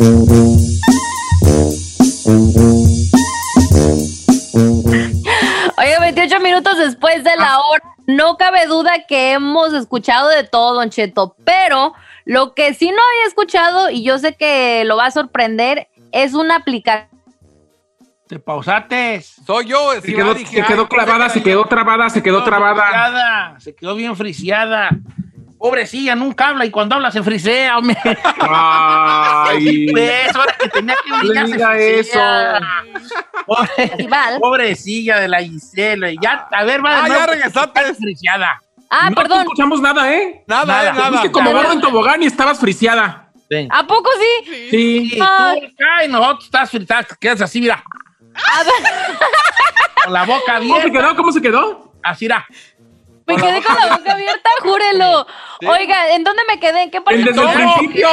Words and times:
Oye, 0.00 0.14
28 6.00 6.40
minutos 6.40 6.78
después 6.78 7.24
de 7.24 7.36
la 7.36 7.58
hora, 7.58 7.82
no 8.06 8.36
cabe 8.36 8.66
duda 8.66 9.06
que 9.08 9.32
hemos 9.32 9.72
escuchado 9.72 10.28
de 10.28 10.44
todo, 10.44 10.74
Don 10.74 10.90
Cheto, 10.90 11.34
pero 11.44 11.94
lo 12.24 12.54
que 12.54 12.74
sí 12.74 12.92
no 12.92 13.02
había 13.02 13.26
escuchado, 13.26 13.90
y 13.90 14.04
yo 14.04 14.18
sé 14.18 14.36
que 14.36 14.84
lo 14.84 14.96
va 14.96 15.06
a 15.06 15.10
sorprender, 15.10 15.88
es 16.12 16.34
una 16.34 16.54
aplicación. 16.56 17.08
Te 18.28 18.38
pausates. 18.38 19.40
Soy 19.44 19.66
yo. 19.66 19.94
Se 20.00 20.14
quedó, 20.14 20.36
se 20.36 20.44
quedó 20.44 20.88
clavada, 20.88 21.28
se 21.30 21.42
quedó 21.42 21.64
trabada, 21.64 22.08
se 22.10 22.22
quedó 22.22 22.44
trabada. 22.44 23.56
Se 23.58 23.74
quedó 23.74 23.96
bien 23.96 24.14
friseada. 24.14 24.90
Pobrecilla, 25.58 26.14
nunca 26.14 26.48
habla 26.48 26.64
y 26.64 26.70
cuando 26.70 26.94
habla 26.94 27.10
se 27.10 27.22
frisea, 27.22 27.78
hombre. 27.78 27.96
Ay. 28.40 29.88
Pues, 29.90 30.34
ahora 30.34 30.54
que 30.58 30.68
tenía 30.68 30.94
que 31.02 31.10
No 31.10 31.18
brillar, 31.18 31.46
se 31.48 31.52
diga 31.54 31.70
frisea. 31.72 32.58
eso. 32.58 33.14
Pobre- 33.46 34.38
pobrecilla 34.40 35.18
de 35.20 35.28
la 35.28 35.42
Gisela. 35.42 36.08
Ya, 36.22 36.46
a 36.50 36.64
ver, 36.64 36.84
va 36.84 36.90
de 36.90 36.96
Ah, 36.96 37.08
nuevo, 37.08 37.20
ya 37.20 37.26
regresaste. 37.32 37.80
está 37.80 37.94
friseada. 37.94 38.62
Ah, 38.90 39.10
no 39.10 39.16
perdón. 39.16 39.40
escuchamos 39.40 39.80
nada, 39.80 40.12
¿eh? 40.14 40.44
Nada, 40.46 40.64
Nada. 40.64 40.90
eh, 40.90 40.92
nada. 40.94 41.08
fuiste 41.08 41.30
como 41.32 41.50
gordo 41.52 41.72
en 41.72 41.80
tobogán 41.80 42.22
y 42.22 42.26
estabas 42.26 42.58
friciada. 42.58 43.28
Ven. 43.50 43.68
¿A 43.70 43.86
poco 43.86 44.10
sí? 44.20 44.68
Sí. 44.70 45.10
Y 45.14 45.18
tú 45.18 45.24
acá 45.24 46.04
y 46.04 46.08
nosotros 46.08 46.44
estás 46.44 46.70
fritada, 46.70 47.02
te 47.02 47.14
quedas 47.18 47.40
así, 47.40 47.60
mira, 47.60 47.82
A 48.52 48.62
ver, 48.62 48.72
con 50.04 50.12
la 50.12 50.24
boca 50.24 50.58
¿Cómo 50.58 50.76
se 50.76 50.82
abierta. 50.82 51.00
quedó? 51.00 51.16
¿Cómo 51.16 51.32
se 51.32 51.42
quedó? 51.42 51.92
Así, 52.02 52.26
mira. 52.26 52.46
Me 53.28 53.36
quedé 53.36 53.62
con 53.62 53.76
la 53.76 53.96
boca 53.96 54.12
abierta, 54.12 54.50
júrelo. 54.60 55.26
Oiga, 55.66 56.14
¿en 56.14 56.24
dónde 56.24 56.42
me 56.48 56.58
quedé? 56.58 56.82
¿En 56.84 56.90
qué 56.90 57.00
parte? 57.00 57.22
Desde 57.22 57.40
el 57.40 57.48
principio. 57.48 58.08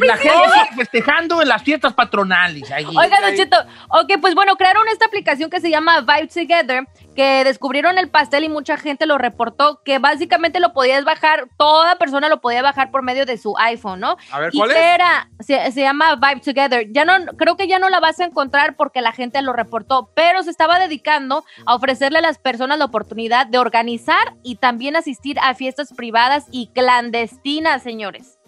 que 0.00 0.06
La 0.06 0.16
gente 0.16 0.38
sigue 0.50 0.76
festejando 0.76 1.42
en 1.42 1.48
las 1.48 1.62
fiestas 1.62 1.92
patronales. 1.92 2.70
Ahí. 2.70 2.84
Oiga, 2.86 3.20
Don 3.20 3.34
Cheto, 3.34 3.56
ok, 3.90 4.14
pues 4.20 4.34
bueno, 4.34 4.56
crearon 4.56 4.88
esta 4.88 5.06
aplicación 5.06 5.50
que 5.50 5.60
se 5.60 5.70
llama 5.70 6.00
Vibe 6.00 6.28
Together, 6.28 6.86
que 7.14 7.44
descubrieron 7.44 7.98
el 7.98 8.08
pastel 8.08 8.44
y 8.44 8.48
mucha 8.48 8.76
gente 8.76 9.06
lo 9.06 9.18
reportó, 9.18 9.82
que 9.84 9.98
básicamente 9.98 10.58
lo 10.58 10.72
podías 10.72 11.04
bajar, 11.04 11.48
toda 11.56 11.96
persona 11.96 12.28
lo 12.28 12.40
podía 12.40 12.62
bajar 12.62 12.90
por 12.90 13.02
medio 13.02 13.26
de 13.26 13.38
su 13.38 13.54
iPhone, 13.58 14.00
¿no? 14.00 14.16
A 14.32 14.40
ver, 14.40 14.50
¿Y 14.52 14.58
¿cuál 14.58 14.70
qué 14.70 14.78
es? 14.78 14.94
era? 14.94 15.28
Se, 15.40 15.72
se 15.72 15.80
llama 15.82 16.16
Vibe 16.16 16.40
Together. 16.40 16.86
Ya 16.92 17.04
no, 17.04 17.12
creo 17.36 17.56
que 17.56 17.68
ya 17.68 17.78
no 17.78 17.88
la 17.88 18.00
vas 18.00 18.20
a 18.20 18.24
encontrar 18.24 18.76
porque 18.76 19.00
la 19.00 19.12
gente 19.12 19.40
lo 19.42 19.52
reportó, 19.52 20.10
pero 20.14 20.42
se 20.42 20.50
estaba 20.50 20.78
dedicando 20.78 21.44
a 21.66 21.74
ofrecerle 21.74 22.18
a 22.18 22.22
las 22.22 22.38
personas 22.38 22.78
la 22.78 22.86
oportunidad 22.86 23.46
de 23.46 23.58
organizar 23.58 24.34
y 24.42 24.55
también 24.56 24.96
asistir 24.96 25.38
a 25.40 25.54
fiestas 25.54 25.92
privadas 25.92 26.46
y 26.50 26.68
clandestinas, 26.68 27.82
señores. 27.82 28.38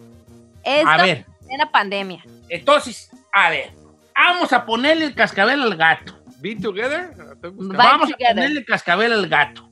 Esta 0.65 0.95
A 0.95 1.03
ver. 1.03 1.27
plena 1.47 1.71
pandemia. 1.71 2.25
Entonces, 2.49 3.11
a 3.33 3.51
ver, 3.51 3.71
vamos 4.15 4.53
a 4.53 4.65
ponerle 4.67 5.07
el 5.07 5.15
cascabel 5.15 5.63
al 5.63 5.77
gato. 5.77 6.15
Be 6.41 6.57
Together. 6.57 7.11
Vamos 7.43 8.11
together. 8.11 8.27
a 8.27 8.35
ponerle 8.35 8.61
el 8.61 8.67
cascabel 8.67 9.13
al 9.13 9.29
gato. 9.29 9.69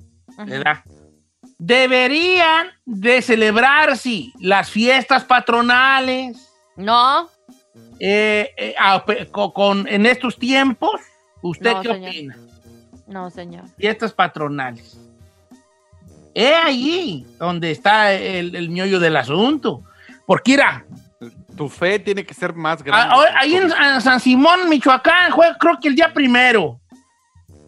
¿verdad? 0.46 0.78
Deberían 1.58 2.68
de 2.84 3.22
celebrarse 3.22 4.26
las 4.38 4.70
fiestas 4.70 5.24
patronales 5.24 6.52
No, 6.76 7.30
eh, 7.98 8.50
eh, 8.56 8.74
a- 8.78 9.02
con, 9.54 9.88
en 9.88 10.04
estos 10.06 10.36
tiempos. 10.38 11.00
¿Usted 11.42 11.72
No, 11.72 11.82
qué 11.82 11.88
señor. 11.88 12.08
opina? 12.10 12.36
no, 13.06 13.30
señor. 13.30 13.64
Fiestas 13.78 14.12
patronales. 14.12 14.98
Es 16.38 16.54
ahí 16.64 17.26
donde 17.38 17.70
está 17.70 18.12
el, 18.12 18.54
el 18.54 18.68
miollo 18.68 19.00
del 19.00 19.16
asunto. 19.16 19.82
Porque, 20.26 20.50
mira, 20.52 20.84
Tu 21.56 21.66
fe 21.70 21.98
tiene 21.98 22.26
que 22.26 22.34
ser 22.34 22.52
más 22.54 22.82
grande. 22.82 23.14
a- 23.14 23.40
ahí 23.40 23.54
en, 23.56 23.72
en 23.72 24.00
San 24.02 24.20
Simón, 24.20 24.68
Michoacán, 24.68 25.30
juega 25.30 25.56
creo 25.58 25.78
que 25.80 25.88
el 25.88 25.94
día 25.96 26.12
primero. 26.12 26.78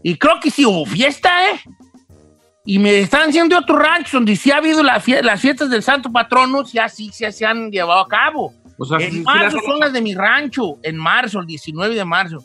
Y 0.03 0.17
creo 0.19 0.35
que 0.43 0.51
sí 0.51 0.67
hubo 0.67 0.85
fiesta, 0.85 1.31
¿eh? 1.51 1.61
Y 2.67 2.79
me 2.79 2.99
están 2.99 3.29
diciendo 3.29 3.57
de 3.57 3.63
otro 3.63 3.79
rancho 3.79 4.19
donde 4.19 4.37
sí 4.37 4.51
ha 4.51 4.59
habido 4.59 4.83
la 4.83 5.01
fie- 5.01 5.23
las 5.23 5.41
fiestas 5.41 5.71
del 5.71 5.83
Santo 5.83 6.13
Patrono, 6.13 6.63
ya 6.65 6.91
sí, 6.91 7.11
sí 7.11 7.25
se 7.33 7.47
han 7.47 7.71
llevado 7.71 8.01
a 8.01 8.09
cabo. 8.09 8.53
O 8.77 8.85
sea, 8.85 8.99
sí- 8.99 9.07
en 9.07 9.23
marzo 9.23 9.57
las- 9.57 9.65
son 9.65 9.79
las 9.81 9.93
de 9.95 10.03
mi 10.03 10.15
rancho, 10.15 10.77
en 10.83 10.99
marzo, 10.99 11.41
el 11.41 11.47
19 11.47 11.95
de 11.95 12.05
marzo. 12.05 12.45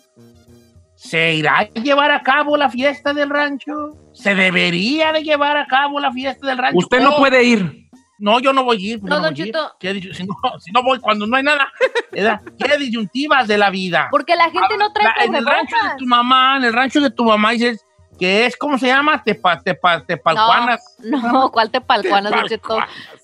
¿Se 0.96 1.34
irá 1.36 1.58
a 1.60 1.64
llevar 1.66 2.12
a 2.12 2.22
cabo 2.24 2.56
la 2.56 2.70
fiesta 2.70 3.12
del 3.14 3.30
rancho? 3.30 3.98
¿Se 4.14 4.36
debería 4.36 5.12
de 5.12 5.24
llevar 5.24 5.58
a 5.58 5.66
cabo 5.66 6.00
la 6.00 6.12
fiesta 6.12 6.48
del 6.48 6.58
rancho? 6.58 6.78
Usted 6.78 7.02
no 7.02 7.16
Oh, 7.16 7.18
puede 7.18 7.44
ir. 7.44 7.88
No, 8.20 8.40
yo 8.40 8.54
no 8.54 8.64
voy 8.64 8.78
a 8.78 8.94
ir. 8.94 9.04
No, 9.04 9.10
yo 9.10 9.22
Don 9.22 9.22
voy 9.22 9.42
a 9.42 9.46
ir. 9.46 9.52
Cheto. 9.52 9.72
¿Qué 9.80 9.94
dice- 9.94 10.14
Si 10.14 10.24
no, 10.24 10.34
si 10.60 10.72
no 10.72 10.84
voy 10.84 11.00
cuando 11.00 11.26
no 11.28 11.36
hay 11.36 11.44
nada. 11.44 11.72
¿Qué 12.12 12.78
disyuntivas 12.78 13.48
de 13.48 13.58
la 13.58 13.70
vida? 13.70 14.08
Porque 14.12 14.36
la 14.36 14.46
gente 14.50 14.78
no 14.78 14.94
trae 14.94 15.06
La- 15.18 15.24
en 15.26 15.36
el 15.36 15.46
rancho 15.46 15.76
de 15.84 15.98
tu 15.98 16.06
mamá, 16.06 16.58
en 16.58 16.64
el 16.66 16.74
rancho 16.74 17.02
de 17.02 17.10
tu 17.10 17.24
mamá 17.26 17.52
dices 17.52 17.86
que 18.20 18.46
es, 18.46 18.56
¿cómo 18.56 18.78
se 18.78 18.86
llama? 18.88 19.22
Tepa, 19.24 19.60
tepa, 19.60 20.06
tepalcuanas. 20.06 20.80
No, 21.00 21.20
no, 21.20 21.52
¿cuál 21.52 21.72
te 21.72 21.82
palcuanas, 21.82 22.32
Don 22.32 22.46
Cheto? 22.48 22.78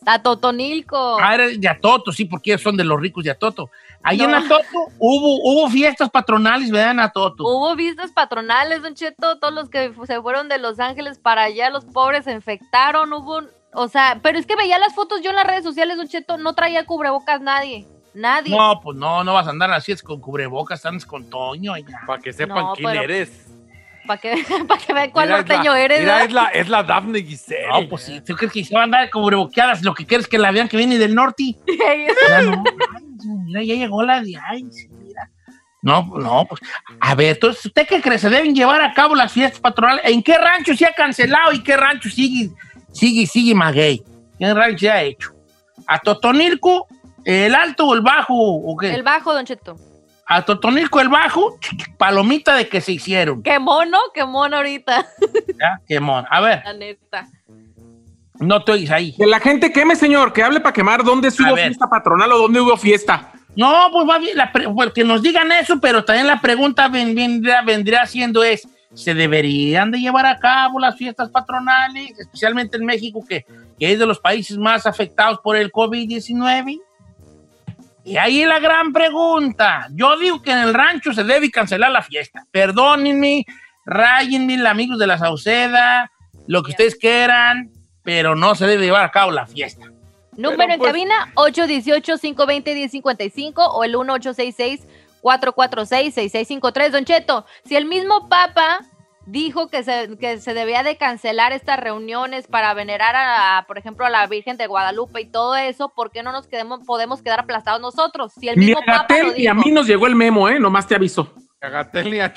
A 0.05 0.21
Totonilco. 0.21 1.17
Ah, 1.21 1.35
era 1.35 1.47
de 1.47 1.69
Atoto, 1.69 2.11
sí, 2.11 2.25
porque 2.25 2.51
ellos 2.51 2.61
son 2.63 2.75
de 2.75 2.83
los 2.83 2.99
ricos 2.99 3.23
de 3.23 3.29
Atoto. 3.29 3.69
Ahí 4.03 4.21
en. 4.21 4.33
Atoto 4.33 4.63
hubo, 4.97 5.39
hubo 5.43 5.69
fiestas 5.69 6.09
patronales, 6.09 6.71
¿verdad? 6.71 6.91
En 6.91 6.99
Atoto. 7.01 7.43
Hubo 7.43 7.75
vistas 7.75 8.11
patronales, 8.11 8.81
Don 8.81 8.95
Cheto, 8.95 9.39
todos 9.39 9.53
los 9.53 9.69
que 9.69 9.93
se 10.05 10.21
fueron 10.21 10.47
de 10.49 10.57
Los 10.57 10.79
Ángeles 10.79 11.19
para 11.19 11.43
allá, 11.43 11.69
los 11.69 11.85
pobres 11.85 12.23
se 12.25 12.31
infectaron, 12.31 13.11
hubo, 13.13 13.41
o 13.73 13.87
sea, 13.87 14.19
pero 14.23 14.39
es 14.39 14.45
que 14.45 14.55
veía 14.55 14.79
las 14.79 14.95
fotos 14.95 15.21
yo 15.21 15.29
en 15.31 15.35
las 15.35 15.45
redes 15.45 15.63
sociales, 15.63 15.97
Don 15.97 16.07
Cheto, 16.07 16.37
no 16.37 16.53
traía 16.53 16.85
cubrebocas 16.85 17.41
nadie, 17.41 17.87
nadie. 18.13 18.55
No, 18.55 18.79
pues 18.81 18.97
no, 18.97 19.23
no 19.23 19.33
vas 19.33 19.47
a 19.47 19.51
andar 19.51 19.71
así 19.71 19.91
es 19.91 20.01
con 20.01 20.21
cubrebocas, 20.21 20.85
andas 20.85 21.05
con 21.05 21.29
Toño. 21.29 21.73
Para 22.07 22.21
que 22.21 22.31
sepan 22.33 22.57
No, 22.63 22.73
quién 22.73 22.89
pero- 22.89 23.03
eres. 23.03 23.45
Para 24.09 24.19
que, 24.21 24.33
para 24.67 24.81
que 24.81 24.91
vean 24.91 25.11
cuál 25.11 25.27
Mira, 25.27 25.37
la- 25.37 25.43
norteño 25.43 25.75
eres, 25.75 25.99
Mira, 25.99 26.13
¿verdad? 26.13 26.25
es 26.27 26.33
la, 26.33 26.45
es 26.47 26.67
la 26.69 26.81
Daphne 26.81 27.21
Giselle. 27.21 27.67
No, 27.83 27.87
pues 27.89 28.01
sí, 28.01 28.19
¿tú 28.25 28.35
crees 28.35 28.51
que 28.51 28.65
se 28.65 28.73
va 28.73 28.81
a 28.81 28.83
andar 28.85 29.07
cubreboqueadas? 29.11 29.83
Lo 29.83 29.93
que 29.93 30.03
quieres 30.07 30.25
que 30.27 30.39
la 30.39 30.49
vean 30.49 30.67
que 30.67 30.77
viene 30.77 30.97
del 30.97 31.13
norte. 31.13 31.55
No, 31.67 32.63
ay, 32.95 33.03
mira, 33.45 33.61
ya 33.61 33.75
llegó 33.75 34.01
la 34.01 34.19
de 34.21 34.33
ay, 34.49 34.65
sí, 34.71 34.87
mira. 34.89 35.29
No, 35.83 36.01
no, 36.17 36.43
pues, 36.49 36.59
a 36.99 37.13
ver, 37.13 37.35
entonces, 37.35 37.63
¿usted 37.67 37.85
qué 37.87 38.01
cree? 38.01 38.17
¿Se 38.17 38.31
deben 38.31 38.55
llevar 38.55 38.81
a 38.81 38.95
cabo 38.95 39.13
las 39.13 39.31
fiestas 39.31 39.59
patronales? 39.59 40.03
¿En 40.05 40.23
qué 40.23 40.39
rancho 40.39 40.75
se 40.75 40.87
ha 40.87 40.91
cancelado 40.93 41.53
y 41.53 41.61
qué 41.61 41.77
rancho 41.77 42.09
sigue, 42.09 42.49
sigue, 42.91 43.27
sigue 43.27 43.53
maguey? 43.53 44.01
¿Qué 44.39 44.51
rancho 44.55 44.79
se 44.79 44.89
ha 44.89 45.03
hecho? 45.03 45.29
¿A 45.85 45.99
Totonilco, 45.99 46.87
el 47.23 47.53
alto 47.53 47.85
o 47.85 47.93
el 47.93 48.01
bajo? 48.01 48.33
¿O 48.35 48.75
qué? 48.75 48.91
El 48.95 49.03
bajo, 49.03 49.33
Don 49.35 49.45
Cheto. 49.45 49.75
A 50.29 50.43
Totonilco, 50.45 51.01
el 51.01 51.09
bajo, 51.09 51.57
palomita 51.97 52.55
de 52.55 52.69
que 52.69 52.81
se 52.81 52.91
hicieron. 52.93 53.41
Qué 53.41 53.57
mono, 53.59 53.97
qué 54.13 54.23
mono 54.25 54.57
ahorita, 54.57 55.05
¿Ya? 55.59 55.81
Qué 55.87 55.99
mon. 55.99 56.23
A 56.29 56.39
ver, 56.39 56.61
la 56.63 56.73
neta. 56.73 57.27
no 58.39 58.57
estoy 58.57 58.87
ahí. 58.89 59.15
Que 59.15 59.25
la 59.25 59.39
gente 59.39 59.71
queme, 59.73 59.95
señor, 59.95 60.31
que 60.31 60.43
hable 60.43 60.59
para 60.59 60.73
quemar 60.73 61.03
dónde 61.03 61.29
hubo 61.29 61.55
ver. 61.55 61.65
fiesta 61.67 61.87
patronal 61.89 62.31
o 62.31 62.37
dónde 62.37 62.61
hubo 62.61 62.77
fiesta. 62.77 63.31
No, 63.55 63.89
pues 63.91 64.07
va 64.07 64.19
bien, 64.19 64.37
la 64.37 64.51
pre- 64.51 64.69
pues 64.69 64.93
que 64.93 65.03
nos 65.03 65.21
digan 65.23 65.51
eso, 65.51 65.79
pero 65.81 66.05
también 66.05 66.27
la 66.27 66.39
pregunta 66.39 66.87
ven- 66.87 67.15
vendría, 67.15 67.61
vendría 67.63 68.05
siendo 68.05 68.43
es, 68.43 68.67
¿se 68.93 69.15
deberían 69.15 69.89
de 69.89 69.99
llevar 69.99 70.27
a 70.27 70.37
cabo 70.37 70.79
las 70.79 70.95
fiestas 70.95 71.29
patronales, 71.31 72.17
especialmente 72.19 72.77
en 72.77 72.85
México, 72.85 73.25
que, 73.27 73.45
que 73.79 73.91
es 73.91 73.97
de 73.99 74.05
los 74.05 74.19
países 74.19 74.57
más 74.59 74.85
afectados 74.85 75.39
por 75.43 75.57
el 75.57 75.71
COVID-19? 75.71 76.79
Y 78.09 78.17
ahí 78.17 78.43
la 78.43 78.59
gran 78.59 78.91
pregunta. 78.91 79.87
Yo 79.91 80.17
digo 80.17 80.41
que 80.41 80.51
en 80.51 80.57
el 80.57 80.73
rancho 80.73 81.13
se 81.13 81.23
debe 81.23 81.51
cancelar 81.51 81.91
la 81.91 82.01
fiesta. 82.01 82.43
Perdónenme, 82.49 83.45
rayenme, 83.85 84.67
amigos 84.67 84.97
de 84.97 85.05
la 85.05 85.19
Sauceda, 85.19 86.11
lo 86.47 86.63
que 86.63 86.71
ustedes 86.71 86.95
quieran, 86.95 87.69
pero 88.01 88.35
no 88.35 88.55
se 88.55 88.65
debe 88.65 88.85
llevar 88.85 89.05
a 89.05 89.11
cabo 89.11 89.29
la 89.29 89.45
fiesta. 89.45 89.85
Número 90.35 90.73
en 90.73 90.79
pues- 90.79 90.91
cabina 90.91 91.31
818-520-1055 91.35 93.53
o 93.57 93.83
el 93.83 93.93
1866-446-6653. 93.93 96.89
Don 96.89 97.05
Cheto, 97.05 97.45
si 97.63 97.75
el 97.75 97.85
mismo 97.85 98.27
Papa 98.27 98.79
dijo 99.25 99.69
que 99.69 99.83
se, 99.83 100.17
que 100.19 100.39
se 100.39 100.53
debía 100.53 100.83
de 100.83 100.97
cancelar 100.97 101.51
estas 101.53 101.79
reuniones 101.79 102.47
para 102.47 102.73
venerar 102.73 103.15
a, 103.15 103.57
a, 103.59 103.67
por 103.67 103.77
ejemplo, 103.77 104.05
a 104.05 104.09
la 104.09 104.25
Virgen 104.27 104.57
de 104.57 104.67
Guadalupe 104.67 105.21
y 105.21 105.25
todo 105.25 105.55
eso, 105.55 105.89
¿por 105.89 106.11
qué 106.11 106.23
no 106.23 106.31
nos 106.31 106.47
quedemos, 106.47 106.81
podemos 106.85 107.21
quedar 107.21 107.41
aplastados 107.41 107.81
nosotros? 107.81 108.33
Si 108.33 108.49
el 108.49 108.57
Ni 108.59 108.67
mismo 108.67 108.81
a 108.81 108.85
Papa 108.85 109.17
lo 109.19 109.35
y 109.37 109.47
a 109.47 109.53
mí 109.53 109.71
nos 109.71 109.87
llegó 109.87 110.07
el 110.07 110.15
memo, 110.15 110.49
¿eh? 110.49 110.59
Nomás 110.59 110.87
te 110.87 110.95
aviso. 110.95 111.33
Agatel 111.61 112.09
ni 112.11 112.19
a- 112.19 112.33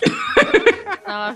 No, 1.06 1.34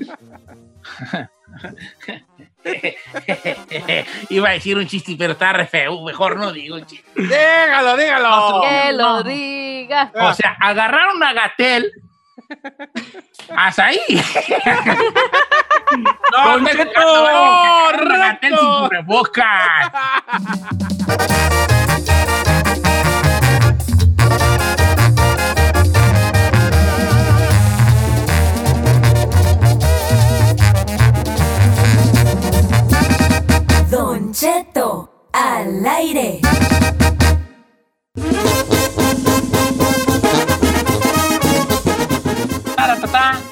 Iba 4.28 4.48
a 4.48 4.52
decir 4.52 4.76
un 4.76 4.86
chiste, 4.86 5.14
pero 5.18 5.32
está 5.32 5.52
re 5.52 5.66
feo. 5.66 6.02
Mejor 6.04 6.36
no 6.36 6.52
digo 6.52 6.76
un 6.76 6.86
chiste. 6.86 7.06
Dígalo, 7.14 7.96
dígalo. 7.96 8.60
que 8.62 8.92
no. 8.92 8.98
lo 9.16 9.22
diga. 9.22 10.12
O 10.14 10.34
sea, 10.34 10.56
agarraron 10.60 11.22
a 11.22 11.32
Gatel. 11.32 11.92
¡Hasta 13.56 13.86
ahí! 13.86 13.98
¡No, 16.32 16.58
no, 16.58 16.68
no! 16.68 17.92
¡No, 18.50 18.88
Don 33.90 34.32
Cheto, 34.32 35.28
al 35.32 35.86
aire. 35.86 36.40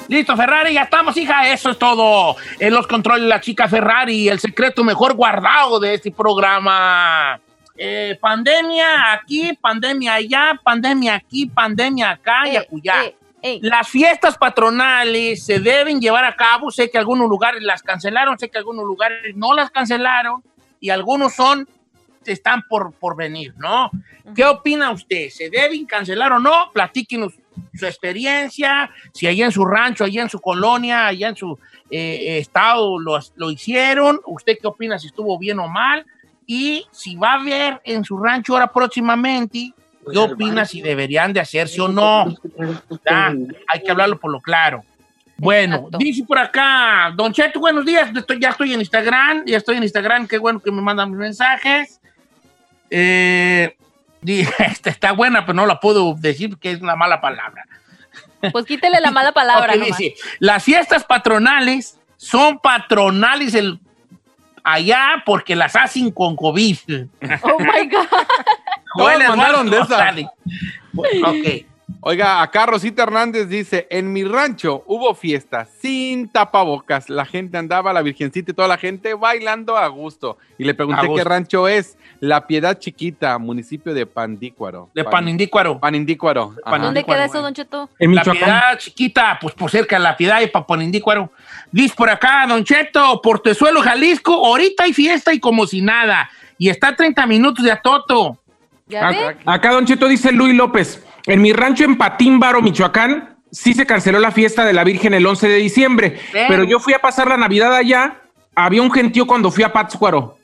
Listo, 0.07 0.35
Ferrari, 0.37 0.73
ya 0.73 0.83
estamos, 0.83 1.17
hija. 1.17 1.49
Eso 1.49 1.71
es 1.71 1.77
todo. 1.79 2.35
En 2.59 2.73
los 2.73 2.87
controles, 2.87 3.27
la 3.27 3.41
chica 3.41 3.67
Ferrari, 3.67 4.29
el 4.29 4.39
secreto 4.39 4.83
mejor 4.83 5.13
guardado 5.15 5.79
de 5.79 5.95
este 5.95 6.11
programa. 6.11 7.39
Eh, 7.77 8.17
pandemia 8.21 9.11
aquí, 9.13 9.51
pandemia 9.59 10.13
allá, 10.13 10.59
pandemia 10.63 11.15
aquí, 11.15 11.47
pandemia 11.47 12.11
acá 12.11 12.47
y 12.47 12.55
Eh, 12.55 12.57
acullá. 12.59 13.03
eh, 13.05 13.15
ey. 13.41 13.59
Las 13.61 13.89
fiestas 13.89 14.37
patronales 14.37 15.43
se 15.45 15.59
deben 15.59 15.99
llevar 15.99 16.23
a 16.23 16.35
cabo. 16.35 16.71
Sé 16.71 16.89
que 16.89 16.97
algunos 16.97 17.27
lugares 17.29 17.61
las 17.61 17.83
cancelaron, 17.83 18.39
sé 18.39 18.49
que 18.49 18.57
algunos 18.57 18.85
lugares 18.85 19.35
no 19.35 19.53
las 19.53 19.69
cancelaron 19.71 20.41
y 20.79 20.89
algunos 20.89 21.33
son, 21.33 21.67
están 22.25 22.63
por, 22.69 22.93
por 22.93 23.15
venir, 23.17 23.53
¿no? 23.57 23.91
¿Qué 24.33 24.45
opina 24.45 24.91
usted? 24.91 25.29
¿Se 25.29 25.49
deben 25.49 25.85
cancelar 25.85 26.31
o 26.31 26.39
no? 26.39 26.71
Platíquenos 26.73 27.33
su 27.73 27.85
experiencia, 27.85 28.89
si 29.13 29.27
allá 29.27 29.45
en 29.45 29.51
su 29.51 29.65
rancho, 29.65 30.03
allá 30.03 30.21
en 30.21 30.29
su 30.29 30.39
colonia, 30.39 31.07
allá 31.07 31.29
en 31.29 31.35
su 31.35 31.57
eh, 31.89 32.37
estado 32.39 32.99
lo, 32.99 33.19
lo 33.35 33.51
hicieron. 33.51 34.19
¿Usted 34.25 34.57
qué 34.61 34.67
opina 34.67 34.97
si 34.99 35.07
estuvo 35.07 35.37
bien 35.37 35.59
o 35.59 35.67
mal? 35.67 36.05
Y 36.47 36.85
si 36.91 37.15
va 37.15 37.33
a 37.33 37.41
haber 37.41 37.81
en 37.83 38.03
su 38.03 38.17
rancho 38.17 38.53
ahora 38.53 38.71
próximamente, 38.71 39.73
¿qué 40.11 40.17
opina 40.17 40.65
si 40.65 40.81
deberían 40.81 41.33
de 41.33 41.39
hacerse 41.39 41.81
o 41.81 41.87
no? 41.87 42.35
Ya, 43.05 43.33
hay 43.67 43.81
que 43.83 43.91
hablarlo 43.91 44.19
por 44.19 44.31
lo 44.31 44.39
claro. 44.39 44.83
Bueno, 45.37 45.75
Exacto. 45.75 45.97
dice 45.97 46.23
por 46.23 46.37
acá, 46.37 47.11
Don 47.13 47.33
Cheto, 47.33 47.59
buenos 47.59 47.85
días, 47.85 48.09
estoy- 48.15 48.39
ya 48.39 48.49
estoy 48.51 48.73
en 48.73 48.79
Instagram, 48.79 49.43
ya 49.45 49.57
estoy 49.57 49.75
en 49.75 49.83
Instagram, 49.83 50.27
qué 50.27 50.37
bueno 50.37 50.59
que 50.61 50.71
me 50.71 50.81
mandan 50.81 51.09
mis 51.09 51.19
mensajes. 51.19 51.99
Eh, 52.89 53.75
esta 54.59 54.89
está 54.89 55.11
buena, 55.11 55.45
pero 55.45 55.53
no 55.55 55.65
la 55.65 55.79
puedo 55.79 56.15
decir 56.15 56.49
porque 56.49 56.71
es 56.71 56.81
una 56.81 56.95
mala 56.95 57.21
palabra. 57.21 57.65
Pues 58.51 58.65
quítele 58.65 58.99
la 58.99 59.11
mala 59.11 59.31
palabra. 59.31 59.73
Dice, 59.73 60.15
las 60.39 60.63
fiestas 60.63 61.03
patronales 61.03 61.99
son 62.17 62.59
patronales 62.59 63.55
el, 63.55 63.79
allá 64.63 65.23
porque 65.25 65.55
las 65.55 65.75
hacen 65.75 66.11
con 66.11 66.35
COVID. 66.35 66.77
Oh 67.43 67.59
my 67.59 67.87
God. 67.89 68.07
Joel 68.93 69.27
mandaron 69.27 69.69
de 69.69 69.77
Eduardo 69.77 69.95
esa. 69.95 70.05
González. 70.05 70.27
Ok. 71.25 71.65
Oiga, 72.01 72.41
acá 72.41 72.65
Rosita 72.65 73.03
Hernández 73.03 73.49
dice, 73.49 73.87
en 73.89 74.13
mi 74.13 74.23
rancho 74.23 74.83
hubo 74.85 75.15
fiesta 75.15 75.65
sin 75.79 76.29
tapabocas. 76.29 77.09
La 77.09 77.25
gente 77.25 77.57
andaba, 77.57 77.93
la 77.93 78.01
virgencita 78.01 78.51
y 78.51 78.53
toda 78.53 78.67
la 78.67 78.77
gente 78.77 79.13
bailando 79.13 79.77
a 79.77 79.87
gusto. 79.87 80.37
Y 80.57 80.65
le 80.65 80.73
pregunté 80.73 81.07
qué 81.15 81.23
rancho 81.23 81.67
es. 81.67 81.97
La 82.19 82.47
Piedad 82.47 82.77
Chiquita, 82.79 83.37
municipio 83.37 83.93
de 83.93 84.05
Pandícuaro. 84.05 84.89
De 84.93 85.03
Pan- 85.03 85.11
Panindícuaro. 85.11 85.79
Panindícuaro. 85.79 86.53
¿Dónde 86.65 87.03
queda 87.03 87.25
eso, 87.25 87.31
Juan. 87.33 87.43
Don 87.43 87.53
Cheto? 87.53 87.89
En 87.99 88.15
La 88.15 88.23
piedad 88.23 88.77
chiquita, 88.77 89.37
pues 89.41 89.53
por 89.53 89.69
cerca 89.69 89.97
de 89.97 90.03
la 90.03 90.15
piedad 90.17 90.41
y 90.41 90.47
Papanindícuaro. 90.47 91.29
Dice 91.71 91.93
por 91.95 92.09
acá, 92.09 92.45
Don 92.47 92.63
Cheto, 92.63 93.21
Portezuelo, 93.21 93.81
Jalisco, 93.81 94.33
ahorita 94.33 94.85
hay 94.85 94.93
fiesta 94.93 95.33
y 95.33 95.39
como 95.39 95.67
si 95.67 95.81
nada. 95.81 96.29
Y 96.57 96.69
está 96.69 96.89
a 96.89 96.95
30 96.95 97.25
minutos 97.27 97.63
de 97.65 97.71
Atoto. 97.71 98.37
¿Ya? 98.87 99.07
Acá, 99.07 99.37
acá 99.45 99.71
Don 99.71 99.85
Cheto 99.85 100.07
dice 100.07 100.31
Luis 100.31 100.55
López. 100.55 101.03
En 101.27 101.41
mi 101.41 101.53
rancho 101.53 101.83
en 101.83 101.97
Patímbaro, 101.97 102.61
Michoacán, 102.61 103.35
sí 103.51 103.73
se 103.73 103.85
canceló 103.85 104.19
la 104.19 104.31
fiesta 104.31 104.63
de 104.63 104.73
la 104.73 104.83
Virgen 104.83 105.13
el 105.13 105.25
11 105.25 105.47
de 105.47 105.55
diciembre. 105.57 106.19
Bien. 106.31 106.45
Pero 106.47 106.63
yo 106.63 106.79
fui 106.79 106.93
a 106.93 106.99
pasar 106.99 107.27
la 107.27 107.35
Navidad 107.37 107.73
allá. 107.75 108.21
Había 108.55 108.81
un 108.81 108.91
gentío 108.91 109.25
cuando 109.27 109.51
fui 109.51 109.63
a 109.63 109.73
Pátzcuaro. 109.73 110.37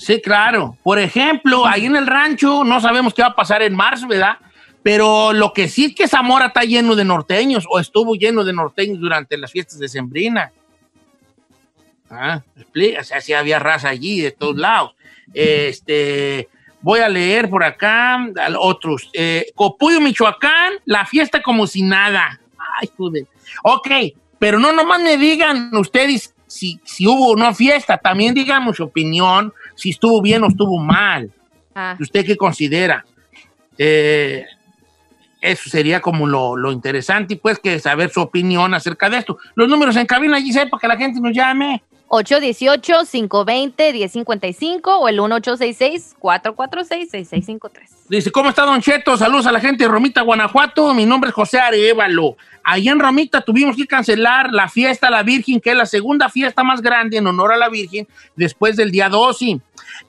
Sí, 0.00 0.18
claro. 0.18 0.78
Por 0.82 0.98
ejemplo, 0.98 1.66
ahí 1.66 1.84
en 1.84 1.94
el 1.94 2.06
rancho, 2.06 2.64
no 2.64 2.80
sabemos 2.80 3.12
qué 3.12 3.20
va 3.20 3.28
a 3.28 3.36
pasar 3.36 3.62
en 3.62 3.76
marzo, 3.76 4.08
¿verdad? 4.08 4.38
Pero 4.82 5.34
lo 5.34 5.52
que 5.52 5.68
sí 5.68 5.84
es 5.84 5.94
que 5.94 6.08
Zamora 6.08 6.46
está 6.46 6.62
lleno 6.62 6.96
de 6.96 7.04
norteños, 7.04 7.66
o 7.68 7.78
estuvo 7.78 8.14
lleno 8.14 8.42
de 8.42 8.54
norteños 8.54 8.98
durante 8.98 9.36
las 9.36 9.52
fiestas 9.52 9.78
de 9.78 9.88
Sembrina. 9.88 10.52
Ah, 12.08 12.40
explica, 12.56 13.02
o 13.02 13.04
sea, 13.04 13.20
sí 13.20 13.34
había 13.34 13.58
raza 13.58 13.90
allí 13.90 14.22
de 14.22 14.30
todos 14.30 14.56
lados. 14.56 14.94
Este, 15.34 16.48
voy 16.80 17.00
a 17.00 17.08
leer 17.10 17.50
por 17.50 17.62
acá 17.62 18.26
otros. 18.58 19.10
Eh, 19.12 19.52
Copuyo, 19.54 20.00
Michoacán, 20.00 20.76
la 20.86 21.04
fiesta 21.04 21.42
como 21.42 21.66
si 21.66 21.82
nada. 21.82 22.40
Ay, 22.80 22.88
joder. 22.96 23.26
Ok, 23.64 23.88
pero 24.38 24.58
no 24.58 24.72
nomás 24.72 25.02
me 25.02 25.18
digan 25.18 25.76
ustedes 25.76 26.34
si, 26.46 26.80
si 26.84 27.06
hubo 27.06 27.32
o 27.32 27.36
no 27.36 27.54
fiesta, 27.54 27.98
también 27.98 28.32
díganme 28.32 28.72
su 28.72 28.84
opinión, 28.84 29.52
si 29.80 29.90
estuvo 29.90 30.20
bien 30.20 30.44
o 30.44 30.48
estuvo 30.48 30.78
mal. 30.78 31.30
Ah, 31.74 31.96
¿Usted 31.98 32.24
qué 32.26 32.36
considera? 32.36 33.04
Eh, 33.78 34.44
eso 35.40 35.70
sería 35.70 36.00
como 36.00 36.26
lo, 36.26 36.54
lo 36.56 36.70
interesante 36.70 37.34
y 37.34 37.36
pues 37.38 37.58
que 37.58 37.78
saber 37.80 38.10
su 38.10 38.20
opinión 38.20 38.74
acerca 38.74 39.08
de 39.08 39.18
esto. 39.18 39.38
Los 39.54 39.68
números 39.68 39.96
en 39.96 40.06
cabina, 40.06 40.40
Giselle, 40.40 40.68
para 40.70 40.80
que 40.80 40.88
la 40.88 40.96
gente 40.96 41.20
nos 41.20 41.32
llame. 41.32 41.82
818-520-1055 42.10 44.80
o 44.98 45.08
el 45.08 45.18
1866-446-6653. 45.20 47.70
Dice, 48.08 48.32
¿cómo 48.32 48.48
está 48.50 48.64
Don 48.64 48.80
Cheto? 48.80 49.16
Saludos 49.16 49.46
a 49.46 49.52
la 49.52 49.60
gente 49.60 49.84
de 49.84 49.90
Romita, 49.90 50.22
Guanajuato. 50.22 50.92
Mi 50.92 51.06
nombre 51.06 51.28
es 51.28 51.34
José 51.34 51.60
Arevalo. 51.60 52.36
Allá 52.64 52.90
en 52.92 52.98
Romita 52.98 53.40
tuvimos 53.40 53.76
que 53.76 53.86
cancelar 53.86 54.50
la 54.52 54.68
fiesta 54.68 55.06
a 55.06 55.10
la 55.10 55.22
Virgen, 55.22 55.60
que 55.60 55.70
es 55.70 55.76
la 55.76 55.86
segunda 55.86 56.28
fiesta 56.28 56.64
más 56.64 56.82
grande 56.82 57.16
en 57.18 57.26
honor 57.28 57.52
a 57.52 57.56
la 57.56 57.68
Virgen 57.68 58.08
después 58.36 58.76
del 58.76 58.90
día 58.90 59.08
12. 59.08 59.60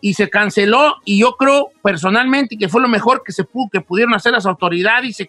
Y 0.02 0.16
se 0.16 0.28
canceló 0.30 0.96
y 1.06 1.20
yo 1.20 1.38
creo 1.38 1.70
personalmente 1.84 2.58
que 2.58 2.68
fue 2.68 2.82
lo 2.82 2.88
mejor 2.88 3.22
que 3.24 3.32
se 3.32 3.46
que 3.72 3.82
pudieron 3.82 4.16
hacer 4.16 4.32
las 4.32 4.48
autoridades 4.48 5.20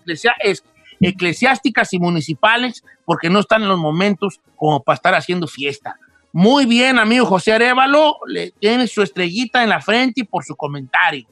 es- 0.42 0.64
eclesiásticas 1.00 1.92
y 1.92 1.98
municipales 1.98 2.82
porque 3.04 3.28
no 3.28 3.40
están 3.40 3.62
en 3.62 3.68
los 3.68 3.78
momentos 3.78 4.40
como 4.56 4.82
para 4.82 4.94
estar 4.94 5.14
haciendo 5.14 5.46
fiesta. 5.46 5.96
Muy 6.32 6.64
bien, 6.66 6.98
amigo 6.98 7.26
José 7.26 7.52
Arevalo, 7.52 8.16
le 8.26 8.52
tiene 8.52 8.86
su 8.86 9.02
estrellita 9.02 9.62
en 9.62 9.68
la 9.68 9.80
frente 9.80 10.22
y 10.22 10.24
por 10.24 10.44
su 10.44 10.56
comentario. 10.56 11.26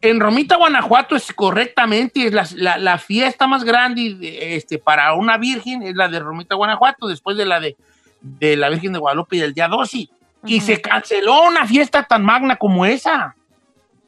En 0.00 0.20
Romita, 0.20 0.56
Guanajuato, 0.56 1.16
es 1.16 1.32
correctamente, 1.32 2.26
es 2.26 2.32
la, 2.32 2.46
la- 2.54 2.78
la 2.78 2.98
fiesta 2.98 3.46
más 3.46 3.64
grande 3.64 4.14
de- 4.14 4.54
este, 4.56 4.78
para 4.78 5.12
una 5.14 5.36
virgen, 5.36 5.82
es 5.82 5.94
la 5.94 6.08
de 6.08 6.20
Romita, 6.20 6.54
Guanajuato, 6.54 7.08
después 7.08 7.36
de 7.36 7.44
la 7.44 7.60
de, 7.60 7.76
de 8.20 8.56
la 8.56 8.68
Virgen 8.70 8.92
de 8.92 8.98
Guadalupe 8.98 9.36
y 9.36 9.40
del 9.40 9.54
día 9.54 9.68
12. 9.68 10.08
Y 10.46 10.56
Ujú. 10.58 10.66
se 10.66 10.80
canceló 10.80 11.42
una 11.48 11.66
fiesta 11.66 12.04
tan 12.04 12.24
magna 12.24 12.56
como 12.56 12.86
esa. 12.86 13.34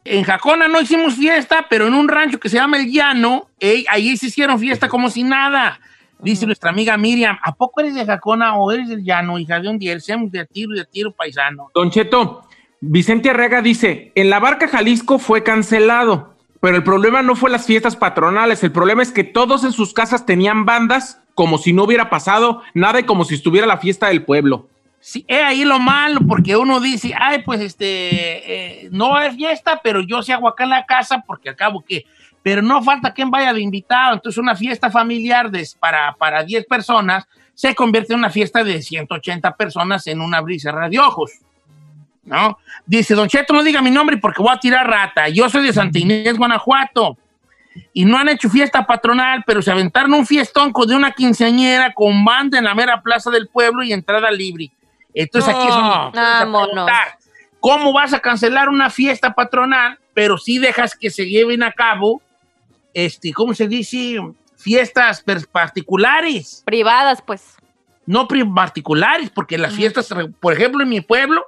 En 0.05 0.23
Jacona 0.25 0.69
no 0.69 0.81
hicimos 0.81 1.15
fiesta, 1.15 1.67
pero 1.69 1.87
en 1.89 1.95
un 1.95 2.09
rancho 2.09 2.41
que 2.41 2.49
se 2.49 2.57
llama 2.57 2.79
El 2.79 2.91
Llano, 2.91 3.49
ey, 3.59 3.85
ahí 3.91 4.17
se 4.17 4.27
hicieron 4.27 4.59
fiesta 4.59 4.89
como 4.89 5.11
si 5.11 5.25
nada. 5.25 5.79
Dice 6.23 6.45
nuestra 6.45 6.71
amiga 6.71 6.97
Miriam, 6.97 7.39
¿a 7.43 7.55
poco 7.55 7.81
eres 7.81 7.95
de 7.95 8.05
Jacona 8.05 8.55
o 8.57 8.71
eres 8.71 8.89
del 8.89 9.03
Llano, 9.03 9.39
hija 9.39 9.59
de 9.59 9.69
un 9.69 9.79
día? 9.79 9.99
Seamos 10.01 10.31
de 10.31 10.45
tiro 10.45 10.75
y 10.75 10.79
de 10.79 10.85
tiro 10.85 11.13
paisano. 11.13 11.71
Don 11.75 11.91
Cheto, 11.91 12.43
Vicente 12.81 13.31
Arrega 13.31 13.63
dice, 13.63 14.13
en 14.15 14.29
la 14.29 14.39
barca 14.39 14.69
Jalisco 14.69 15.19
fue 15.19 15.43
cancelado, 15.43 16.37
pero 16.61 16.77
el 16.77 16.85
problema 16.85 17.23
no 17.23 17.37
fue 17.37 17.51
las 17.51 17.65
fiestas 17.65 17.97
patronales, 17.97 18.63
el 18.63 18.73
problema 18.73 19.03
es 19.03 19.13
que 19.13 19.25
todos 19.25 19.65
en 19.65 19.73
sus 19.73 19.95
casas 19.95 20.27
tenían 20.27 20.67
bandas 20.67 21.23
como 21.35 21.57
si 21.57 21.73
no 21.73 21.85
hubiera 21.85 22.11
pasado 22.11 22.63
nada 22.75 23.01
y 23.01 23.05
como 23.05 23.25
si 23.25 23.35
estuviera 23.35 23.67
la 23.67 23.79
fiesta 23.79 24.09
del 24.09 24.25
pueblo. 24.25 24.69
Sí, 25.03 25.25
es 25.27 25.43
ahí 25.43 25.65
lo 25.65 25.79
malo, 25.79 26.21
porque 26.29 26.55
uno 26.57 26.79
dice, 26.79 27.15
ay, 27.19 27.43
pues 27.43 27.63
este, 27.63 28.85
eh, 28.85 28.89
no 28.93 29.19
es 29.19 29.35
fiesta, 29.35 29.81
pero 29.83 30.03
yo 30.03 30.23
sí 30.23 30.33
hago 30.33 30.47
acá 30.47 30.65
en 30.65 30.71
la 30.71 30.85
casa, 30.85 31.25
porque 31.27 31.49
al 31.49 31.57
cabo 31.57 31.83
que, 31.83 32.05
pero 32.43 32.63
no 32.63 32.83
falta 32.83 33.13
quien 33.13 33.31
vaya 33.31 33.53
de 33.53 33.61
invitado. 33.61 34.15
Entonces, 34.15 34.39
una 34.39 34.55
fiesta 34.57 34.91
familiar 34.91 35.51
de, 35.51 35.67
para, 35.79 36.13
para 36.15 36.43
10 36.43 36.67
personas 36.67 37.27
se 37.55 37.75
convierte 37.75 38.13
en 38.15 38.21
una 38.21 38.31
fiesta 38.31 38.65
de 38.65 38.81
180 38.81 39.55
personas 39.57 40.07
en 40.07 40.21
una 40.21 40.41
brisa 40.41 40.73
de 40.89 40.99
ojos. 40.99 41.33
¿No? 42.25 42.59
Dice, 42.87 43.15
Don 43.15 43.29
Cheto, 43.29 43.53
no 43.55 43.63
diga 43.63 43.83
mi 43.83 43.91
nombre 43.91 44.17
porque 44.19 44.43
voy 44.43 44.53
a 44.55 44.59
tirar 44.61 44.87
rata. 44.89 45.29
Yo 45.29 45.49
soy 45.49 45.67
de 45.67 45.73
Santa 45.73 45.99
Inés, 45.99 46.37
Guanajuato. 46.37 47.17
Y 47.93 48.05
no 48.05 48.19
han 48.19 48.29
hecho 48.29 48.49
fiesta 48.51 48.85
patronal, 48.87 49.43
pero 49.47 49.63
se 49.63 49.71
aventaron 49.71 50.13
un 50.15 50.27
fiestón 50.27 50.73
con 50.73 50.89
de 50.89 50.97
una 50.97 51.13
quinceañera 51.13 51.93
con 51.95 52.25
banda 52.25 52.59
en 52.59 52.65
la 52.65 52.75
mera 52.75 53.01
plaza 53.01 53.31
del 53.31 53.49
pueblo 53.49 53.83
y 53.83 53.93
entrada 53.93 54.31
libre. 54.31 54.71
Entonces 55.15 55.55
aquí 55.55 55.67
es 55.69 55.75
donde 55.75 55.89
No. 55.89 55.95
vamos 56.13 56.17
a 56.19 56.39
Vámonos. 56.45 56.69
preguntar, 56.71 57.19
¿Cómo 57.61 57.93
vas 57.93 58.13
a 58.15 58.21
cancelar 58.21 58.69
una 58.71 58.89
fiesta 58.91 59.35
patronal, 59.35 59.99
pero 60.15 60.39
sí 60.39 60.59
dejas 60.59 60.95
que 60.97 61.11
se 61.11 61.27
lleven 61.27 61.63
a 61.63 61.73
cabo, 61.73 62.23
este, 62.95 63.33
¿cómo 63.33 63.55
se 63.55 63.69
dice? 63.69 64.21
Fiestas 64.57 65.25
particulares, 65.51 66.63
Privadas, 66.67 67.23
pues. 67.23 67.57
no 68.07 68.29
particulares, 68.29 69.31
porque 69.31 69.57
las 69.57 69.73
fiestas, 69.75 70.13
por 70.41 70.53
ejemplo, 70.53 70.83
en 70.83 70.89
mi 70.91 71.01
pueblo, 71.01 71.47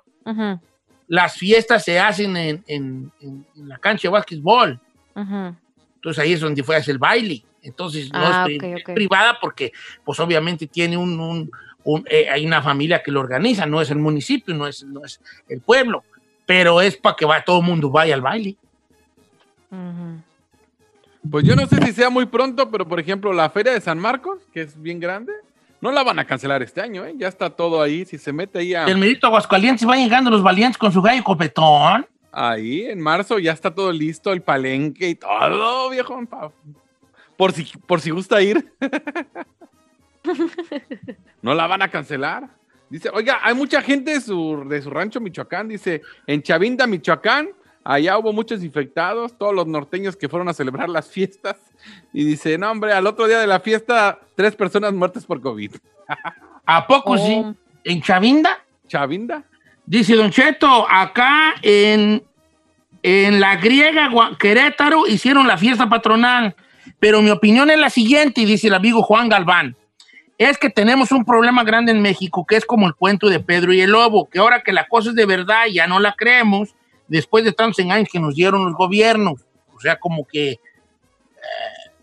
las 1.08 1.34
fiestas 1.34 1.84
se 1.84 2.00
hacen 2.00 2.36
en, 2.36 2.64
en- 2.66 3.12
en- 3.20 3.46
en 3.56 3.68
la 3.68 3.76
cancha 3.78 4.08
de 4.08 4.12
básquetbol. 4.12 4.80
Entonces 5.14 6.18
ahí 6.22 6.32
es 6.32 6.40
donde 6.40 6.62
fue 6.62 6.74
a 6.74 6.78
hacer 6.78 6.92
el 6.92 6.98
baile. 6.98 7.44
Entonces 7.62 8.10
no 8.12 8.18
Ah, 8.26 8.46
es, 8.48 8.58
pri- 8.58 8.74
ok. 8.76 8.94
privada 8.94 9.38
porque 9.40 9.72
pues 10.04 10.18
obviamente 10.18 10.66
tiene 10.66 10.96
un, 10.96 11.20
un- 11.20 11.50
un- 11.84 12.04
eh, 12.10 12.28
hay 12.30 12.46
una 12.46 12.62
familia 12.62 13.02
que 13.02 13.10
lo 13.12 13.20
organiza, 13.20 13.66
no 13.66 13.80
es 13.80 13.90
el 13.90 13.98
municipio, 13.98 14.54
no 14.54 14.66
es, 14.66 14.82
no 14.84 15.04
es 15.04 15.20
el 15.48 15.60
pueblo, 15.60 16.02
pero 16.46 16.80
es 16.80 16.96
para 16.96 17.14
que 17.16 17.24
va, 17.26 17.44
todo 17.44 17.60
el 17.60 17.66
mundo 17.66 17.90
vaya 17.90 18.14
al 18.14 18.20
baile. 18.22 18.56
Pues 21.30 21.44
yo 21.44 21.54
no 21.54 21.66
sé 21.66 21.80
si 21.84 21.92
sea 21.92 22.10
muy 22.10 22.26
pronto, 22.26 22.70
pero 22.70 22.86
por 22.86 22.98
ejemplo, 22.98 23.32
la 23.32 23.48
Feria 23.50 23.72
de 23.72 23.80
San 23.80 23.98
Marcos, 23.98 24.40
que 24.52 24.62
es 24.62 24.80
bien 24.80 25.00
grande, 25.00 25.32
No 25.80 25.90
la 25.90 26.04
van 26.04 26.18
a 26.18 26.24
cancelar 26.24 26.62
este 26.62 26.80
año, 26.80 27.04
¿eh? 27.04 27.14
Ya 27.16 27.26
está 27.26 27.50
todo 27.50 27.82
ahí. 27.82 28.04
Si 28.04 28.16
se 28.16 28.32
mete 28.32 28.60
ahí 28.60 28.72
a... 28.72 28.84
El 28.84 28.98
merito 28.98 29.26
Aguascalientes 29.26 29.88
va 29.88 29.96
llegando 29.96 30.30
los 30.30 30.42
valientes 30.42 30.78
con 30.78 30.92
su 30.92 31.02
gallo 31.02 31.24
copetón. 31.24 32.06
Ahí, 32.30 32.86
en 32.86 33.00
marzo, 33.00 33.38
ya 33.38 33.52
está 33.52 33.74
todo 33.74 33.92
listo, 33.92 34.32
el 34.32 34.42
palenque 34.42 35.08
y 35.10 35.14
todo, 35.16 35.90
viejo. 35.90 36.20
Por 37.36 37.52
si, 37.52 37.64
por 37.86 38.00
si 38.00 38.10
gusta 38.10 38.40
ir. 38.40 38.72
no 41.42 41.52
la 41.54 41.66
van 41.66 41.82
a 41.82 41.90
cancelar. 41.90 42.48
Dice, 42.88 43.10
oiga, 43.12 43.40
hay 43.42 43.54
mucha 43.54 43.82
gente 43.82 44.12
de 44.12 44.20
su, 44.20 44.64
de 44.68 44.80
su 44.82 44.90
rancho 44.90 45.20
Michoacán. 45.20 45.68
Dice, 45.68 46.02
en 46.26 46.42
Chavinda, 46.42 46.86
Michoacán, 46.86 47.48
allá 47.84 48.18
hubo 48.18 48.32
muchos 48.32 48.62
infectados, 48.62 49.36
todos 49.36 49.54
los 49.54 49.66
norteños 49.66 50.16
que 50.16 50.28
fueron 50.28 50.48
a 50.48 50.54
celebrar 50.54 50.88
las 50.88 51.08
fiestas. 51.10 51.56
Y 52.12 52.24
dice, 52.24 52.58
no, 52.58 52.70
hombre, 52.70 52.92
al 52.92 53.06
otro 53.06 53.26
día 53.26 53.38
de 53.38 53.46
la 53.46 53.60
fiesta, 53.60 54.18
tres 54.36 54.54
personas 54.56 54.92
muertas 54.92 55.24
por 55.26 55.40
COVID. 55.40 55.72
¿A 56.66 56.86
poco 56.86 57.12
Oh. 57.12 57.18
sí? 57.18 57.44
¿En 57.84 58.00
Chavinda? 58.02 58.58
¿Chavinda? 58.86 59.42
Dice 59.84 60.14
Don 60.14 60.30
Cheto, 60.30 60.86
acá 60.88 61.54
en, 61.62 62.22
en 63.02 63.40
la 63.40 63.56
griega 63.56 64.08
Gua- 64.10 64.36
Querétaro 64.38 65.06
hicieron 65.08 65.48
la 65.48 65.58
fiesta 65.58 65.88
patronal, 65.88 66.54
pero 67.00 67.20
mi 67.20 67.30
opinión 67.30 67.68
es 67.70 67.78
la 67.78 67.90
siguiente, 67.90 68.42
y 68.42 68.44
dice 68.44 68.68
el 68.68 68.74
amigo 68.74 69.02
Juan 69.02 69.28
Galván, 69.28 69.76
es 70.38 70.56
que 70.58 70.70
tenemos 70.70 71.10
un 71.10 71.24
problema 71.24 71.64
grande 71.64 71.90
en 71.92 72.00
México, 72.00 72.46
que 72.46 72.56
es 72.56 72.64
como 72.64 72.86
el 72.86 72.94
cuento 72.94 73.28
de 73.28 73.40
Pedro 73.40 73.72
y 73.72 73.80
el 73.80 73.90
Lobo, 73.90 74.28
que 74.28 74.38
ahora 74.38 74.62
que 74.62 74.72
la 74.72 74.86
cosa 74.86 75.10
es 75.10 75.16
de 75.16 75.26
verdad 75.26 75.64
ya 75.72 75.86
no 75.88 75.98
la 75.98 76.14
creemos, 76.16 76.74
después 77.12 77.44
de 77.44 77.52
tantos 77.52 77.78
engaños 77.78 78.08
que 78.10 78.18
nos 78.18 78.34
dieron 78.34 78.64
los 78.64 78.74
gobiernos. 78.74 79.40
O 79.74 79.80
sea, 79.80 79.96
como 79.98 80.24
que, 80.26 80.52
eh, 80.52 80.58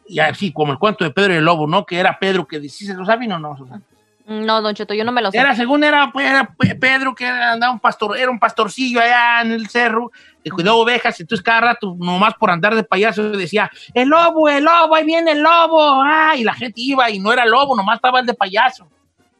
y 0.07 0.19
así, 0.19 0.51
como 0.51 0.71
el 0.71 0.77
cuento 0.79 1.03
de 1.03 1.11
Pedro 1.11 1.33
y 1.33 1.37
el 1.37 1.45
Lobo, 1.45 1.67
¿no? 1.67 1.85
Que 1.85 1.97
era 1.99 2.17
Pedro 2.19 2.47
que 2.47 2.59
decía, 2.59 2.93
¿lo 2.93 3.05
saben 3.05 3.31
o 3.31 3.39
no? 3.39 3.57
Susana? 3.57 3.81
No, 4.27 4.61
Don 4.61 4.75
Cheto, 4.75 4.93
yo 4.93 5.03
no 5.03 5.11
me 5.11 5.23
lo 5.23 5.31
sé. 5.31 5.39
Era, 5.39 5.55
según 5.55 5.83
era, 5.83 6.11
pues, 6.11 6.27
era 6.29 6.45
Pe- 6.55 6.75
Pedro, 6.75 7.15
que 7.15 7.25
era, 7.25 7.53
andaba 7.53 7.73
un 7.73 7.79
pastor, 7.79 8.15
era 8.15 8.29
un 8.29 8.37
pastorcillo 8.37 8.99
allá 8.99 9.41
en 9.41 9.53
el 9.53 9.67
cerro, 9.69 10.11
que 10.43 10.51
cuidaba 10.51 10.77
ovejas, 10.77 11.19
entonces 11.19 11.43
cada 11.43 11.61
rato, 11.61 11.95
nomás 11.97 12.35
por 12.35 12.51
andar 12.51 12.75
de 12.75 12.83
payaso, 12.83 13.31
decía, 13.31 13.71
el 13.95 14.07
lobo, 14.09 14.47
el 14.47 14.63
lobo, 14.63 14.93
ahí 14.95 15.03
viene 15.03 15.31
el 15.31 15.41
lobo, 15.41 16.03
ah, 16.03 16.33
y 16.37 16.43
la 16.43 16.53
gente 16.53 16.79
iba 16.81 17.09
y 17.09 17.17
no 17.17 17.33
era 17.33 17.43
lobo, 17.47 17.75
nomás 17.75 17.95
estaba 17.95 18.19
el 18.19 18.27
de 18.27 18.35
payaso. 18.35 18.87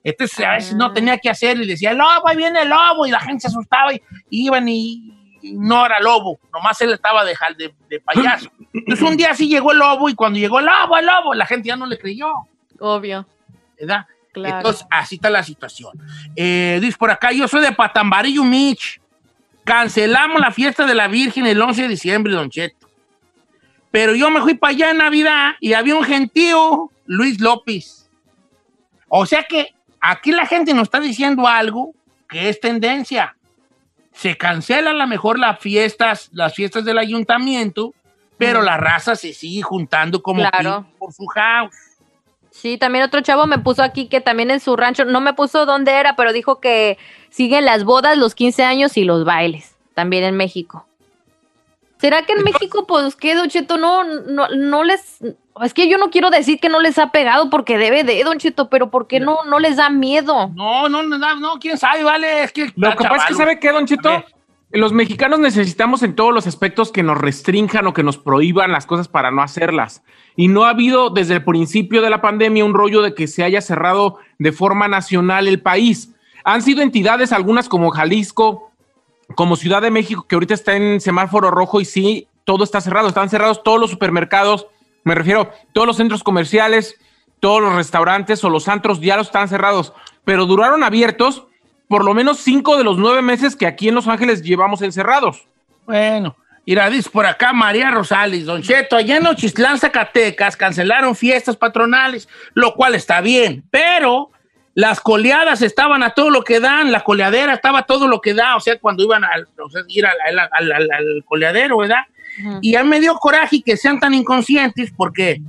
Entonces 0.04 0.40
a 0.44 0.54
veces 0.54 0.76
no 0.76 0.86
Ah. 0.86 0.94
tenía 0.94 1.18
que 1.20 1.30
hacer 1.30 1.58
y 1.62 1.68
decía, 1.68 1.92
el 1.92 1.98
lobo, 2.00 2.28
ahí 2.28 2.36
viene 2.38 2.64
el 2.64 2.70
lobo, 2.70 3.06
y 3.06 3.12
la 3.12 3.20
gente 3.20 3.42
se 3.42 3.48
asustaba 3.48 3.94
y 3.94 4.02
iban 4.32 4.68
y 4.68 5.14
no 5.54 5.86
era 5.86 6.00
lobo, 6.00 6.40
nomás 6.54 6.80
él 6.82 6.94
estaba 6.94 7.24
de, 7.26 7.36
de, 7.58 7.74
de 7.90 8.00
payaso. 8.00 8.52
Entonces 8.74 9.08
un 9.08 9.18
día 9.18 9.34
sí 9.34 9.48
llegó 9.48 9.72
el 9.72 9.80
lobo 9.80 10.10
y 10.10 10.16
cuando 10.16 10.40
llegó 10.40 10.60
el 10.60 10.66
lobo, 10.66 10.98
el 10.98 11.06
lobo, 11.06 11.34
la 11.34 11.46
gente 11.46 11.68
ya 11.68 11.76
no 11.76 11.86
le 11.86 11.98
creyó, 11.98 12.32
Obvio, 12.80 13.26
¿verdad? 13.80 14.06
claro. 14.32 14.58
Entonces, 14.58 14.86
así 14.90 15.16
está 15.16 15.30
la 15.30 15.44
situación. 15.44 15.92
Eh, 16.36 16.80
dice 16.82 16.98
por 16.98 17.12
acá, 17.12 17.32
yo 17.32 17.48
soy 17.48 17.62
de 17.62 17.72
Patambarillo, 17.72 18.44
Mich. 18.44 19.02
Cancelamos 19.64 20.40
la 20.40 20.52
fiesta 20.52 20.86
de 20.86 20.96
la 20.96 21.08
Virgen 21.08 21.46
el 21.46 21.62
11 21.62 21.84
de 21.84 21.88
diciembre, 21.90 22.34
Don 22.34 22.50
Cheto. 22.50 22.90
Pero 23.92 24.16
yo 24.16 24.30
me 24.30 24.42
fui 24.42 24.54
para 24.56 24.72
allá 24.72 24.92
en 24.92 24.98
Navidad 24.98 25.52
y 25.60 25.74
había 25.74 25.96
un 25.96 26.04
gentío, 26.04 26.92
Luis 27.06 27.40
López. 27.40 28.10
O 29.08 29.26
sea 29.26 29.44
que 29.44 29.74
aquí 30.00 30.32
la 30.32 30.46
gente 30.46 30.74
nos 30.74 30.84
está 30.84 31.00
diciendo 31.00 31.48
algo 31.48 31.94
que 32.28 32.50
es 32.50 32.60
tendencia. 32.60 33.36
Se 34.20 34.36
cancelan 34.36 34.96
a 34.96 35.00
lo 35.00 35.08
mejor 35.08 35.40
las 35.40 35.60
fiestas, 35.60 36.30
las 36.34 36.54
fiestas 36.54 36.84
del 36.84 36.98
ayuntamiento, 36.98 37.94
pero 38.38 38.62
Mm. 38.62 38.66
la 38.66 38.76
raza 38.78 39.16
se 39.16 39.32
sigue 39.34 39.62
juntando 39.62 40.22
como 40.22 40.42
Claro. 40.50 40.86
por 40.98 41.14
su 41.14 41.26
house. 41.28 41.74
Sí, 42.52 42.78
también 42.78 43.06
otro 43.06 43.22
chavo 43.22 43.48
me 43.48 43.60
puso 43.60 43.82
aquí 43.82 44.08
que 44.10 44.20
también 44.20 44.52
en 44.52 44.60
su 44.60 44.76
rancho, 44.76 45.06
no 45.06 45.22
me 45.22 45.34
puso 45.34 45.66
dónde 45.66 45.92
era, 45.94 46.18
pero 46.18 46.34
dijo 46.34 46.60
que 46.60 46.98
siguen 47.30 47.64
las 47.64 47.86
bodas, 47.86 48.18
los 48.18 48.36
15 48.36 48.64
años 48.64 48.98
y 48.98 49.06
los 49.06 49.24
bailes, 49.24 49.76
también 49.94 50.26
en 50.26 50.36
México. 50.36 50.86
¿Será 52.00 52.24
que 52.24 52.34
en 52.34 52.44
México, 52.44 52.88
pues, 52.88 53.16
qué, 53.16 53.36
Don 53.36 53.50
Cheto, 53.50 53.78
no, 53.78 54.04
no, 54.04 54.48
no 54.48 54.84
les... 54.84 55.20
Es 55.62 55.74
que 55.74 55.90
yo 55.90 55.98
no 55.98 56.10
quiero 56.10 56.30
decir 56.30 56.60
que 56.62 56.70
no 56.70 56.80
les 56.80 56.98
ha 56.98 57.12
pegado 57.12 57.50
porque 57.50 57.78
debe 57.78 58.06
de, 58.06 58.24
Don 58.24 58.38
Cheto, 58.38 58.70
pero 58.70 58.90
¿por 58.90 59.08
qué 59.08 59.20
no, 59.20 59.44
no 59.46 59.60
les 59.60 59.76
da 59.76 59.90
miedo? 59.90 60.50
No, 60.56 60.88
no, 60.88 61.04
no, 61.04 61.18
no, 61.18 61.36
no, 61.36 61.60
quién 61.60 61.78
sabe, 61.78 62.04
vale, 62.04 62.44
es 62.44 62.54
que... 62.54 62.72
Lo 62.78 62.96
que 62.96 63.04
pasa 63.04 63.16
es 63.18 63.26
que. 63.26 63.34
¿sabe 63.34 63.60
qué, 63.60 63.72
Don 63.72 63.84
A 63.84 63.86
Cheto? 63.86 64.24
Los 64.72 64.94
mexicanos 64.94 65.40
necesitamos 65.40 66.04
en 66.04 66.16
todos 66.16 66.34
los 66.34 66.48
aspectos 66.48 66.92
que 66.92 67.04
nos 67.04 67.18
restrinjan 67.18 67.88
o 67.88 67.94
que 67.94 68.04
nos 68.04 68.18
prohíban 68.18 68.72
las 68.72 68.86
cosas 68.86 69.08
para 69.08 69.32
no 69.32 69.42
hacerlas. 69.42 70.04
Y 70.36 70.48
no 70.48 70.64
ha 70.64 70.70
habido 70.70 71.10
desde 71.10 71.34
el 71.34 71.44
principio 71.44 72.04
de 72.04 72.12
la 72.12 72.22
pandemia 72.22 72.64
un 72.64 72.76
rollo 72.76 73.02
de 73.02 73.16
que 73.16 73.28
se 73.28 73.44
haya 73.44 73.62
cerrado 73.62 74.20
de 74.38 74.52
forma 74.52 74.88
nacional 74.88 75.48
el 75.48 75.62
país. 75.62 76.14
Han 76.44 76.62
sido 76.62 76.82
entidades, 76.84 77.34
algunas 77.34 77.68
como 77.68 77.90
Jalisco, 77.90 78.69
como 79.36 79.56
Ciudad 79.56 79.82
de 79.82 79.92
México, 79.92 80.26
que 80.28 80.36
ahorita 80.36 80.54
está 80.54 80.76
en 80.76 81.02
semáforo 81.02 81.52
rojo 81.52 81.82
y 81.82 81.86
sí, 81.86 82.28
todo 82.44 82.64
está 82.64 82.82
cerrado. 82.82 83.08
Están 83.08 83.30
cerrados 83.30 83.64
todos 83.64 83.80
los 83.80 83.92
supermercados, 83.92 84.68
me 85.04 85.16
refiero, 85.16 85.52
todos 85.74 85.88
los 85.88 85.98
centros 85.98 86.24
comerciales, 86.24 86.96
todos 87.40 87.62
los 87.62 87.74
restaurantes 87.74 88.44
o 88.44 88.50
los 88.50 88.68
antros 88.68 89.00
ya 89.00 89.18
los 89.18 89.28
están 89.28 89.48
cerrados, 89.48 89.94
pero 90.26 90.46
duraron 90.46 90.84
abiertos 90.84 91.44
por 91.88 92.06
lo 92.06 92.14
menos 92.14 92.40
cinco 92.40 92.78
de 92.78 92.84
los 92.84 92.98
nueve 92.98 93.22
meses 93.22 93.56
que 93.56 93.66
aquí 93.66 93.90
en 93.90 93.96
Los 93.96 94.08
Ángeles 94.08 94.44
llevamos 94.44 94.82
encerrados. 94.84 95.48
Bueno, 95.86 96.36
mira, 96.66 96.88
dice 96.90 97.10
por 97.10 97.26
acá 97.26 97.52
María 97.52 97.90
Rosales, 97.90 98.46
Don 98.46 98.62
Cheto, 98.62 98.96
allá 98.96 99.18
en 99.18 99.26
Ochislán, 99.26 99.80
Zacatecas, 99.80 100.56
cancelaron 100.56 101.16
fiestas 101.16 101.58
patronales, 101.58 102.30
lo 102.54 102.76
cual 102.76 102.94
está 102.94 103.22
bien, 103.22 103.64
pero 103.72 104.30
las 104.80 105.02
coleadas 105.02 105.62
estaban 105.62 106.04
a 106.04 106.12
todo 106.12 106.30
lo 106.30 106.42
que 106.44 106.60
dan, 106.62 106.92
la 106.92 107.02
coleadera 107.04 107.54
estaba 107.54 107.80
a 107.80 107.84
todo 107.84 108.08
lo 108.08 108.22
que 108.22 108.34
da, 108.34 108.56
o 108.56 108.60
sea, 108.62 108.80
cuando 108.80 109.04
iban 109.04 109.24
a 109.26 109.30
o 109.62 109.70
sea, 109.70 109.82
ir 109.90 110.06
al, 110.06 110.16
al- 110.40 110.72
al- 110.72 111.24
coleadero, 111.26 111.80
¿verdad? 111.80 112.04
Y 112.62 112.76
a 112.76 112.84
mí 112.84 112.90
me 112.90 113.02
dio 113.02 113.14
coraje 113.16 113.62
que 113.62 113.76
sean 113.76 114.00
tan 114.00 114.14
inconscientes 114.14 114.94
porque 114.96 115.42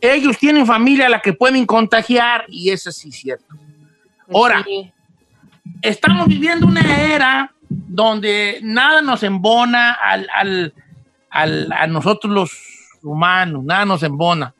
ellos 0.00 0.38
tienen 0.38 0.64
familia 0.64 1.06
a 1.06 1.08
la 1.08 1.20
que 1.20 1.32
pueden 1.32 1.66
contagiar 1.66 2.44
y 2.46 2.70
eso 2.70 2.92
sí 2.92 3.08
es 3.08 3.16
cierto. 3.16 3.52
Ahora, 4.32 4.62
Sí. 4.64 4.92
estamos 5.82 6.28
viviendo 6.28 6.64
una 6.66 6.82
era 7.12 7.52
donde 7.68 8.60
nada 8.62 9.02
nos 9.02 9.24
embona 9.24 9.92
al, 9.92 10.28
al- 10.32 10.72
al- 11.30 11.72
a 11.72 11.86
nosotros 11.88 12.32
los 12.32 12.50
humanos, 13.02 13.64
nada 13.64 13.84
nos 13.84 14.04
embona. 14.04 14.54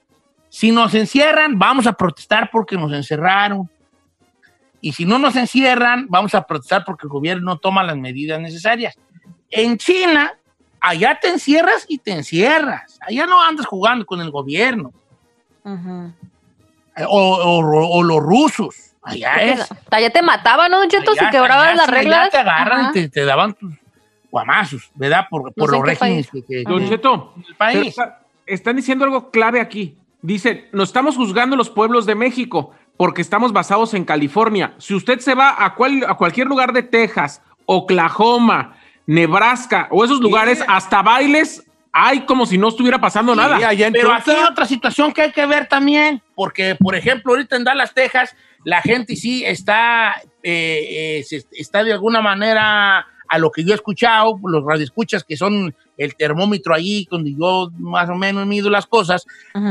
Si 0.49 0.73
nos 0.73 0.93
encierran, 0.95 1.57
vamos 1.57 1.87
a 1.87 1.93
protestar 1.93 2.51
porque 2.51 2.77
nos 2.77 2.93
encerraron. 2.93 3.71
Y 4.81 4.93
si 4.93 5.05
no 5.05 5.19
nos 5.19 5.35
encierran, 5.37 6.07
vamos 6.09 6.35
a 6.35 6.43
protestar 6.43 6.85
porque 6.85 7.07
el 7.07 7.11
gobierno 7.11 7.45
no 7.45 7.59
toma 7.59 7.83
las 7.83 7.97
medidas 7.97 8.41
necesarias. 8.41 8.97
En 9.51 9.77
China, 9.79 10.33
allá 10.81 11.19
te 11.21 11.29
encierras 11.29 11.85
y 11.89 11.99
te 11.99 12.13
encierras. 12.13 12.99
Allá 13.01 13.27
no 13.27 13.43
andas 13.43 13.67
jugando 13.67 14.07
con 14.07 14.21
el 14.21 14.31
gobierno. 14.31 14.93
Ujú. 15.65 16.13
Eh, 16.97 17.05
O, 17.09 17.59
o- 17.59 17.99
o 17.99 18.03
los 18.03 18.19
rusos. 18.21 18.75
Allá 19.03 19.35
es. 19.37 19.67
Allá 19.91 20.11
te 20.11 20.21
mataban, 20.23 20.71
¿no, 20.71 20.79
Don 20.81 20.89
Cheto? 20.89 21.13
Si 21.15 21.27
quebrabas 21.31 21.75
las 21.77 21.87
sí, 21.87 21.91
allá 21.93 21.99
reglas. 22.01 22.31
te 22.31 22.37
agarran 22.39 22.93
te, 22.93 23.09
te 23.09 23.25
daban 23.25 23.55
tus 23.55 23.73
guamazos, 24.31 24.91
¿verdad? 24.95 25.27
Por, 25.31 25.53
por 25.55 25.71
sé 25.71 25.77
los 25.77 25.87
regímenes 25.87 26.27
país. 26.29 26.45
que, 26.47 26.63
que- 26.65 26.69
Don. 26.69 26.87
Cheto, 26.89 27.33
pero 27.37 27.57
país. 27.57 27.87
está- 27.89 28.21
están 28.47 28.77
diciendo 28.77 29.05
algo 29.05 29.31
clave 29.31 29.61
aquí. 29.61 29.97
Dicen, 30.21 30.67
nos 30.73 30.89
estamos 30.91 31.17
juzgando 31.17 31.55
los 31.57 31.71
pueblos 31.71 32.05
de 32.05 32.15
México 32.17 32.75
porque 32.99 33.23
estamos 33.23 33.53
basados 33.53 33.95
en 33.95 34.05
California. 34.05 34.75
Si 34.77 34.93
usted 34.95 35.21
se 35.21 35.35
va 35.35 35.55
a, 35.65 35.75
cual- 35.75 36.05
a 36.07 36.15
cualquier 36.17 36.47
lugar 36.49 36.75
de 36.75 36.83
Texas, 36.83 37.41
Oklahoma, 37.65 38.77
Nebraska 39.07 39.89
o 39.91 40.05
esos 40.05 40.21
lugares, 40.21 40.63
hasta 40.69 41.01
bailes 41.03 41.65
hay 41.93 42.21
como 42.27 42.45
si 42.45 42.59
no 42.59 42.69
estuviera 42.69 43.01
pasando 43.01 43.33
Sí, 43.33 43.39
nada. 43.39 43.59
Pero 43.93 44.13
aquí 44.13 44.31
hay 44.31 44.45
otra 44.51 44.67
situación 44.67 45.13
que 45.13 45.23
hay 45.23 45.33
que 45.33 45.47
ver 45.47 45.67
también, 45.67 46.23
porque, 46.35 46.77
por 46.79 46.95
ejemplo, 46.95 47.33
ahorita 47.33 47.57
en 47.57 47.65
Dallas, 47.65 47.95
Texas, 47.95 48.37
la 48.65 48.83
gente 48.83 49.17
sí 49.17 49.43
está, 49.45 50.15
eh, 50.43 51.25
eh, 51.31 51.41
está 51.53 51.83
de 51.83 51.93
alguna 51.95 52.21
manera, 52.21 53.07
a 53.29 53.39
lo 53.39 53.51
que 53.51 53.65
yo 53.65 53.73
he 53.73 53.75
escuchado, 53.75 54.39
los 54.45 54.65
radioescuchas 54.65 55.25
que 55.25 55.37
son 55.37 55.75
el 55.97 56.15
termómetro 56.15 56.75
allí, 56.75 57.09
donde 57.11 57.33
yo 57.35 57.71
más 57.79 58.09
o 58.11 58.15
menos 58.15 58.47
mido 58.47 58.69
las 58.71 58.87
cosas, 58.87 59.25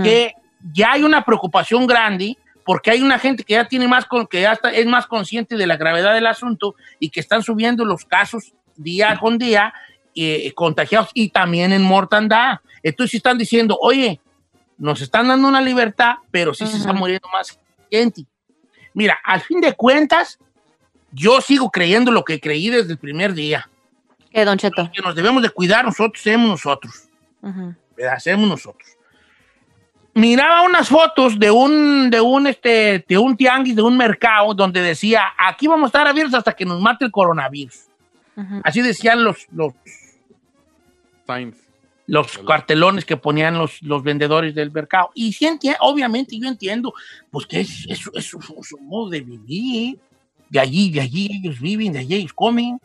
que 0.04 0.34
ya 0.74 0.94
hay 0.94 1.04
una 1.04 1.24
preocupación 1.24 1.86
grande 1.88 2.36
porque 2.68 2.92
hay 2.92 3.02
una 3.02 3.18
gente 3.18 3.44
que 3.46 3.54
ya 3.54 3.66
tiene 3.68 3.88
más 3.88 4.06
con, 4.06 4.28
que 4.28 4.42
ya 4.42 4.52
está- 4.52 4.72
es 4.74 4.86
más 4.86 5.08
consciente 5.08 5.56
de 5.56 5.66
la 5.66 5.78
gravedad 5.78 6.14
del 6.14 6.28
asunto 6.28 6.76
y 7.00 7.10
que 7.10 7.22
están 7.22 7.42
subiendo 7.42 7.86
los 7.86 8.04
casos 8.06 8.54
día 8.76 9.18
con 9.20 9.38
día 9.38 9.74
eh, 10.20 10.52
contagiados 10.54 11.10
y 11.14 11.30
también 11.30 11.72
en 11.72 11.82
mortandad. 11.82 12.60
Entonces 12.84 13.16
están 13.16 13.38
diciendo, 13.38 13.78
oye, 13.82 14.20
nos 14.78 15.00
están 15.02 15.28
dando 15.30 15.48
una 15.48 15.62
libertad, 15.62 16.16
pero 16.30 16.54
sí 16.54 16.68
se 16.68 16.78
está 16.78 16.92
muriendo 16.92 17.28
más 17.32 17.58
gente. 17.90 18.26
Mira, 18.94 19.18
al 19.24 19.42
fin 19.42 19.62
de 19.62 19.74
cuentas, 19.74 20.38
yo 21.12 21.40
sigo 21.40 21.70
creyendo 21.72 22.12
lo 22.12 22.24
que 22.26 22.40
creí 22.42 22.70
desde 22.70 22.92
el 22.92 22.98
primer 22.98 23.34
día, 23.34 23.70
¿Qué, 24.30 24.44
Don 24.44 24.58
Cheto? 24.58 24.92
que 24.94 25.02
nos 25.02 25.16
debemos 25.16 25.42
de 25.42 25.50
cuidar 25.52 25.86
nosotros, 25.86 26.22
somos 26.22 26.50
nosotros. 26.50 27.08
¿verdad? 27.96 28.16
Hacemos 28.16 28.50
nosotros. 28.50 28.90
Miraba 30.18 30.64
unas 30.64 30.90
fotos 30.90 31.40
de 31.40 31.50
un, 31.52 32.10
de 32.10 32.20
un, 32.20 32.48
este, 32.48 33.06
de 33.08 33.18
un 33.18 33.38
tianguis, 33.38 33.76
de 33.76 33.82
un 33.82 33.96
mercado, 33.96 34.54
donde 34.54 34.82
decía, 34.82 35.24
aquí 35.38 35.68
vamos 35.68 35.86
a 35.86 35.88
estar 35.88 36.08
abiertos 36.08 36.34
hasta 36.36 36.54
que 36.54 36.66
nos 36.66 36.82
mate 36.82 37.06
el 37.06 37.12
coronavirus. 37.12 37.86
Ujú. 38.36 38.62
Así 38.64 38.82
decían 38.82 39.24
los, 39.24 39.48
los, 39.52 39.74
Sainz. 41.26 41.56
los 42.08 42.38
cartelones 42.40 43.06
que 43.06 43.18
ponían 43.18 43.58
los, 43.58 43.82
los 43.82 44.04
vendedores 44.04 44.54
del 44.56 44.72
mercado. 44.72 45.10
Y 45.14 45.34
sí 45.34 45.46
enti- 45.46 45.76
obviamente 45.80 46.38
yo 46.40 46.48
entiendo, 46.48 46.94
pues 47.32 47.46
que 47.46 47.62
es, 47.62 47.86
es, 47.90 48.10
es 48.14 48.26
su, 48.26 48.40
su 48.42 48.78
modo 48.80 49.10
de 49.10 49.22
vivir. 49.22 50.00
De 50.50 50.62
allí, 50.62 50.90
de 50.92 51.02
allí 51.02 51.30
ellos 51.44 51.60
viven, 51.60 51.92
de 51.92 52.00
allí 52.00 52.16
ellos 52.16 52.32
comen. 52.34 52.72
¿no? 52.72 52.80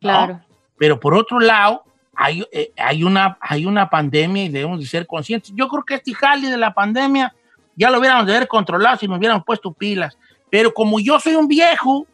Claro. 0.00 0.40
Pero 0.76 1.00
por 1.00 1.14
otro 1.14 1.40
lado, 1.40 1.82
hay, 2.20 2.44
eh, 2.50 2.72
hay, 2.76 3.04
una, 3.04 3.38
hay 3.40 3.64
una 3.64 3.88
pandemia 3.88 4.44
y 4.44 4.48
debemos 4.48 4.80
de 4.80 4.86
ser 4.86 5.06
conscientes. 5.06 5.52
Yo 5.54 5.68
creo 5.68 5.84
que 5.84 5.94
este 5.94 6.12
jale 6.12 6.50
de 6.50 6.56
la 6.56 6.74
pandemia 6.74 7.32
ya 7.76 7.90
lo 7.90 8.00
hubiéramos 8.00 8.26
de 8.26 8.34
haber 8.34 8.48
controlado 8.48 8.96
si 8.96 9.06
nos 9.06 9.18
hubiéramos 9.18 9.44
puesto 9.44 9.72
pilas. 9.72 10.18
Pero 10.50 10.74
como 10.74 10.98
yo 10.98 11.20
soy 11.20 11.36
un 11.36 11.46
viejo, 11.46 12.08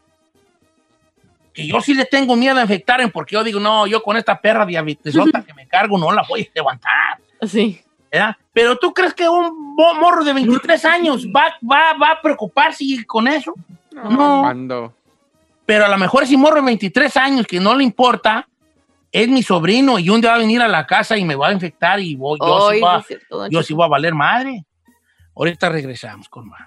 que 1.54 1.66
yo 1.66 1.80
sí 1.80 1.94
le 1.94 2.04
tengo 2.04 2.36
miedo 2.36 2.58
a 2.58 2.62
infectarme 2.62 3.08
porque 3.08 3.32
yo 3.32 3.42
digo, 3.42 3.58
no, 3.58 3.86
yo 3.86 4.02
con 4.02 4.18
esta 4.18 4.38
perra 4.38 4.66
diabetesota 4.66 5.42
que 5.46 5.54
me 5.54 5.66
cargo 5.66 5.96
no 5.96 6.12
la 6.12 6.22
voy 6.28 6.42
a 6.42 6.50
levantar. 6.54 7.18
Sí. 7.40 7.80
¿verdad? 8.12 8.36
Pero 8.52 8.76
tú 8.76 8.92
crees 8.92 9.14
que 9.14 9.26
un 9.26 9.74
morro 9.74 10.22
de 10.22 10.34
23 10.34 10.84
años 10.84 11.26
va, 11.34 11.46
va, 11.66 11.94
va 11.94 12.10
a 12.10 12.20
preocuparse 12.20 12.84
con 13.06 13.26
eso? 13.26 13.54
No. 13.90 14.42
Cuando. 14.42 14.92
Pero 15.64 15.86
a 15.86 15.88
lo 15.88 15.96
mejor 15.96 16.24
ese 16.24 16.36
morro 16.36 16.56
de 16.56 16.66
23 16.66 17.16
años 17.16 17.46
que 17.46 17.58
no 17.58 17.74
le 17.74 17.84
importa, 17.84 18.46
es 19.14 19.28
mi 19.28 19.44
sobrino 19.44 20.00
y 20.00 20.10
un 20.10 20.20
día 20.20 20.30
va 20.30 20.36
a 20.36 20.40
venir 20.40 20.60
a 20.60 20.66
la 20.66 20.84
casa 20.86 21.16
y 21.16 21.24
me 21.24 21.36
va 21.36 21.46
a 21.48 21.52
infectar 21.52 22.00
y 22.00 22.16
voy, 22.16 22.36
yo, 22.40 22.68
Ay, 22.68 22.78
sí, 22.78 22.84
va- 22.84 23.02
cierto, 23.02 23.48
yo 23.48 23.62
sí 23.62 23.72
voy 23.72 23.84
a 23.84 23.88
valer 23.88 24.12
madre. 24.12 24.66
Ahorita 25.36 25.68
regresamos 25.68 26.28
con 26.28 26.48
más. 26.48 26.60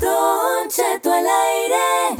Don 0.00 0.68
Cheto 0.68 1.12
al 1.12 1.26
aire. 1.26 2.16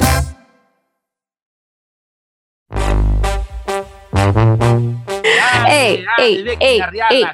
Ey, 5.69 6.43
de. 6.43 6.57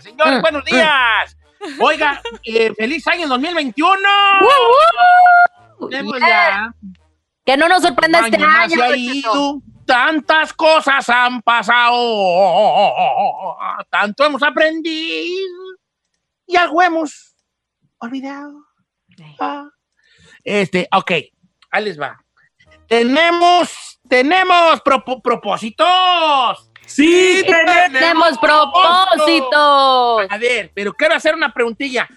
Señores, 0.01 0.37
Mm, 0.37 0.41
buenos 0.41 0.65
días. 0.65 1.37
Oiga, 1.79 2.21
eh, 2.43 2.71
feliz 2.77 3.07
año 3.07 3.27
2021. 3.27 3.99
¡Woo, 4.41 4.47
woo! 5.79 5.89
Tenemos 5.89 6.17
Yeah. 6.19 6.27
ya 6.27 6.73
Que 7.45 7.57
no 7.57 7.67
nos 7.67 7.81
sorprenda 7.83 8.25
este 8.27 8.43
año 8.43 8.75
se 8.75 8.83
ha 8.83 8.97
ido. 8.97 9.61
Tantas 9.85 10.51
cosas 10.53 11.07
han 11.09 11.41
pasado. 11.43 13.55
Tanto 13.89 14.25
hemos 14.25 14.41
aprendido. 14.43 15.45
Y 16.47 16.55
algo 16.55 16.81
hemos 16.81 17.35
olvidado. 17.99 18.51
Ah. 19.39 19.65
Este, 20.43 20.87
ok, 20.91 21.11
ahí 21.71 21.83
les 21.83 21.99
va. 21.99 22.19
Tenemos, 22.87 23.99
tenemos 24.07 24.81
propo- 24.83 25.21
propósitos. 25.21 26.71
Sí, 26.85 27.43
Tenemos 27.91 28.37
propósitos. 28.37 30.27
A 30.29 30.37
ver, 30.39 30.71
pero 30.73 30.93
quiero 30.93 31.15
hacer 31.15 31.35
una 31.35 31.53
preguntilla. 31.53 32.07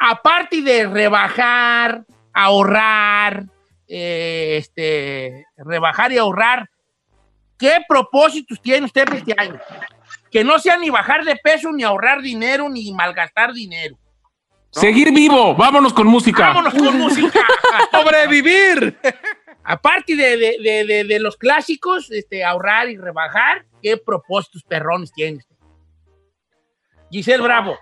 A- 0.00 0.10
Aparte 0.10 0.62
de 0.62 0.86
rebajar, 0.88 2.04
ahorrar, 2.32 3.44
eh, 3.86 4.56
este, 4.58 5.46
rebajar 5.56 6.10
y 6.12 6.18
ahorrar, 6.18 6.68
¿qué 7.58 7.78
propósitos 7.88 8.60
tiene 8.60 8.86
usted 8.86 9.12
este 9.14 9.34
año? 9.36 9.60
Que 10.30 10.42
no 10.42 10.58
sea 10.58 10.76
ni 10.76 10.90
bajar 10.90 11.24
de 11.24 11.36
peso, 11.36 11.70
ni 11.72 11.82
ahorrar 11.84 12.20
dinero, 12.22 12.68
ni 12.68 12.92
malgastar 12.92 13.52
dinero. 13.52 13.96
Seguir 14.70 15.12
vivo, 15.12 15.54
vámonos 15.54 15.92
con 15.92 16.06
música. 16.06 16.48
Vámonos 16.48 16.72
con 16.74 16.98
música. 16.98 17.40
¡Sobrevivir! 17.92 18.98
Aparte 19.64 20.16
de, 20.16 20.36
de- 20.36 20.56
de- 20.60 20.84
de- 20.84 21.04
de 21.04 21.18
los 21.20 21.36
clásicos, 21.36 22.10
este, 22.10 22.44
ahorrar 22.44 22.88
y 22.88 22.96
rebajar, 22.96 23.64
¿qué 23.82 23.96
propósitos 23.96 24.62
perrones 24.64 25.12
tiene 25.12 25.38
usted? 25.38 25.56
Giselle 27.10 27.42
Bravo. 27.42 27.78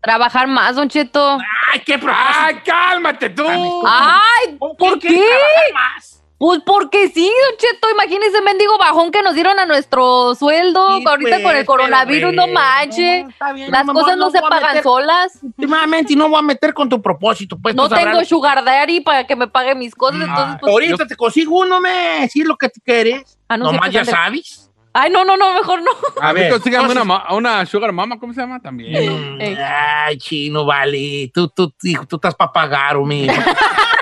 Trabajar 0.00 0.48
más, 0.48 0.74
Don 0.76 0.88
Cheto. 0.88 1.38
¡Ay, 1.72 1.80
qué 1.86 1.96
propósito! 1.98 2.28
¡Ay, 2.34 2.56
cálmate 2.64 3.30
tú! 3.30 3.44
Ay, 3.86 4.56
¿Por 4.58 4.76
¿por 4.76 4.98
qué? 4.98 5.08
trabajar 5.08 5.72
más? 5.74 6.21
Pues 6.42 6.60
porque 6.66 7.08
sí, 7.08 7.22
Don 7.22 7.56
Cheto. 7.56 7.88
Imagínese 7.92 8.38
el 8.38 8.42
mendigo 8.42 8.76
bajón 8.76 9.12
que 9.12 9.22
nos 9.22 9.32
dieron 9.36 9.60
a 9.60 9.64
nuestro 9.64 10.34
sueldo 10.34 10.96
Sí, 10.98 11.04
ahorita 11.06 11.30
pues, 11.36 11.42
con 11.44 11.56
el 11.56 11.64
coronavirus. 11.64 12.30
pero, 12.30 12.46
No 12.46 12.52
manche. 12.52 13.22
no, 13.22 13.30
está 13.30 13.52
bien, 13.52 13.70
Las 13.70 13.86
no, 13.86 13.92
cosas 13.94 14.16
no, 14.16 14.24
no 14.24 14.30
se 14.32 14.40
pagan 14.40 14.70
meter- 14.70 14.82
solas. 14.82 15.38
Últimamente, 15.40 16.14
y 16.14 16.16
no 16.16 16.28
voy 16.28 16.40
a 16.40 16.42
meter 16.42 16.74
con 16.74 16.88
tu 16.88 17.00
propósito. 17.00 17.56
Pues, 17.62 17.76
No 17.76 17.88
sabrás 17.88 18.06
tengo 18.06 18.24
sugar 18.24 18.64
daddy 18.64 18.98
para 19.02 19.24
que 19.24 19.36
me 19.36 19.46
pague 19.46 19.76
mis 19.76 19.94
cosas. 19.94 20.22
Ah, 20.22 20.26
Entonces, 20.30 20.56
pues. 20.62 20.72
ahorita 20.72 21.06
te 21.06 21.14
consigo 21.14 21.60
uno, 21.60 21.80
me. 21.80 22.28
Si 22.28 22.40
es 22.40 22.46
lo 22.48 22.56
que 22.56 22.68
tú 22.70 22.80
quieres. 22.84 23.38
Ah, 23.46 23.56
no, 23.56 23.66
Nomás 23.66 23.90
siempre 23.92 24.04
ya 24.12 24.16
sabes. 24.16 24.68
Ay, 24.94 25.10
no, 25.12 25.24
no, 25.24 25.36
no, 25.36 25.54
mejor 25.54 25.80
no. 25.80 25.92
A 26.20 26.32
ver, 26.32 26.50
consígame 26.50 26.90
una, 26.90 27.32
una 27.34 27.64
Sugar 27.66 27.92
Mama, 27.92 28.18
¿cómo 28.18 28.34
se 28.34 28.40
llama? 28.40 28.58
También. 28.60 29.38
Ay, 29.64 30.18
chino, 30.18 30.64
vale. 30.66 31.30
Tú, 31.32 31.46
tú, 31.50 31.72
hijo, 31.84 32.04
tú 32.04 32.16
estás 32.16 32.34
para 32.34 32.50
pagar, 32.52 32.96
hombre. 32.96 33.28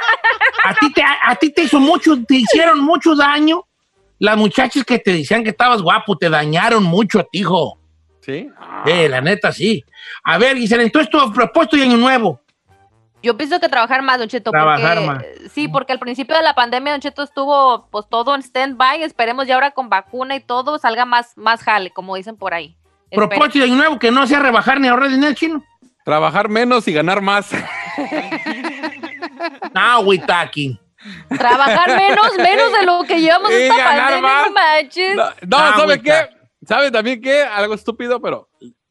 a, 0.64 0.74
ti 0.74 0.92
te, 0.92 1.02
a 1.02 1.34
ti 1.36 1.50
te 1.50 1.62
hizo 1.62 1.80
mucho, 1.80 2.22
te 2.24 2.36
hicieron 2.36 2.80
mucho 2.80 3.14
daño. 3.14 3.64
Las 4.18 4.36
muchachas 4.36 4.84
que 4.84 4.98
te 4.98 5.12
decían 5.12 5.42
que 5.42 5.50
estabas 5.50 5.80
guapo 5.80 6.16
te 6.16 6.28
dañaron 6.28 6.82
mucho 6.82 7.20
a 7.20 7.24
ti, 7.24 7.40
hijo. 7.40 7.78
¿Sí? 8.20 8.48
Ah. 8.58 8.84
Eh, 8.86 9.08
la 9.08 9.20
neta, 9.20 9.50
sí. 9.50 9.82
A 10.22 10.36
ver, 10.36 10.56
Gisela, 10.56 10.82
entonces 10.82 11.10
tu 11.10 11.32
propuesto 11.32 11.76
de 11.76 11.84
año 11.84 11.96
nuevo. 11.96 12.40
Yo 13.22 13.36
pienso 13.36 13.60
que 13.60 13.68
trabajar 13.68 14.02
más, 14.02 14.18
Don 14.18 14.28
Cheto. 14.28 14.50
Trabajar 14.50 14.98
porque, 14.98 15.06
más. 15.06 15.52
Sí, 15.52 15.68
porque 15.68 15.92
al 15.92 15.98
principio 15.98 16.36
de 16.36 16.42
la 16.42 16.54
pandemia, 16.54 16.92
Don 16.92 17.00
Cheto 17.00 17.22
estuvo 17.22 17.86
pues 17.90 18.06
todo 18.08 18.34
en 18.34 18.42
stand-by. 18.42 19.02
Esperemos 19.02 19.46
ya 19.46 19.54
ahora 19.54 19.72
con 19.72 19.88
vacuna 19.88 20.36
y 20.36 20.40
todo 20.40 20.78
salga 20.78 21.04
más, 21.04 21.36
más 21.36 21.62
jale, 21.62 21.90
como 21.90 22.16
dicen 22.16 22.36
por 22.36 22.54
ahí. 22.54 22.76
Propósito 23.10 23.58
de 23.58 23.64
año 23.64 23.76
nuevo 23.76 23.98
que 23.98 24.10
no 24.10 24.26
sea 24.26 24.40
rebajar 24.40 24.80
ni 24.80 24.88
ahorrar 24.88 25.10
dinero, 25.10 25.34
chino. 25.34 25.64
Trabajar 26.04 26.48
menos 26.48 26.88
y 26.88 26.92
ganar 26.92 27.20
más. 27.20 27.50
No, 29.74 30.00
we 30.00 30.18
talking. 30.18 30.78
Trabajar 31.38 31.96
menos, 31.96 32.36
menos 32.36 32.72
de 32.72 32.82
lo 32.84 33.02
que 33.04 33.20
llevamos 33.20 33.50
Y 33.50 33.54
esta 33.54 33.76
ganar 33.76 34.10
pandemia, 34.12 34.42
no 34.44 34.50
manches. 34.52 35.16
No, 35.16 35.24
no, 35.46 35.56
Ah, 35.58 35.72
¿sabe 35.76 35.84
güey, 35.96 36.02
qué? 36.02 36.28
¿Sabe 36.66 36.90
también 36.90 37.20
qué? 37.22 37.42
Algo 37.42 37.74
estúpido, 37.74 38.20
pero 38.20 38.48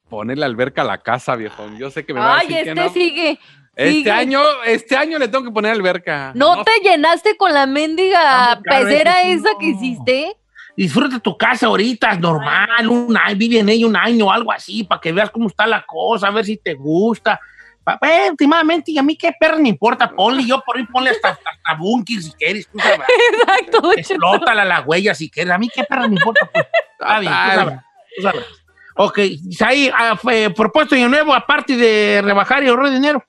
ponerle 0.10 0.46
alberca 0.46 0.82
a 0.82 0.86
la 0.86 0.98
casa, 0.98 1.36
viejo. 1.36 1.70
Yo 1.78 1.92
sé 1.92 2.06
que 2.06 2.14
me 2.14 2.20
va 2.20 2.36
a 2.36 2.40
Ay, 2.40 2.48
decir 2.48 2.64
que 2.64 2.70
este 2.70 2.82
no. 2.82 2.90
sigue. 2.94 3.40
Este 3.76 3.92
sigue. 3.92 4.12
año, 4.12 4.42
este 4.66 4.98
año 4.98 5.20
le 5.20 5.28
tengo 5.28 5.46
que 5.46 5.52
poner 5.52 5.72
alberca. 5.72 6.32
¿No, 6.36 6.64
te 6.64 6.72
llenaste 6.84 7.38
con 7.38 7.54
la 7.54 7.68
mendiga 7.68 8.60
caro 8.64 8.86
pecera 8.88 9.22
sí, 9.22 9.32
esa 9.32 9.52
no. 9.54 9.58
que 9.60 9.66
hiciste? 9.68 10.36
Disfruta 10.76 11.20
tu 11.20 11.38
casa 11.38 11.68
ahorita, 11.68 12.12
es 12.12 12.20
normal, 12.20 12.88
un 12.88 13.16
año, 13.18 13.36
vive 13.38 13.60
en 13.60 13.70
ella 13.70 13.86
un 13.86 13.96
año 13.98 14.28
o 14.28 14.32
algo 14.32 14.52
así, 14.52 14.84
para 14.84 15.00
que 15.02 15.12
veas 15.12 15.30
cómo 15.30 15.48
está 15.48 15.68
la 15.68 15.86
cosa, 15.86 16.28
a 16.28 16.32
ver 16.32 16.46
si 16.46 16.58
te 16.58 16.74
gusta. 16.74 17.40
Pues, 17.84 18.30
últimamente, 18.30 18.92
y 18.92 18.98
a 18.98 19.04
mí 19.04 19.16
qué 19.16 19.32
perra 19.40 19.58
me 19.58 19.70
importa, 19.70 20.12
ponle 20.12 20.46
yo 20.46 20.62
por 20.62 20.78
ahí, 20.78 20.86
ponle 20.86 21.10
hasta, 21.10 21.30
hasta 21.30 21.76
búnker 21.78 22.22
si 22.22 22.32
quieres, 22.34 22.68
tú 22.68 22.80
sabrás. 22.80 23.08
Exacto. 23.34 23.92
Explótala 23.94 24.64
la 24.66 24.82
huella 24.82 25.16
si 25.16 25.30
quieres, 25.30 25.54
a 25.54 25.58
mí 25.58 25.70
qué 25.74 25.84
perra 25.84 26.08
me 26.08 26.16
importa, 26.16 26.48
pues. 26.54 26.66
Está 27.00 27.20
bien, 27.20 27.34
tú 27.34 27.82
tú 28.16 28.22
sabrás. 28.22 28.46
Ok, 28.96 29.20
ahí, 29.66 29.92
propuesto 30.56 30.94
de 30.94 31.08
nuevo, 31.08 31.34
aparte 31.34 31.78
de 31.78 32.22
rebajar 32.22 32.64
y 32.64 32.68
ahorrar 32.68 32.92
dinero. 32.92 33.24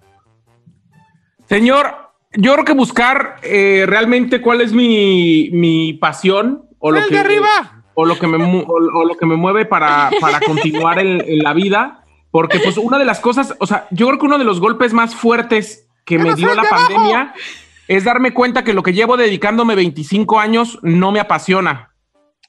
Señor, 1.49 2.11
yo 2.33 2.53
creo 2.55 2.65
que 2.65 2.73
buscar 2.73 3.37
eh, 3.43 3.85
realmente 3.87 4.41
cuál 4.41 4.61
es 4.61 4.73
mi, 4.73 5.49
mi 5.53 5.95
pasión 5.95 6.69
o 6.81 6.91
lo 6.91 6.99
¡El 6.99 7.09
que 7.09 7.19
arriba! 7.19 7.83
o 7.95 8.05
lo 8.05 8.19
que 8.19 8.27
me 8.27 8.43
o, 8.43 8.67
o 8.67 9.05
lo 9.05 9.17
que 9.17 9.27
me 9.27 9.37
mueve 9.37 9.65
para, 9.65 10.11
para 10.21 10.41
continuar 10.41 10.99
en, 10.99 11.21
en 11.21 11.39
la 11.41 11.53
vida, 11.53 12.05
porque 12.31 12.61
pues 12.61 12.77
una 12.79 12.99
de 12.99 13.05
las 13.05 13.21
cosas, 13.21 13.55
o 13.59 13.67
sea, 13.67 13.87
yo 13.91 14.07
creo 14.07 14.19
que 14.19 14.27
uno 14.27 14.39
de 14.39 14.45
los 14.45 14.61
golpes 14.61 14.93
más 14.93 15.15
fuertes 15.15 15.89
que 16.05 16.19
me 16.19 16.35
dio 16.35 16.55
la 16.55 16.63
pandemia 16.65 17.35
es 17.89 18.05
darme 18.05 18.33
cuenta 18.33 18.63
que 18.65 18.73
lo 18.73 18.83
que 18.83 18.93
llevo 18.93 19.17
dedicándome 19.17 19.75
25 19.75 20.39
años 20.39 20.79
no 20.83 21.11
me 21.13 21.21
apasiona. 21.21 21.89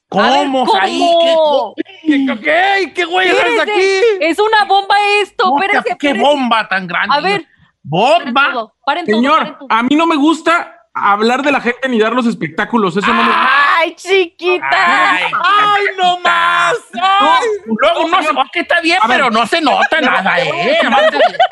¿Cómo? 0.08 0.66
¿cómo? 0.66 0.80
Ahí, 0.80 1.00
¿qué, 1.22 2.26
¿Qué, 2.26 2.38
qué, 2.42 2.92
qué 2.94 3.04
güey 3.06 3.28
Espérese, 3.28 3.60
aquí? 3.62 3.80
Es 4.20 4.38
una 4.38 4.64
bomba 4.66 4.94
esto, 5.22 5.54
qué- 5.58 5.64
espérese, 5.66 5.96
qué 5.98 6.06
espérese. 6.08 6.20
bomba 6.20 6.68
tan 6.68 6.86
grande? 6.86 7.16
A 7.16 7.20
ver, 7.20 7.40
paren 7.40 7.46
bomba. 7.82 8.52
todo, 8.52 8.52
paren 8.52 8.52
todo, 8.52 8.74
paren 8.84 9.06
Señor, 9.06 9.58
todo. 9.58 9.68
a 9.70 9.82
mí 9.82 9.96
no 9.96 10.06
me 10.06 10.16
gusta 10.16 10.76
hablar 10.94 11.42
de 11.42 11.52
la 11.52 11.60
gente 11.60 11.88
ni 11.88 11.98
dar 11.98 12.12
los 12.12 12.26
espectáculos, 12.26 12.96
eso 12.96 13.06
no 13.12 13.22
me 13.22 13.30
Ay, 13.34 13.94
chiquita. 13.94 14.66
Ay, 14.70 15.24
¡Ay, 15.32 15.84
no 16.00 16.20
más! 16.20 16.74
Luego 17.66 18.08
no 18.08 18.22
se 18.22 18.50
que 18.52 18.60
está 18.60 18.80
bien, 18.80 18.98
ver. 19.06 19.16
pero 19.16 19.30
no 19.30 19.46
se 19.46 19.60
nota 19.60 20.00
nada, 20.00 20.38
¿eh? 20.40 20.78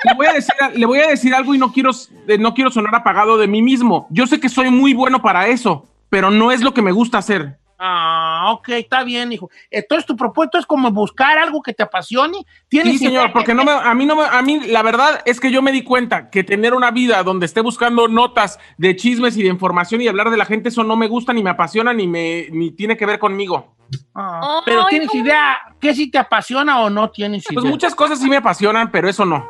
Le 0.05 0.15
voy 0.15 0.27
a 0.27 0.33
decir, 0.33 0.55
le 0.75 0.87
voy 0.87 1.01
a 1.01 1.09
decir 1.09 1.35
algo 1.35 1.55
y 1.55 1.59
no 1.59 1.73
quiero, 1.73 1.91
eh, 2.29 2.39
no 2.39 2.55
quiero 2.55 2.71
sonar 2.71 2.95
apagado 2.95 3.39
de 3.39 3.49
mí 3.49 3.63
mismo. 3.63 4.07
Yo 4.11 4.27
sé 4.27 4.39
que 4.39 4.49
soy 4.49 4.71
muy 4.71 4.95
bueno 4.95 5.23
para 5.23 5.49
eso, 5.49 5.87
pero 6.09 6.31
no 6.31 6.53
es 6.53 6.61
lo 6.61 6.73
que 6.75 6.83
me 6.83 6.93
gusta 6.93 7.19
hacer. 7.19 7.59
Ah, 7.79 8.20
ok, 8.49 8.69
está 8.71 9.05
bien, 9.05 9.33
hijo. 9.33 9.51
Entonces 9.71 10.07
tu 10.07 10.17
propuesto 10.17 10.59
es 10.59 10.67
como 10.67 10.91
buscar 10.91 11.39
algo 11.39 11.63
que 11.63 11.73
te 11.73 11.83
apasione. 11.83 12.45
¿Tienes 12.69 12.99
Sí, 12.99 13.07
señor, 13.07 13.33
porque 13.33 13.55
no 13.55 13.65
me, 13.65 13.73
a 13.73 13.95
mí 13.95 14.07
no 14.07 14.17
me, 14.17 14.25
a 14.25 14.43
mí 14.43 14.61
la 14.67 14.83
verdad 14.83 15.23
es 15.25 15.41
que 15.41 15.51
yo 15.51 15.63
me 15.63 15.73
di 15.73 15.83
cuenta 15.83 16.31
que 16.31 16.45
tener 16.45 16.75
una 16.75 16.91
vida 16.91 17.23
donde 17.23 17.47
esté 17.47 17.61
buscando 17.61 18.09
notas 18.09 18.59
de 18.79 18.97
chismes 18.97 19.37
y 19.37 19.43
de 19.43 19.49
información 19.49 20.01
y 20.01 20.09
hablar 20.09 20.31
de 20.31 20.37
la 20.37 20.45
gente, 20.45 20.69
eso 20.69 20.85
no 20.85 20.97
me 20.97 21.09
gusta, 21.09 21.33
ni 21.33 21.43
me 21.43 21.51
apasiona, 21.51 21.93
ni 21.93 22.07
me, 22.07 22.49
ni 22.51 22.71
tiene 22.71 22.97
que 22.97 23.07
ver 23.07 23.19
conmigo. 23.19 23.77
Ah, 24.15 24.61
pero 24.65 24.87
tienes 24.87 25.13
no. 25.13 25.21
idea 25.21 25.59
que 25.81 25.95
si 25.95 26.11
te 26.11 26.19
apasiona 26.19 26.81
o 26.81 26.91
no 26.91 27.11
tienes 27.11 27.45
idea. 27.47 27.61
Pues 27.61 27.71
muchas 27.71 27.95
cosas 27.95 28.21
sí 28.21 28.29
me 28.29 28.37
apasionan, 28.37 28.91
pero 28.91 29.09
eso 29.09 29.25
no. 29.25 29.49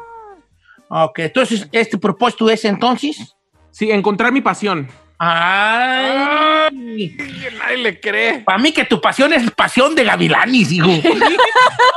Ok, 0.89 1.21
entonces 1.21 1.69
este 1.73 1.99
propósito 1.99 2.51
es 2.51 2.65
entonces. 2.65 3.37
Sí, 3.71 3.91
encontrar 3.91 4.33
mi 4.33 4.41
pasión. 4.41 4.89
Ay. 5.23 6.71
Nadie 7.59 7.77
le 7.77 8.01
cree. 8.01 8.39
Para 8.41 8.57
mí 8.57 8.73
que 8.73 8.87
tu 8.87 9.03
pasión 9.03 9.35
es 9.35 9.51
pasión 9.51 9.95
de 9.95 10.05
gavilanis, 10.05 10.73
hijo. 10.73 10.89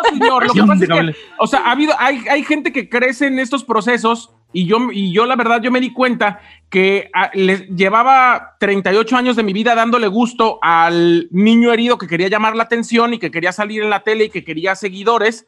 No, 0.03 0.09
señor, 0.09 0.43
lo 0.47 0.53
que 0.53 0.59
Pasión 0.59 0.67
pasa 0.67 0.79
de 0.79 0.85
es 0.85 0.89
que, 0.89 0.95
Gabriel. 0.95 1.15
o 1.39 1.47
sea, 1.47 1.59
ha 1.61 1.71
habido, 1.71 1.93
hay, 1.97 2.23
hay 2.29 2.43
gente 2.43 2.71
que 2.73 2.89
crece 2.89 3.27
en 3.27 3.39
estos 3.39 3.63
procesos 3.63 4.31
y 4.51 4.65
yo, 4.65 4.91
y 4.91 5.13
yo 5.13 5.25
la 5.25 5.35
verdad, 5.35 5.61
yo 5.61 5.71
me 5.71 5.79
di 5.79 5.91
cuenta 5.93 6.41
que 6.69 7.09
ah, 7.13 7.31
les 7.33 7.67
llevaba 7.69 8.57
38 8.59 9.15
años 9.15 9.35
de 9.35 9.43
mi 9.43 9.53
vida 9.53 9.73
dándole 9.73 10.07
gusto 10.07 10.59
al 10.61 11.27
niño 11.31 11.71
herido 11.71 11.97
que 11.97 12.07
quería 12.07 12.27
llamar 12.27 12.55
la 12.55 12.63
atención 12.63 13.13
y 13.13 13.19
que 13.19 13.31
quería 13.31 13.51
salir 13.51 13.83
en 13.83 13.89
la 13.89 14.01
tele 14.01 14.25
y 14.25 14.29
que 14.29 14.43
quería 14.43 14.75
seguidores, 14.75 15.47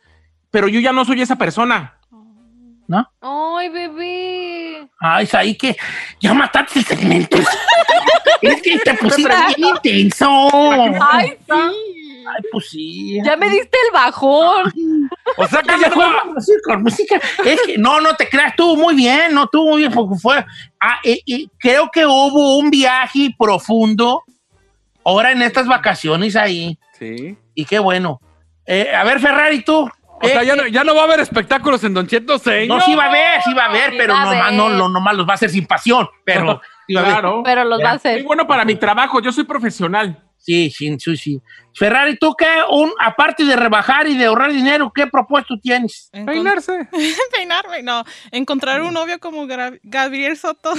pero 0.49 0.67
yo 0.67 0.79
ya 0.79 0.93
no 0.93 1.03
soy 1.05 1.21
esa 1.21 1.37
persona. 1.37 1.99
¿No? 2.87 3.07
Ay, 3.21 3.69
bebé. 3.69 4.54
Ay, 4.99 5.23
es 5.25 5.33
ahí 5.33 5.55
que 5.55 5.75
ya 6.19 6.33
mataste 6.33 6.79
el 6.79 6.85
segmento. 6.85 7.37
es 8.41 8.61
que 8.61 8.77
te 8.79 8.93
pusiste 8.95 9.29
bien 9.57 9.69
intenso. 9.75 10.49
Ay, 11.01 11.29
sí. 11.45 11.53
Ay, 12.27 12.43
pues 12.51 12.69
sí. 12.71 13.19
Ya 13.23 13.37
me 13.37 13.47
diste 13.49 13.77
el 13.87 13.93
bajón. 13.93 14.73
O 15.37 15.47
sea 15.47 15.61
que 15.61 15.67
Ya 15.67 15.77
ya 15.77 15.89
mejor 15.89 16.09
no. 16.11 16.17
vamos 16.17 16.49
a 16.49 16.51
ir 16.51 16.57
con 16.63 16.81
música. 16.83 17.21
Es 17.45 17.61
que 17.61 17.77
no, 17.77 18.01
no 18.01 18.15
te 18.15 18.27
creas, 18.27 18.49
estuvo 18.49 18.75
muy 18.75 18.95
bien, 18.95 19.33
no 19.33 19.43
estuvo 19.43 19.69
muy 19.71 19.79
bien, 19.81 19.91
porque 19.91 20.15
fue. 20.19 20.43
Ah, 20.79 20.97
y- 21.03 21.21
y 21.25 21.49
creo 21.59 21.89
que 21.91 22.05
hubo 22.05 22.57
un 22.57 22.71
viaje 22.71 23.29
profundo 23.37 24.23
ahora 25.03 25.31
en 25.31 25.43
estas 25.43 25.67
vacaciones 25.67 26.35
ahí. 26.35 26.79
Sí. 26.97 27.37
Y 27.53 27.65
qué 27.65 27.77
bueno. 27.77 28.19
Eh, 28.65 28.91
a 28.95 29.03
ver, 29.03 29.19
Ferrari, 29.19 29.61
tú. 29.63 29.87
O 30.21 30.27
sea, 30.27 30.41
Eh, 30.41 30.45
ya 30.45 30.55
no, 30.55 30.65
ya 30.67 30.83
no 30.83 30.95
va 30.95 31.01
a 31.01 31.03
haber 31.05 31.19
espectáculos 31.19 31.83
en 31.83 31.93
Don 31.93 32.07
Cheto, 32.07 32.37
señor. 32.39 32.79
No, 32.79 32.81
sí 32.85 32.95
va 32.95 33.05
a 33.05 33.09
haber, 33.09 33.41
sí 33.43 33.53
va 33.53 33.63
a 33.63 33.69
haber, 33.69 33.91
Sí 33.91 33.97
pero 33.97 34.13
va 34.13 34.21
a 34.21 34.25
nomás, 34.25 34.41
haber. 34.47 34.53
no, 34.57 34.69
lo, 34.69 34.89
nomás 34.89 35.15
los 35.15 35.27
va 35.27 35.31
a 35.31 35.35
hacer 35.35 35.49
sin 35.49 35.65
pasión. 35.65 36.07
Pero 36.23 36.61
sí 36.87 36.93
va 36.93 37.01
a 37.01 37.03
haber. 37.03 37.13
Claro. 37.19 37.41
Pero 37.43 37.63
los 37.65 37.79
va 37.83 37.89
a 37.91 37.93
hacer. 37.93 38.23
bueno 38.23 38.47
para 38.47 38.63
mi 38.65 38.75
trabajo, 38.75 39.21
yo 39.21 39.31
soy 39.31 39.43
profesional. 39.43 40.21
Sí, 40.37 40.69
sí, 40.69 40.95
sí, 40.99 41.17
sí. 41.17 41.41
Ferrari, 41.75 42.17
¿tú 42.17 42.33
qué? 42.37 42.47
Un, 42.69 42.91
aparte 42.99 43.43
de 43.43 43.55
rebajar 43.55 44.07
y 44.07 44.17
de 44.17 44.25
ahorrar 44.25 44.51
dinero, 44.51 44.91
¿qué 44.95 45.07
propuesto 45.07 45.55
tienes? 45.61 46.09
Encon- 46.13 46.25
Peinarse. 46.25 46.87
Peinarme, 47.35 47.83
no. 47.83 48.03
Encontrar 48.31 48.81
un 48.81 48.93
novio 48.93 49.19
como 49.19 49.45
Gra- 49.45 49.77
Gabriel 49.83 50.37
Soto. 50.37 50.73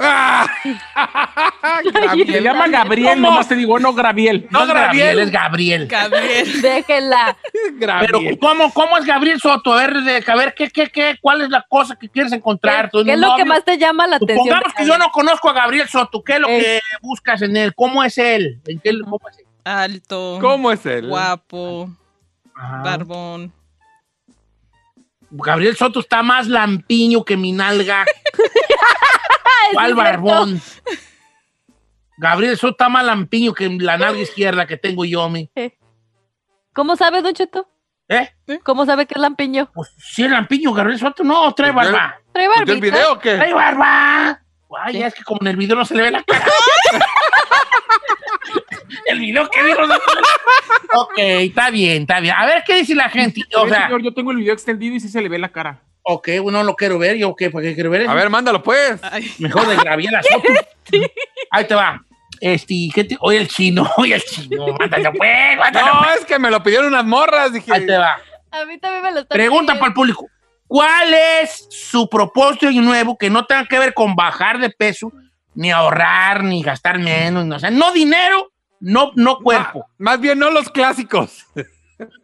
¡Ah! 0.00 0.46
Se 1.82 1.90
Gabriel. 2.00 2.42
llama 2.44 2.68
Gabriel, 2.68 3.14
¿Cómo? 3.14 3.28
nomás 3.30 3.48
te 3.48 3.56
digo, 3.56 3.78
no 3.78 3.92
Gabriel. 3.92 4.46
No, 4.50 4.60
No, 4.60 4.64
es 4.66 4.72
Gabriel, 4.74 5.06
Gabriel. 5.06 5.18
es 5.20 5.30
Gabriel. 5.30 5.86
Gabriel. 5.88 6.62
Déjenla. 6.62 7.36
Pero 7.78 7.86
Gabriel. 8.18 8.38
¿cómo, 8.40 8.72
¿cómo 8.72 8.98
es 8.98 9.04
Gabriel 9.04 9.38
Soto? 9.40 9.72
A 9.74 9.76
ver, 9.86 9.94
de- 10.02 10.24
a 10.26 10.36
ver 10.36 10.54
¿qué, 10.54 10.70
qué, 10.70 10.88
qué, 10.90 11.16
¿cuál 11.20 11.42
es 11.42 11.50
la 11.50 11.64
cosa 11.68 11.96
que 11.96 12.08
quieres 12.08 12.32
encontrar? 12.32 12.86
¿Qué, 12.90 12.98
¿Tu 12.98 13.04
qué 13.04 13.12
es 13.12 13.18
lo 13.18 13.34
que 13.36 13.44
más 13.44 13.64
te 13.64 13.76
llama 13.78 14.06
la 14.06 14.16
atención? 14.16 14.38
Supongamos 14.46 14.74
que 14.74 14.86
yo 14.86 14.98
no 14.98 15.10
conozco 15.12 15.50
a 15.50 15.52
Gabriel 15.52 15.88
Soto. 15.88 16.22
¿Qué 16.22 16.34
es 16.34 16.40
lo 16.40 16.48
que 16.48 16.80
buscas 17.02 17.42
en 17.42 17.56
él? 17.56 17.74
¿Cómo 17.74 18.02
es 18.04 18.16
él? 18.18 18.60
¿En 18.66 18.80
qué- 18.80 18.98
cómo 19.04 19.20
es 19.30 19.38
él? 19.38 19.44
Alto. 19.64 20.38
¿Cómo 20.40 20.70
es 20.72 20.84
él? 20.86 21.08
Guapo. 21.08 21.90
Ajá. 22.54 22.82
Barbón. 22.82 23.52
Gabriel 25.30 25.76
Soto 25.76 26.00
está 26.00 26.22
más 26.22 26.46
lampiño 26.46 27.24
que 27.24 27.36
mi 27.36 27.52
nalga. 27.52 28.04
¿Cuál 29.72 29.94
barbón? 29.94 30.60
Gabriel 32.18 32.56
Soto 32.58 32.72
está 32.72 32.88
más 32.90 33.04
lampiño 33.04 33.54
que 33.54 33.68
la 33.68 33.96
nalga 33.96 34.20
izquierda 34.20 34.66
que 34.66 34.76
tengo 34.76 35.04
yo, 35.04 35.28
mi. 35.30 35.50
¿Cómo 36.74 36.96
sabe, 36.96 37.22
Don 37.22 37.32
Cheto? 37.32 37.66
¿Eh? 38.08 38.30
¿Cómo 38.62 38.84
sabe 38.84 39.06
que 39.06 39.14
es 39.14 39.20
lampiño? 39.20 39.70
Pues 39.72 39.88
sí, 39.96 40.24
es 40.24 40.30
lampiño, 40.30 40.72
Gabriel 40.72 40.98
Soto. 40.98 41.24
No, 41.24 41.54
trae 41.54 41.70
barba. 41.72 42.20
Trae 42.32 42.48
¿Viste 42.48 42.60
barbita. 42.60 42.72
el 42.74 42.80
video 42.80 43.12
o 43.14 43.18
qué? 43.18 43.36
¡Trae 43.36 43.54
barba! 43.54 44.42
Ay, 44.80 45.02
es 45.02 45.14
que 45.14 45.22
como 45.24 45.38
en 45.42 45.48
el 45.48 45.56
video 45.56 45.76
no 45.76 45.84
se 45.84 45.94
le 45.94 46.02
ve 46.02 46.10
la 46.10 46.22
cara. 46.22 46.44
el 49.06 49.18
video 49.20 49.48
que 49.50 49.62
dijo. 49.64 49.86
no- 49.86 49.94
ok, 50.94 51.12
está 51.18 51.70
bien, 51.70 52.02
está 52.02 52.20
bien. 52.20 52.34
A 52.36 52.46
ver 52.46 52.62
qué 52.66 52.76
dice 52.76 52.94
la 52.94 53.08
gente. 53.08 53.42
O 53.56 53.68
sea, 53.68 53.84
señor, 53.84 54.02
yo 54.02 54.14
tengo 54.14 54.30
el 54.30 54.38
video 54.38 54.54
extendido 54.54 54.94
y 54.94 55.00
sí 55.00 55.08
se 55.08 55.20
le 55.20 55.28
ve 55.28 55.38
la 55.38 55.50
cara. 55.50 55.80
ok, 56.02 56.28
bueno, 56.42 56.62
lo 56.62 56.74
quiero 56.74 56.98
ver. 56.98 57.16
Yo, 57.16 57.34
¿qué? 57.36 57.50
¿Por 57.50 57.62
qué 57.62 57.74
quiero 57.74 57.90
ver? 57.90 58.08
A 58.08 58.14
ver, 58.14 58.30
mándalo 58.30 58.62
pues. 58.62 59.00
Ay, 59.02 59.30
Mejor 59.38 59.66
de 59.66 59.76
Gabriela 59.76 60.22
Soto. 60.22 60.48
Ahí 61.50 61.64
te 61.66 61.74
va. 61.74 62.02
Este, 62.40 62.88
¿qué 62.92 63.04
te... 63.04 63.16
Oye, 63.20 63.38
el 63.38 63.46
chino, 63.46 63.88
oye, 63.98 64.16
el 64.16 64.24
chino. 64.24 64.66
Mándalo, 64.76 65.12
pues, 65.12 65.56
mándalo. 65.58 66.00
No, 66.00 66.10
es 66.10 66.24
que 66.24 66.38
me 66.40 66.50
lo 66.50 66.60
pidieron 66.62 66.88
unas 66.88 67.04
morras. 67.04 67.52
Dije, 67.52 67.72
Ahí 67.72 67.86
te 67.86 67.96
va. 67.96 68.16
A 68.50 68.64
mí 68.64 68.78
también 68.78 69.02
me 69.04 69.12
lo 69.12 69.20
está 69.20 69.32
Pregunta 69.34 69.74
para 69.74 69.86
el 69.86 69.92
público. 69.94 70.26
¿Cuál 70.72 71.12
es 71.12 71.66
su 71.68 72.08
propósito 72.08 72.70
nuevo 72.70 73.18
que 73.18 73.28
no 73.28 73.44
tenga 73.44 73.66
que 73.66 73.78
ver 73.78 73.92
con 73.92 74.14
bajar 74.16 74.58
de 74.58 74.70
peso, 74.70 75.12
ni 75.54 75.70
ahorrar, 75.70 76.42
ni 76.44 76.62
gastar 76.62 76.98
menos? 76.98 77.44
No, 77.44 77.56
o 77.56 77.58
sea, 77.58 77.70
no 77.70 77.92
dinero, 77.92 78.50
no, 78.80 79.10
no 79.14 79.36
cuerpo. 79.40 79.84
"Ah, 79.86 79.94
más 79.98 80.18
bien 80.18 80.38
no 80.38 80.50
los 80.50 80.70
clásicos. 80.70 81.44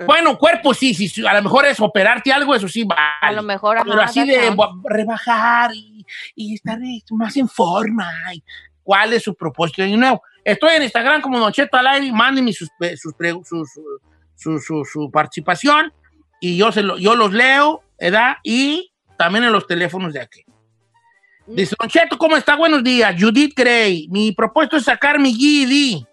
Bueno, 0.06 0.38
cuerpo 0.38 0.72
sí, 0.72 0.94
sí, 0.94 1.08
sí, 1.10 1.26
a 1.26 1.34
lo 1.34 1.42
mejor 1.42 1.66
es 1.66 1.78
operarte 1.78 2.32
algo, 2.32 2.54
eso 2.54 2.68
sí 2.68 2.84
vale. 2.84 3.02
A 3.20 3.32
lo 3.32 3.42
mejor, 3.42 3.76
ajá, 3.76 3.84
Pero 3.86 4.00
así 4.00 4.24
de 4.26 4.56
rebajar 4.82 5.70
y, 5.74 6.06
y 6.34 6.54
estar 6.54 6.78
eh, 6.82 7.02
más 7.10 7.36
en 7.36 7.48
forma. 7.50 8.10
y 8.32 8.42
¿Cuál 8.82 9.12
es 9.12 9.24
su 9.24 9.34
propósito 9.34 9.82
de 9.82 9.94
nuevo? 9.94 10.22
Estoy 10.42 10.76
en 10.76 10.84
Instagram 10.84 11.20
como 11.20 11.38
Don 11.38 11.52
Cheto 11.52 11.76
al 11.76 11.86
aire, 11.86 12.10
mándenme 12.12 12.54
sus, 12.54 12.70
pe- 12.78 12.96
sus, 12.96 13.12
sus- 13.46 13.68
su, 14.34 14.58
su- 14.58 14.84
su 14.90 15.10
participación 15.10 15.92
y 16.40 16.56
yo, 16.56 16.72
se 16.72 16.82
lo- 16.82 16.96
yo 16.96 17.14
los 17.14 17.32
leo, 17.34 17.82
¿verdad? 18.00 18.36
Y 18.42 18.92
también 19.16 19.44
en 19.44 19.52
los 19.52 19.66
teléfonos 19.66 20.12
de 20.12 20.20
aquí. 20.20 20.44
Dice, 21.46 21.74
Don 21.78 21.88
Cheto, 21.88 22.18
¿cómo 22.18 22.36
está? 22.36 22.56
Buenos 22.56 22.84
días. 22.84 23.14
Judith 23.18 23.54
Gray. 23.56 24.06
Mi 24.10 24.32
propósito 24.32 24.76
es 24.76 24.84
sacar 24.84 25.18
mi 25.18 25.32
GED. 25.34 26.06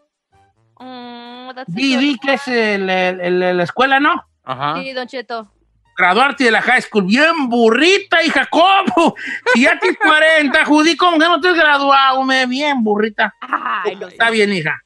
Mm, 0.80 1.50
GED, 1.76 2.16
que 2.22 2.34
es 2.34 2.48
el- 2.48 2.90
el- 2.90 3.22
el- 3.44 3.58
la 3.58 3.64
escuela, 3.64 4.00
¿no? 4.00 4.24
Ajá. 4.44 4.82
Sí, 4.82 4.94
Don 4.94 5.08
Cheto. 5.08 5.52
graduarte 5.98 6.44
de 6.44 6.52
la 6.52 6.62
high 6.62 6.82
school. 6.82 7.06
Bien 7.06 7.48
burrita, 7.50 8.22
hija, 8.24 8.46
¿cómo? 8.50 9.16
Si 9.54 9.62
ya 9.62 9.80
tienes 9.80 9.98
40, 10.00 10.66
Judy, 10.66 10.98
¿cómo 10.98 11.18
que 11.18 11.26
no 11.26 11.40
te 11.40 11.48
has 11.50 11.56
graduado? 11.56 12.22
me? 12.24 12.46
Bien 12.48 12.84
burrita. 12.84 13.34
Ay, 13.40 13.96
no. 13.96 14.08
Está 14.10 14.30
bien, 14.30 14.52
hija. 14.52 14.82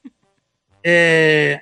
Eh, 0.84 1.60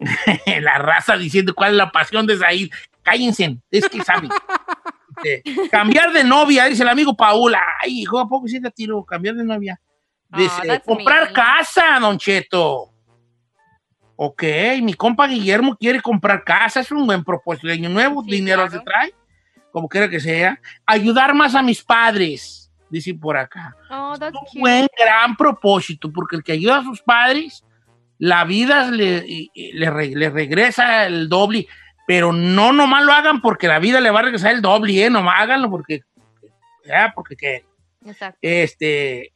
la 0.60 0.78
raza 0.78 1.16
diciendo 1.16 1.54
cuál 1.54 1.70
es 1.72 1.76
la 1.76 1.90
pasión 1.92 2.26
de 2.26 2.36
Said. 2.36 2.70
Cállense, 3.06 3.58
es 3.70 3.88
que 3.88 4.02
saben. 4.02 4.28
Dice, 5.22 5.68
cambiar 5.70 6.12
de 6.12 6.24
novia, 6.24 6.64
dice 6.66 6.82
el 6.82 6.88
amigo 6.88 7.16
Paula. 7.16 7.62
Ay, 7.82 8.00
hijo, 8.00 8.18
¿a 8.18 8.28
poco 8.28 8.48
sí 8.48 8.60
te 8.60 8.70
tiro? 8.70 9.04
Cambiar 9.04 9.36
de 9.36 9.44
novia. 9.44 9.80
Dice, 10.36 10.66
that's 10.66 10.84
comprar 10.84 11.22
mean. 11.22 11.34
casa, 11.34 11.98
Don 12.00 12.18
Cheto. 12.18 12.90
Ok, 14.16 14.42
mi 14.82 14.94
compa 14.94 15.26
Guillermo 15.26 15.76
quiere 15.76 16.00
comprar 16.00 16.42
casa, 16.42 16.80
es 16.80 16.90
un 16.90 17.06
buen 17.06 17.22
propósito 17.22 17.68
año 17.68 17.88
nuevo, 17.90 18.22
Sí, 18.24 18.30
dinero 18.30 18.62
claro. 18.66 18.70
se 18.72 18.80
trae, 18.80 19.14
como 19.70 19.88
quiera 19.88 20.08
que 20.08 20.20
sea. 20.20 20.58
Ayudar 20.86 21.34
más 21.34 21.54
a 21.54 21.62
mis 21.62 21.82
padres, 21.82 22.72
dice 22.90 23.12
por 23.14 23.36
acá. 23.36 23.76
Oh, 23.90 24.16
that's 24.18 24.34
Un 24.34 24.46
cute. 24.46 24.60
buen, 24.60 24.86
gran 24.98 25.36
propósito, 25.36 26.10
porque 26.12 26.36
el 26.36 26.42
que 26.42 26.52
ayuda 26.52 26.78
a 26.78 26.82
sus 26.82 27.02
padres, 27.02 27.62
la 28.18 28.44
vida 28.44 28.90
le, 28.90 29.22
le 29.54 29.90
le 30.14 30.30
regresa 30.30 31.04
el 31.06 31.28
doble, 31.28 31.66
pero 32.06 32.32
no 32.32 32.72
nomás 32.72 33.04
lo 33.04 33.12
hagan 33.12 33.40
porque 33.40 33.66
la 33.66 33.78
vida 33.80 34.00
le 34.00 34.10
va 34.10 34.20
a 34.20 34.22
regresar 34.22 34.54
el 34.54 34.62
doble, 34.62 35.04
¿eh? 35.04 35.10
Nomás 35.10 35.40
háganlo 35.40 35.68
porque, 35.68 36.02
ya, 36.86 37.12
porque 37.14 37.36
qué. 37.36 37.64
Exacto. 38.06 38.38
Este. 38.40 39.32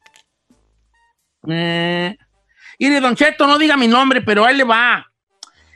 Eh, 1.48 2.16
mire, 2.78 3.00
Don 3.00 3.16
Cheto, 3.16 3.46
no 3.46 3.58
diga 3.58 3.76
mi 3.76 3.88
nombre, 3.88 4.20
pero 4.22 4.44
ahí 4.44 4.56
le 4.56 4.64
va. 4.64 5.06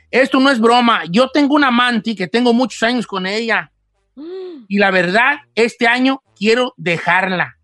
Esto 0.09 0.39
no 0.39 0.49
es 0.49 0.59
broma. 0.59 1.03
Yo 1.09 1.29
tengo 1.29 1.55
una 1.55 1.67
amante 1.67 2.15
que 2.15 2.27
tengo 2.27 2.53
muchos 2.53 2.81
años 2.83 3.05
con 3.05 3.25
ella. 3.25 3.71
Y 4.67 4.79
la 4.79 4.89
verdad, 4.89 5.41
este 5.53 5.85
año 5.85 6.23
quiero 6.35 6.73
dejarla. 6.75 7.57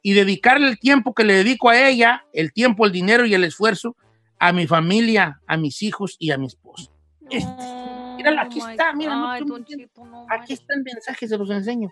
y 0.00 0.12
dedicarle 0.12 0.68
el 0.68 0.78
tiempo 0.78 1.12
que 1.12 1.24
le 1.24 1.34
dedico 1.34 1.70
a 1.70 1.88
ella, 1.88 2.24
el 2.32 2.52
tiempo, 2.52 2.86
el 2.86 2.92
dinero 2.92 3.24
y 3.24 3.34
el 3.34 3.42
esfuerzo 3.42 3.96
a 4.38 4.52
mi 4.52 4.66
familia, 4.66 5.40
a 5.46 5.56
mis 5.56 5.82
hijos 5.82 6.16
y 6.18 6.30
a 6.30 6.38
mi 6.38 6.46
esposa. 6.46 6.91
Este, 7.32 8.16
míralo, 8.16 8.40
aquí 8.40 8.60
Oh 8.60 8.66
my 8.66 8.70
está, 8.72 8.92
mira, 8.92 9.14
no 9.14 9.40
no 9.40 10.26
Aquí 10.30 10.52
está 10.52 10.74
el 10.74 10.82
mensaje, 10.82 11.26
se 11.26 11.36
los 11.38 11.50
enseño. 11.50 11.90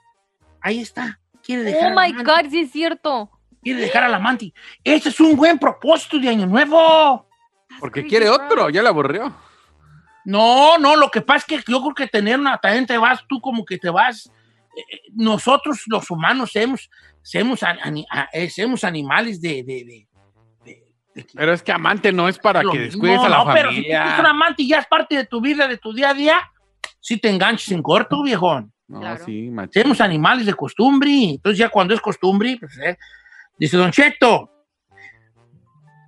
Ahí 0.61 0.81
está. 0.81 1.19
Quiere 1.43 1.63
dejar, 1.63 1.93
Oh 1.93 2.01
my 2.01 2.13
God, 2.23 2.51
sí 2.51 2.61
es 2.61 2.71
cierto. 2.71 3.31
quiere 3.63 3.81
dejar 3.81 4.05
al 4.05 4.15
amante. 4.15 4.53
Ese 4.85 5.09
es 5.09 5.21
un 5.21 5.37
buen 5.37 5.59
propósito 5.59 6.19
de 6.19 6.29
Año 6.29 6.47
Nuevo. 6.47 7.27
Porque 7.79 8.01
crazy, 8.01 8.09
quiere 8.11 8.27
bro. 8.27 8.35
otro, 8.47 8.71
ya 8.71 8.83
le 8.83 8.89
aburrió. 8.89 9.35
No, 10.25 10.77
no, 10.79 10.97
lo 10.97 11.11
que 11.11 11.23
pasa 11.23 11.39
es 11.39 11.45
que 11.65 11.73
yo 11.73 11.81
creo 11.81 11.95
que 11.95 12.07
tener 12.07 12.39
una, 12.39 12.59
también 12.59 12.87
te 12.87 12.99
vas 12.99 13.21
tú 13.29 13.41
como 13.41 13.65
que 13.65 13.79
te 13.79 13.89
vas. 13.91 14.31
eh, 14.77 14.83
eh, 14.93 15.01
nosotros 15.15 15.83
los 15.87 16.09
humanos 16.13 16.51
somos, 16.53 16.89
somos, 17.23 17.63
ani- 17.65 18.07
a- 18.09 18.29
eh, 18.33 18.49
somos 18.51 18.85
animales 18.85 19.41
de- 19.41 19.65
de- 19.65 19.85
de- 19.85 20.09
Pero 21.35 21.53
es 21.53 21.63
que 21.63 21.73
amante 21.73 22.13
no 22.13 22.29
es 22.29 22.39
para 22.39 22.63
lo 22.63 22.71
que 22.73 22.79
mismo. 22.79 23.03
descuides 23.05 23.25
a 23.25 23.29
la 23.29 23.39
No, 23.45 23.53
pero 23.53 23.71
si 23.71 23.83
tienes 23.83 24.19
un 24.19 24.27
amante 24.27 24.63
y 24.63 24.69
ya 24.69 24.79
es 24.79 24.87
parte 24.87 25.17
de 25.17 25.25
tu 25.27 25.41
vida, 25.41 25.67
de 25.67 25.77
tu 25.77 25.93
día 25.93 26.11
a 26.11 26.15
día, 26.15 26.39
si 27.01 27.17
te 27.17 27.29
enganches 27.29 27.73
en 27.73 27.83
corto, 27.83 28.23
viejón. 28.23 28.73
No, 28.87 29.01
Claro. 29.01 29.25
sí. 29.25 29.51
Somos 29.73 30.01
animales 30.01 30.47
de 30.47 30.55
costumbre. 30.55 31.11
Entonces 31.11 31.59
ya 31.59 31.69
cuando 31.69 31.95
es 31.95 32.01
costumbre, 32.01 32.57
pues, 32.59 32.77
eh, 32.79 32.97
dice 33.59 33.77
Don 33.77 33.91
Cheto, 33.91 34.51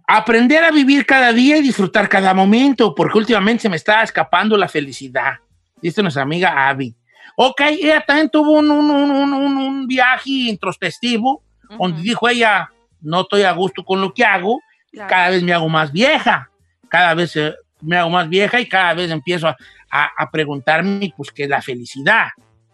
aprender 0.06 0.64
a 0.64 0.70
vivir 0.70 1.06
cada 1.06 1.32
día 1.32 1.56
y 1.58 1.62
disfrutar 1.62 2.08
cada 2.08 2.34
momento, 2.34 2.94
porque 2.94 3.18
últimamente 3.18 3.62
se 3.62 3.68
me 3.68 3.76
está 3.76 4.02
escapando 4.02 4.56
la 4.56 4.68
felicidad. 4.68 5.34
Dice 5.80 6.02
nuestra 6.02 6.22
amiga 6.22 6.68
Abby. 6.68 6.94
Ok, 7.36 7.60
ella 7.62 8.04
también 8.06 8.28
tuvo 8.30 8.52
un, 8.58 8.70
un- 8.70 8.90
un- 8.90 9.32
un- 9.34 9.86
viaje 9.86 10.30
introspectivo, 10.30 11.42
donde 11.78 11.94
Ujú, 11.98 12.02
dijo 12.02 12.28
ella, 12.28 12.70
no 13.00 13.22
estoy 13.22 13.42
a 13.42 13.52
gusto 13.52 13.84
con 13.84 14.00
lo 14.00 14.12
que 14.12 14.24
hago, 14.24 14.60
claro. 14.92 15.08
cada 15.10 15.30
vez 15.30 15.42
me 15.42 15.52
hago 15.52 15.68
más 15.68 15.90
vieja, 15.92 16.50
cada 16.88 17.14
vez 17.14 17.34
eh, 17.36 17.54
me 17.80 17.96
hago 17.96 18.10
más 18.10 18.28
vieja 18.28 18.60
y 18.60 18.68
cada 18.68 18.94
vez 18.94 19.10
empiezo 19.10 19.48
a, 19.48 19.56
a- 19.90 20.10
a 20.16 20.30
preguntarme, 20.30 21.12
pues, 21.16 21.30
qué 21.32 21.44
es 21.44 21.48
la 21.48 21.60
felicidad. 21.62 22.28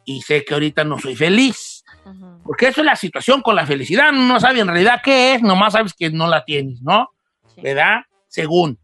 Y 0.05 0.23
sé 0.23 0.45
que 0.45 0.55
ahorita 0.55 0.85
no 0.85 0.99
soy 0.99 1.15
feliz, 1.17 1.85
porque 2.43 2.69
eso 2.69 2.81
es 2.81 2.87
la 2.87 2.97
situación 2.97 3.43
con 3.43 3.55
la 3.55 3.67
felicidad, 3.67 4.11
no 4.13 4.41
sabes 4.41 4.61
en 4.63 4.69
realidad 4.69 5.01
qué 5.05 5.35
es, 5.35 5.43
nomás 5.43 5.75
sabes 5.75 5.93
que 5.93 6.09
no 6.11 6.27
la 6.27 6.45
tienes, 6.45 6.81
¿no? 6.81 7.11
Sí. 7.55 7.61
¿Verdad? 7.61 8.01
Según. 8.27 8.79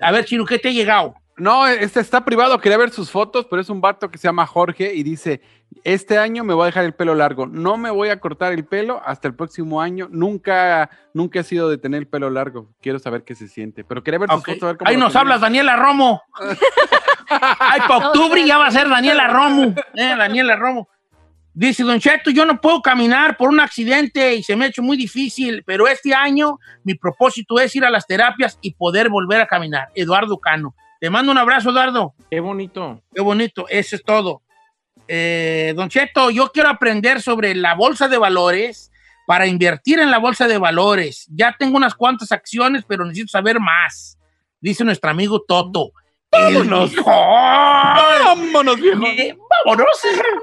A 0.00 0.10
ver, 0.12 0.24
Chino, 0.26 0.44
¿qué 0.44 0.58
te 0.58 0.68
ha 0.68 0.72
llegado? 0.72 1.14
No, 1.38 1.66
este 1.66 2.00
está 2.00 2.24
privado, 2.24 2.60
quería 2.60 2.76
ver 2.78 2.90
sus 2.90 3.10
fotos, 3.10 3.46
pero 3.48 3.62
es 3.62 3.68
un 3.70 3.80
vato 3.80 4.10
que 4.10 4.18
se 4.18 4.26
llama 4.28 4.46
Jorge 4.46 4.92
y 4.94 5.02
dice, 5.02 5.40
este 5.84 6.18
año 6.18 6.42
me 6.44 6.52
voy 6.52 6.64
a 6.64 6.66
dejar 6.66 6.84
el 6.84 6.94
pelo 6.94 7.14
largo, 7.14 7.46
no 7.46 7.76
me 7.76 7.90
voy 7.90 8.08
a 8.08 8.18
cortar 8.18 8.52
el 8.52 8.64
pelo 8.64 9.00
hasta 9.04 9.28
el 9.28 9.34
próximo 9.34 9.80
año, 9.80 10.08
nunca, 10.10 10.90
nunca 11.14 11.40
he 11.40 11.44
sido 11.44 11.70
de 11.70 11.78
tener 11.78 12.00
el 12.00 12.08
pelo 12.08 12.28
largo, 12.28 12.74
quiero 12.82 12.98
saber 12.98 13.22
qué 13.22 13.34
se 13.34 13.46
siente, 13.48 13.84
pero 13.84 14.02
quería 14.02 14.18
ver 14.18 14.30
sus 14.30 14.44
fotos. 14.44 14.62
a 14.62 14.66
ver 14.66 14.76
cómo 14.78 14.90
Ahí 14.90 14.96
nos 14.96 15.12
tenía. 15.12 15.20
hablas, 15.20 15.40
Daniela 15.40 15.76
Romo. 15.76 16.22
Ay, 17.28 17.80
para 17.86 18.08
octubre 18.08 18.44
ya 18.44 18.58
va 18.58 18.66
a 18.66 18.70
ser 18.70 18.88
Daniela 18.88 19.28
Romo. 19.28 19.74
Eh, 19.94 20.14
Daniela 20.16 20.56
Romo. 20.56 20.88
Dice 21.54 21.82
Don 21.82 21.98
Cheto, 21.98 22.30
yo 22.30 22.44
no 22.44 22.60
puedo 22.60 22.80
caminar 22.80 23.36
por 23.36 23.48
un 23.48 23.60
accidente 23.60 24.34
y 24.36 24.42
se 24.42 24.54
me 24.54 24.64
ha 24.64 24.68
hecho 24.68 24.82
muy 24.82 24.96
difícil, 24.96 25.62
pero 25.66 25.88
este 25.88 26.14
año 26.14 26.58
mi 26.84 26.94
propósito 26.94 27.58
es 27.58 27.74
ir 27.74 27.84
a 27.84 27.90
las 27.90 28.06
terapias 28.06 28.58
y 28.60 28.74
poder 28.74 29.08
volver 29.08 29.40
a 29.40 29.46
caminar. 29.46 29.88
Eduardo 29.94 30.38
Cano. 30.38 30.74
Te 31.00 31.10
mando 31.10 31.30
un 31.30 31.38
abrazo, 31.38 31.70
Eduardo. 31.70 32.14
Qué 32.30 32.40
bonito. 32.40 33.00
Qué 33.14 33.20
bonito, 33.20 33.66
eso 33.68 33.96
es 33.96 34.02
todo. 34.02 34.42
Eh, 35.06 35.72
don 35.76 35.88
Cheto, 35.88 36.30
yo 36.30 36.50
quiero 36.50 36.68
aprender 36.68 37.22
sobre 37.22 37.54
la 37.54 37.74
bolsa 37.74 38.08
de 38.08 38.18
valores 38.18 38.90
para 39.26 39.46
invertir 39.46 40.00
en 40.00 40.10
la 40.10 40.18
bolsa 40.18 40.48
de 40.48 40.58
valores. 40.58 41.26
Ya 41.30 41.54
tengo 41.58 41.76
unas 41.76 41.94
cuantas 41.94 42.32
acciones, 42.32 42.84
pero 42.86 43.04
necesito 43.04 43.30
saber 43.30 43.60
más. 43.60 44.18
Dice 44.60 44.84
nuestro 44.84 45.10
amigo 45.10 45.42
Toto. 45.46 45.92
Vámonos. 46.30 46.90
El 46.90 46.96
mejor. 46.96 47.14
Vámonos, 47.14 48.80
viejo. 48.80 49.06
Eh, 49.06 49.36
vámonos. 49.64 49.88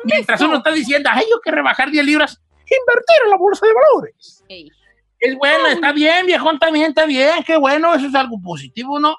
Mientras 0.04 0.42
uno 0.42 0.58
está 0.58 0.72
diciendo, 0.72 1.10
ay, 1.12 1.26
yo 1.30 1.40
quiero 1.42 1.58
rebajar 1.58 1.92
10 1.92 2.06
libras, 2.06 2.42
invertir 2.60 3.16
en 3.26 3.30
la 3.30 3.38
bolsa 3.38 3.66
de 3.66 3.74
valores. 3.74 4.44
Ey. 4.48 4.72
Es 5.20 5.36
bueno, 5.38 5.68
está 5.68 5.92
bien, 5.92 6.26
viejón, 6.26 6.60
también 6.60 6.88
está 6.88 7.06
bien, 7.06 7.44
qué 7.46 7.58
bueno, 7.58 7.94
eso 7.96 8.06
es 8.08 8.16
algo 8.16 8.40
positivo, 8.42 9.00
¿no? 9.00 9.16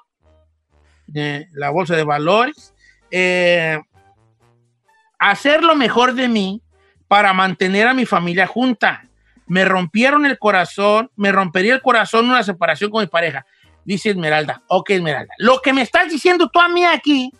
Eh, 1.13 1.47
la 1.53 1.69
bolsa 1.69 1.95
de 1.95 2.03
valores. 2.03 2.73
Eh, 3.11 3.79
hacer 5.19 5.63
lo 5.63 5.75
mejor 5.75 6.13
de 6.13 6.27
mí 6.27 6.61
para 7.07 7.33
mantener 7.33 7.87
a 7.87 7.93
mi 7.93 8.05
familia 8.05 8.47
junta. 8.47 9.03
Me 9.45 9.63
rompieron 9.63 10.25
el 10.25 10.37
corazón, 10.37 11.09
me 11.15 11.31
rompería 11.31 11.75
el 11.75 11.81
corazón 11.81 12.29
una 12.29 12.43
separación 12.43 12.91
con 12.91 13.01
mi 13.01 13.07
pareja. 13.07 13.45
Dice 13.85 14.09
Esmeralda, 14.09 14.61
ok 14.67 14.89
Esmeralda, 14.89 15.33
lo 15.37 15.61
que 15.61 15.71
me 15.71 15.81
estás 15.81 16.09
diciendo 16.09 16.49
tú 16.49 16.59
a 16.59 16.67
mí 16.67 16.83
aquí 16.83 17.31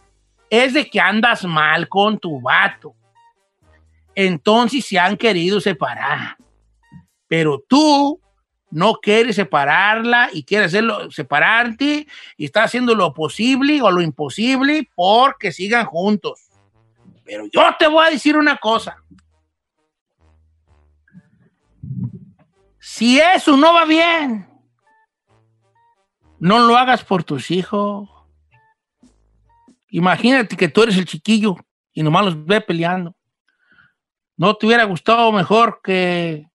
es 0.49 0.73
de 0.73 0.89
que 0.89 1.01
andas 1.01 1.43
mal 1.43 1.89
con 1.89 2.17
tu 2.17 2.39
vato. 2.39 2.95
Entonces 4.15 4.85
se 4.85 4.97
han 4.97 5.17
querido 5.17 5.59
separar. 5.59 6.37
Pero 7.27 7.61
tú 7.67 8.19
no 8.69 8.95
quieres 8.95 9.37
separarla 9.37 10.29
y 10.33 10.43
quieres 10.43 10.67
hacerlo, 10.67 11.09
separarte 11.11 12.07
y 12.35 12.45
está 12.45 12.63
haciendo 12.63 12.95
lo 12.95 13.13
posible 13.13 13.81
o 13.81 13.91
lo 13.91 14.01
imposible 14.01 14.89
porque 14.95 15.51
sigan 15.51 15.85
juntos. 15.85 16.49
Pero 17.23 17.45
yo 17.51 17.61
te 17.77 17.87
voy 17.87 18.07
a 18.07 18.11
decir 18.11 18.37
una 18.37 18.57
cosa. 18.57 18.97
Si 22.79 23.19
eso 23.19 23.57
no 23.57 23.73
va 23.73 23.85
bien, 23.85 24.47
no 26.39 26.59
lo 26.59 26.77
hagas 26.77 27.03
por 27.03 27.23
tus 27.23 27.51
hijos. 27.51 28.09
Imagínate 29.89 30.55
que 30.55 30.67
tú 30.67 30.83
eres 30.83 30.97
el 30.97 31.05
chiquillo 31.05 31.55
y 31.93 32.03
nomás 32.03 32.25
los 32.25 32.45
ve 32.45 32.61
peleando. 32.61 33.15
¿No 34.35 34.55
te 34.55 34.67
hubiera 34.67 34.83
gustado 34.83 35.31
mejor 35.31 35.81
que 35.83 36.47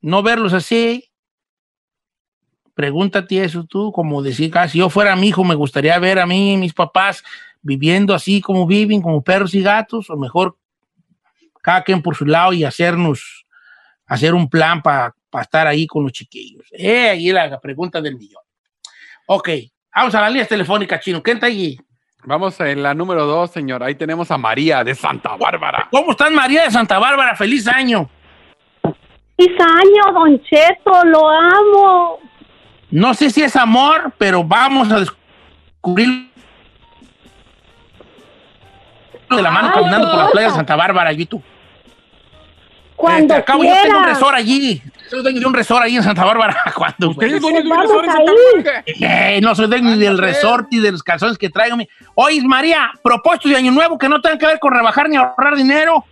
no 0.00 0.22
verlos 0.22 0.52
así? 0.52 1.12
Pregúntate 2.76 3.42
eso 3.42 3.64
tú, 3.64 3.90
como 3.90 4.22
decir, 4.22 4.52
ah, 4.54 4.68
si 4.68 4.80
yo 4.80 4.90
fuera 4.90 5.16
mi 5.16 5.28
hijo, 5.28 5.42
me 5.44 5.54
gustaría 5.54 5.98
ver 5.98 6.18
a 6.18 6.26
mí 6.26 6.52
y 6.52 6.56
mis 6.58 6.74
papás 6.74 7.24
viviendo 7.62 8.12
así 8.12 8.42
como 8.42 8.66
viven, 8.66 9.00
como 9.00 9.24
perros 9.24 9.54
y 9.54 9.62
gatos, 9.62 10.10
o 10.10 10.16
mejor 10.18 10.58
cada 11.62 11.82
quien 11.82 12.02
por 12.02 12.14
su 12.14 12.26
lado 12.26 12.52
y 12.52 12.64
hacernos, 12.64 13.46
hacer 14.04 14.34
un 14.34 14.50
plan 14.50 14.82
para 14.82 15.14
estar 15.40 15.66
ahí 15.66 15.86
con 15.86 16.02
los 16.02 16.12
chiquillos. 16.12 16.66
Eh, 16.70 17.08
ahí 17.08 17.32
la, 17.32 17.46
la 17.46 17.58
pregunta 17.58 18.02
del 18.02 18.18
millón. 18.18 18.42
Ok, 19.24 19.48
vamos 19.94 20.14
a 20.14 20.20
la 20.20 20.28
línea 20.28 20.46
telefónica, 20.46 21.00
Chino. 21.00 21.22
¿Quién 21.22 21.38
está 21.38 21.46
allí? 21.46 21.78
Vamos 22.24 22.60
en 22.60 22.82
la 22.82 22.92
número 22.92 23.24
dos, 23.24 23.52
señor. 23.52 23.82
Ahí 23.82 23.94
tenemos 23.94 24.30
a 24.30 24.36
María 24.36 24.84
de 24.84 24.94
Santa 24.94 25.34
Bárbara. 25.36 25.88
¿Cómo 25.90 26.10
estás, 26.10 26.30
María 26.30 26.64
de 26.64 26.70
Santa 26.70 26.98
Bárbara? 26.98 27.34
¡Feliz 27.36 27.66
año! 27.66 28.10
¡Feliz 29.38 29.58
año, 29.60 30.12
Don 30.12 30.42
Cheto! 30.42 31.04
¡Lo 31.04 31.30
amo! 31.30 32.25
No 32.90 33.14
sé 33.14 33.30
si 33.30 33.42
es 33.42 33.56
amor, 33.56 34.12
pero 34.18 34.44
vamos 34.44 34.90
a 34.92 35.00
descubrir 35.00 36.30
de 39.30 39.42
la 39.42 39.50
mano 39.50 39.68
Ay, 39.68 39.74
caminando 39.74 40.08
por 40.10 40.18
la 40.18 40.30
playa 40.30 40.48
de 40.48 40.54
Santa 40.54 40.76
Bárbara, 40.76 41.12
y 41.12 41.26
tú. 41.26 41.42
Cuando 42.94 43.34
Este, 43.34 43.34
acabo, 43.34 43.64
yo 43.64 43.74
tengo 43.82 43.98
un 43.98 44.04
resort 44.04 44.36
allí. 44.36 44.82
Soy 45.10 45.22
dueño 45.22 45.40
de 45.40 45.46
un 45.46 45.54
resort 45.54 45.82
allí 45.84 45.96
en 45.96 46.02
Santa 46.02 46.24
Bárbara. 46.24 46.56
Cuando, 46.74 47.10
¿Usted 47.10 47.26
es 47.26 47.40
dueño 47.42 47.62
de 47.62 47.68
un 47.68 47.80
resort 47.80 48.04
en 48.04 48.10
Santa. 48.12 48.32
Bárbara? 48.32 48.84
eh, 48.86 49.40
no 49.42 49.54
soy 49.54 49.66
dueño 49.66 49.90
ni 49.90 49.98
del 49.98 50.18
resort 50.18 50.66
y 50.70 50.80
de 50.80 50.92
los 50.92 51.02
calzones 51.02 51.36
que 51.36 51.50
traigo. 51.50 51.76
Oye, 52.14 52.40
María, 52.44 52.90
propósito 53.02 53.48
de 53.50 53.56
año 53.56 53.72
nuevo 53.72 53.98
que 53.98 54.08
no 54.08 54.20
tenga 54.20 54.38
que 54.38 54.46
ver 54.46 54.58
con 54.58 54.72
rebajar 54.72 55.08
ni 55.08 55.16
ahorrar 55.16 55.56
dinero. 55.56 56.04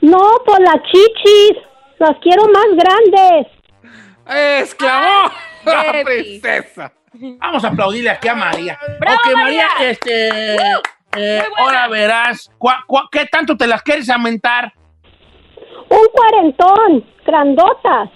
No, 0.00 0.18
por 0.46 0.60
las 0.60 0.76
chichis. 0.84 1.58
Las 1.98 2.16
quiero 2.22 2.44
más 2.48 2.66
grandes. 2.72 3.46
¡Exclamó! 4.28 5.30
¡La 5.64 6.02
princesa! 6.04 6.92
Vamos 7.12 7.64
a 7.64 7.68
aplaudirle 7.68 8.10
aquí 8.10 8.28
a 8.28 8.34
María. 8.34 8.78
¡Bravo, 8.98 9.18
ok, 9.24 9.34
María, 9.36 9.68
María! 9.76 9.90
este. 9.90 10.28
eh, 10.56 10.58
buena. 11.16 11.44
ahora 11.58 11.88
verás. 11.88 12.50
¿cuá- 12.58 12.82
cuá- 12.86 13.08
¿Qué 13.10 13.26
tanto 13.26 13.56
te 13.56 13.66
las 13.66 13.82
quieres 13.82 14.08
aumentar? 14.10 14.72
Un 15.88 16.06
cuarentón. 16.12 17.04
Grandotas. 17.24 18.10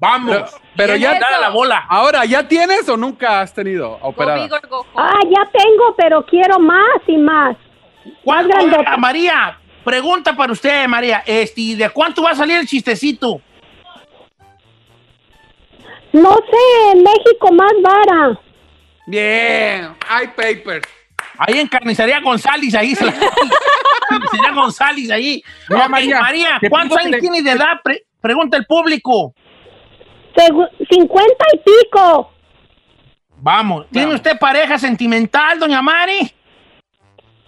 Vamos. 0.00 0.56
Pero- 0.76 0.96
ya- 0.96 1.18
dale 1.20 1.38
la 1.40 1.50
bola. 1.50 1.84
Ahora, 1.88 2.24
¿ya 2.24 2.48
tienes 2.48 2.88
o 2.88 2.96
nunca 2.96 3.40
has 3.42 3.52
tenido 3.54 3.98
operada? 4.00 4.48
Ah, 4.96 5.20
ya 5.24 5.44
tengo, 5.52 5.94
pero 5.96 6.24
quiero 6.24 6.58
más 6.58 7.02
y 7.06 7.18
más. 7.18 7.56
¿Cuál- 8.24 8.48
grandota. 8.48 8.96
María, 8.96 9.58
pregunta 9.84 10.34
para 10.34 10.52
usted, 10.52 10.88
María. 10.88 11.22
Este, 11.26 11.60
¿y 11.60 11.74
¿De 11.74 11.90
cuánto 11.90 12.22
va 12.22 12.30
a 12.30 12.34
salir 12.34 12.56
el 12.58 12.66
chistecito? 12.66 13.40
No 16.12 16.32
sé, 16.34 16.92
en 16.92 17.02
México 17.02 17.52
más 17.52 17.72
vara. 17.82 18.38
Bien, 19.06 19.94
hay 20.08 20.26
papers. 20.28 20.86
Ahí 21.38 21.58
en 21.58 21.66
Carnicería 21.66 22.20
González, 22.20 22.74
ahí 22.74 22.94
se 22.94 23.04
la. 23.06 23.12
Carnicería 24.08 24.52
González, 24.54 25.10
ahí. 25.10 25.42
Mira, 25.68 25.88
María, 25.88 26.20
María, 26.20 26.60
¿cuántos 26.68 26.98
años 26.98 27.12
le- 27.12 27.20
tienes 27.20 27.44
de 27.44 27.50
edad? 27.52 27.80
Pre- 27.82 28.04
Pregunta 28.20 28.56
el 28.56 28.66
público. 28.66 29.34
Segu- 30.36 30.68
50 30.88 31.44
y 31.54 31.58
pico. 31.58 32.30
Vamos. 33.38 33.86
¿Tiene 33.90 34.14
usted 34.14 34.38
pareja 34.38 34.78
sentimental, 34.78 35.58
doña 35.58 35.82
Mari? 35.82 36.32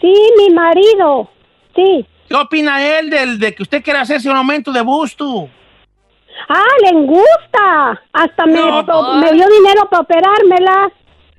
Sí, 0.00 0.14
mi 0.36 0.50
marido. 0.52 1.30
Sí. 1.76 2.04
¿Qué 2.28 2.34
opina 2.34 2.84
él 2.98 3.10
del, 3.10 3.38
de 3.38 3.54
que 3.54 3.62
usted 3.62 3.82
quiere 3.84 4.00
hacerse 4.00 4.28
un 4.28 4.36
aumento 4.36 4.72
de 4.72 4.80
busto? 4.80 5.48
Ah, 6.48 6.64
le 6.82 6.92
gusta. 7.06 8.02
Hasta 8.12 8.46
me, 8.46 8.52
No, 8.54 8.84
pro- 8.84 9.02
no. 9.02 9.14
me 9.20 9.32
dio 9.32 9.46
dinero 9.48 9.88
para 9.90 10.02
operármela. 10.02 10.90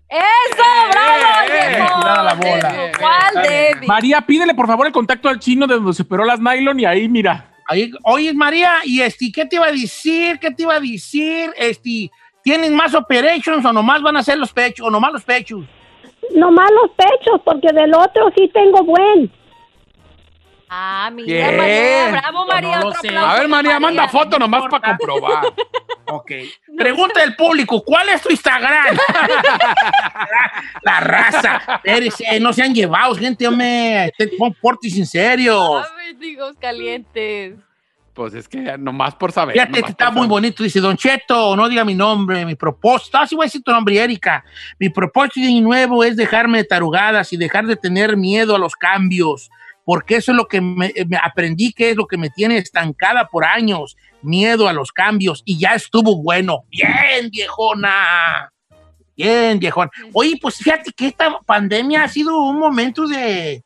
¡Eso! 0.07 0.63
¡Bravo, 0.91 1.51
eh, 1.51 1.69
viejo! 1.77 1.99
tirada 1.99 2.23
la. 2.23 3.87
María, 3.87 4.21
pídele 4.21 4.53
por 4.53 4.67
favor 4.67 4.85
el 4.87 4.93
contacto 4.93 5.29
al 5.29 5.39
chino 5.39 5.67
de 5.67 5.75
donde 5.75 5.93
se 5.93 6.03
operó 6.03 6.23
las 6.25 6.39
nylon 6.39 6.79
y 6.79 6.85
ahí 6.85 7.07
mira. 7.09 7.51
Ahí, 7.67 7.91
oye, 8.03 8.31
María, 8.33 8.73
¿y 8.83 9.01
este, 9.01 9.31
qué 9.33 9.45
te 9.45 9.55
iba 9.55 9.65
a 9.65 9.71
decir? 9.71 10.37
¿Qué 10.39 10.51
te 10.51 10.61
iba 10.63 10.75
a 10.75 10.79
decir? 10.79 11.49
Este, 11.57 12.11
¿Tienen 12.43 12.75
más 12.75 12.93
operations 12.93 13.65
o 13.65 13.73
nomás 13.73 14.03
van 14.03 14.15
a 14.17 14.19
hacer 14.19 14.37
los 14.37 14.53
pechos 14.53 14.85
o 14.87 14.91
nomás 14.91 15.11
los 15.13 15.23
pechos? 15.23 15.65
Nomás 16.35 16.69
los 16.71 16.91
pechos, 16.91 17.41
porque 17.43 17.69
del 17.73 17.93
otro 17.95 18.29
sí 18.37 18.49
tengo 18.53 18.83
buen. 18.83 19.31
Ah, 20.69 21.09
mira, 21.13 21.25
Bien. 21.27 21.57
María. 21.57 22.11
Bravo, 22.11 22.45
María. 22.47 22.75
no 22.77 22.81
lo 22.81 22.87
otro 22.89 23.19
A 23.19 23.35
ver, 23.35 23.47
María, 23.47 23.79
manda 23.79 24.07
foto 24.07 24.39
nomás 24.39 24.63
importa. 24.63 24.79
para 24.79 24.97
comprobar. 24.97 25.43
Ok. 26.07 26.31
Pregunta 26.77 27.19
del 27.21 27.35
público, 27.35 27.83
¿cuál 27.83 28.09
es 28.09 28.21
tu 28.21 28.29
Instagram? 28.29 28.95
la 30.83 30.99
raza. 30.99 31.61
Espérese, 31.83 32.39
no 32.39 32.53
sean 32.53 32.73
llevados, 32.75 33.17
gente, 33.17 33.47
hombre. 33.47 34.13
Te- 34.17 34.27
Pon 34.37 34.53
portis 34.61 34.97
en 34.97 35.05
serio. 35.07 35.83
Mendigos 35.97 36.55
calientes. 36.59 37.55
Pues 38.13 38.33
es 38.33 38.47
que 38.47 38.77
nomás 38.77 39.15
por 39.15 39.31
saber. 39.31 39.53
Fíjate, 39.53 39.71
nomás 39.79 39.89
está 39.89 40.09
muy 40.11 40.19
saber. 40.19 40.29
bonito. 40.29 40.63
Dice, 40.63 40.79
Don 40.79 40.95
Cheto, 40.95 41.55
no 41.55 41.67
diga 41.67 41.83
mi 41.83 41.95
nombre, 41.95 42.45
mi 42.45 42.55
propósito. 42.55 43.17
Ah, 43.17 43.27
sí 43.27 43.35
voy 43.35 43.43
a 43.45 43.47
decir 43.47 43.61
tu 43.63 43.71
nombre, 43.71 43.97
Erika. 43.97 44.45
Mi 44.79 44.89
propósito 44.89 45.39
de 45.45 45.59
nuevo 45.59 46.03
es 46.03 46.15
dejarme 46.15 46.59
de 46.59 46.63
tarugadas 46.65 47.33
y 47.33 47.37
dejar 47.37 47.65
de 47.65 47.75
tener 47.75 48.15
miedo 48.15 48.55
a 48.55 48.59
los 48.59 48.75
cambios. 48.75 49.49
Porque 49.85 50.15
eso 50.17 50.31
es 50.31 50.35
lo 50.37 50.47
que 50.47 50.59
me, 50.61 50.87
eh, 50.95 51.05
me 51.07 51.15
aprendí 51.17 51.71
que 51.71 51.91
es 51.91 51.95
lo 51.95 52.07
que 52.07 52.17
me 52.17 52.29
tiene 52.31 52.57
estancada 52.57 53.27
por 53.27 53.45
años. 53.45 53.95
Miedo 54.23 54.67
a 54.67 54.73
los 54.73 54.91
cambios. 54.91 55.43
Y 55.45 55.59
ya 55.59 55.75
estuvo 55.75 56.21
bueno. 56.21 56.63
Bien, 56.69 57.29
viejona. 57.31 58.49
Bien, 59.15 59.59
viejona. 59.59 59.91
Oye, 60.13 60.37
pues 60.41 60.55
fíjate 60.57 60.91
que 60.91 61.07
esta 61.07 61.39
pandemia 61.45 62.03
ha 62.03 62.07
sido 62.07 62.37
un 62.41 62.57
momento 62.59 63.07
de 63.07 63.63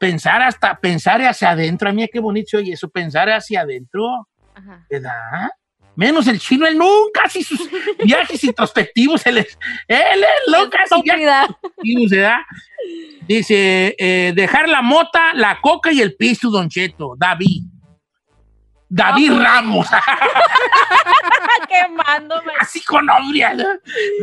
pensar 0.00 0.40
hasta, 0.42 0.78
pensar 0.78 1.20
hacia 1.22 1.50
adentro. 1.50 1.88
A 1.88 1.92
mí 1.92 2.06
qué 2.10 2.20
bonito 2.20 2.56
oye 2.58 2.72
eso, 2.72 2.88
pensar 2.88 3.28
hacia 3.28 3.62
adentro. 3.62 4.28
Ajá. 4.54 4.86
¿verdad? 4.88 5.50
Menos 5.94 6.26
el 6.26 6.38
chino, 6.38 6.66
él 6.66 6.78
nunca 6.78 7.22
hace 7.24 7.42
sus 7.42 7.60
viajes 8.04 8.42
introspectivos. 8.44 9.26
Él, 9.26 9.38
es- 9.38 9.58
él, 9.88 9.98
hace 10.24 10.56
viajes 10.56 10.90
Estúpida. 10.90 11.42
introspectivos, 11.42 12.10
¿verdad? 12.10 12.38
Dice, 13.26 13.94
eh, 13.98 14.32
dejar 14.34 14.68
la 14.68 14.82
mota, 14.82 15.32
la 15.34 15.60
coca 15.60 15.92
y 15.92 16.00
el 16.00 16.14
piso, 16.16 16.50
Don 16.50 16.68
Cheto, 16.68 17.14
David. 17.16 17.62
David. 18.88 19.32
Ramos, 19.38 19.86
Quemándome. 21.68 22.52
así 22.60 22.82
con 22.84 23.06
nombre. 23.06 23.54
¿no? 23.54 23.64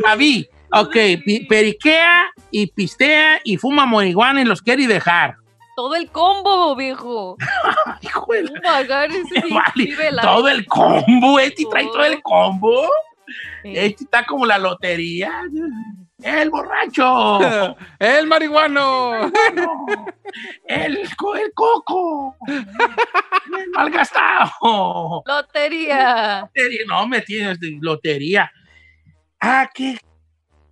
David, 0.04 0.46
ok, 0.72 0.96
periquea 1.48 2.30
y 2.50 2.66
pistea 2.68 3.40
y 3.44 3.56
fuma 3.56 3.86
marihuana 3.86 4.42
y 4.42 4.44
los 4.44 4.62
quiere 4.62 4.86
dejar. 4.86 5.34
Todo 5.74 5.94
el 5.96 6.10
combo, 6.10 6.76
viejo. 6.76 7.36
Hijo 8.02 8.26
de 8.32 8.42
la- 8.44 9.08
sí, 9.08 9.50
Vale, 9.50 10.12
la- 10.12 10.22
todo 10.22 10.48
el 10.48 10.66
combo, 10.66 11.40
este 11.40 11.64
trae 11.70 11.86
todo 11.86 12.04
el 12.04 12.22
combo. 12.22 12.88
Sí. 13.62 13.72
Este 13.74 14.04
está 14.04 14.24
como 14.26 14.44
la 14.46 14.58
lotería. 14.58 15.32
El 16.22 16.50
borracho. 16.50 17.76
El 17.98 18.26
marihuano. 18.26 19.30
El, 20.66 20.98
co- 21.16 21.36
el 21.36 21.52
coco. 21.54 22.36
El 22.46 23.70
malgastado. 23.72 25.22
Lotería. 25.26 26.40
Lotería, 26.42 26.80
No, 26.88 27.06
me 27.06 27.20
tienes 27.22 27.58
de 27.60 27.78
lotería. 27.80 28.50
Ah, 29.40 29.68
¿qué? 29.72 29.98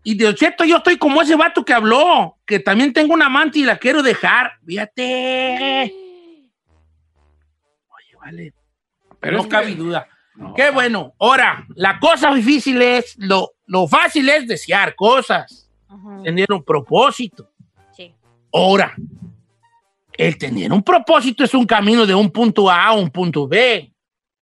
Y 0.04 0.16
de 0.16 0.28
Ocheto 0.28 0.64
yo 0.64 0.76
estoy 0.78 0.96
como 0.98 1.20
ese 1.22 1.36
vato 1.36 1.64
que 1.64 1.72
habló, 1.74 2.38
que 2.46 2.60
también 2.60 2.92
tengo 2.92 3.14
una 3.14 3.26
amante 3.26 3.58
y 3.60 3.64
la 3.64 3.76
quiero 3.78 4.02
dejar. 4.02 4.52
Fíjate. 4.66 5.92
Oye, 7.88 8.16
vale. 8.20 8.52
Pero 9.20 9.36
no 9.36 9.42
es 9.42 9.46
que- 9.46 9.50
cabe 9.50 9.74
duda. 9.74 10.06
No. 10.38 10.54
Qué 10.54 10.70
bueno. 10.70 11.14
Ahora, 11.18 11.66
la 11.74 11.98
cosa 11.98 12.32
difícil 12.32 12.80
es, 12.80 13.16
lo, 13.18 13.54
lo 13.66 13.88
fácil 13.88 14.28
es 14.28 14.46
desear 14.46 14.94
cosas, 14.94 15.68
tener 16.22 16.46
un 16.52 16.62
propósito. 16.62 17.50
Sí. 17.90 18.14
Ahora, 18.52 18.94
el 20.12 20.38
tener 20.38 20.72
un 20.72 20.82
propósito 20.82 21.42
es 21.42 21.52
un 21.54 21.66
camino 21.66 22.06
de 22.06 22.14
un 22.14 22.30
punto 22.30 22.70
A 22.70 22.86
a 22.86 22.92
un 22.92 23.10
punto 23.10 23.48
B 23.48 23.92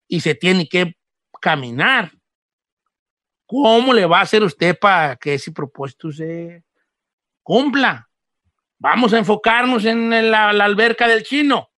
y 0.06 0.20
se 0.20 0.34
tiene 0.34 0.68
que 0.68 0.96
caminar. 1.40 2.12
¿Cómo 3.46 3.94
le 3.94 4.04
va 4.04 4.18
a 4.18 4.22
hacer 4.22 4.42
usted 4.42 4.78
para 4.78 5.16
que 5.16 5.34
ese 5.34 5.50
propósito 5.50 6.12
se 6.12 6.62
cumpla? 7.42 8.06
Vamos 8.78 9.14
a 9.14 9.18
enfocarnos 9.18 9.86
en 9.86 10.10
la, 10.30 10.52
la 10.52 10.64
alberca 10.66 11.08
del 11.08 11.22
chino. 11.22 11.70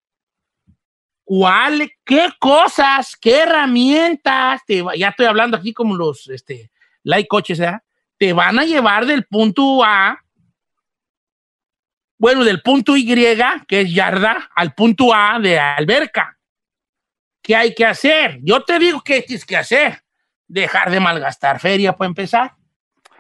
¿Cuál, 1.31 1.91
qué 2.07 2.31
cosas, 2.38 3.14
qué 3.21 3.41
herramientas, 3.41 4.62
te 4.67 4.81
va- 4.81 4.97
ya 4.97 5.09
estoy 5.11 5.27
hablando 5.27 5.59
aquí 5.59 5.75
como 5.75 5.95
los 5.95 6.27
este, 6.29 6.71
like 7.03 7.29
coches, 7.29 7.59
¿verdad? 7.59 7.83
te 8.17 8.33
van 8.33 8.59
a 8.59 8.64
llevar 8.64 9.05
del 9.05 9.27
punto 9.27 9.85
A, 9.85 10.19
bueno, 12.17 12.45
del 12.45 12.62
punto 12.62 12.97
Y, 12.97 13.07
que 13.07 13.83
es 13.83 13.93
yarda, 13.93 14.51
al 14.57 14.73
punto 14.75 15.14
A 15.14 15.38
de 15.38 15.59
alberca. 15.59 16.38
¿Qué 17.43 17.55
hay 17.55 17.75
que 17.75 17.85
hacer? 17.85 18.38
Yo 18.43 18.64
te 18.64 18.79
digo 18.79 19.03
qué 19.03 19.21
tienes 19.21 19.45
que 19.45 19.57
hacer. 19.59 20.03
Dejar 20.47 20.91
de 20.91 20.99
malgastar 20.99 21.61
feria 21.61 21.93
para 21.95 22.09
empezar. 22.09 22.55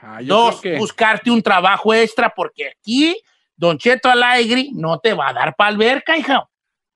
Ah, 0.00 0.20
Dos, 0.22 0.62
que- 0.62 0.78
buscarte 0.78 1.30
un 1.30 1.42
trabajo 1.42 1.92
extra 1.92 2.30
porque 2.34 2.70
aquí 2.70 3.20
Don 3.54 3.76
Cheto 3.76 4.08
Alegre 4.08 4.68
no 4.72 4.98
te 4.98 5.12
va 5.12 5.28
a 5.28 5.32
dar 5.34 5.54
para 5.54 5.68
alberca, 5.68 6.16
hija. 6.16 6.48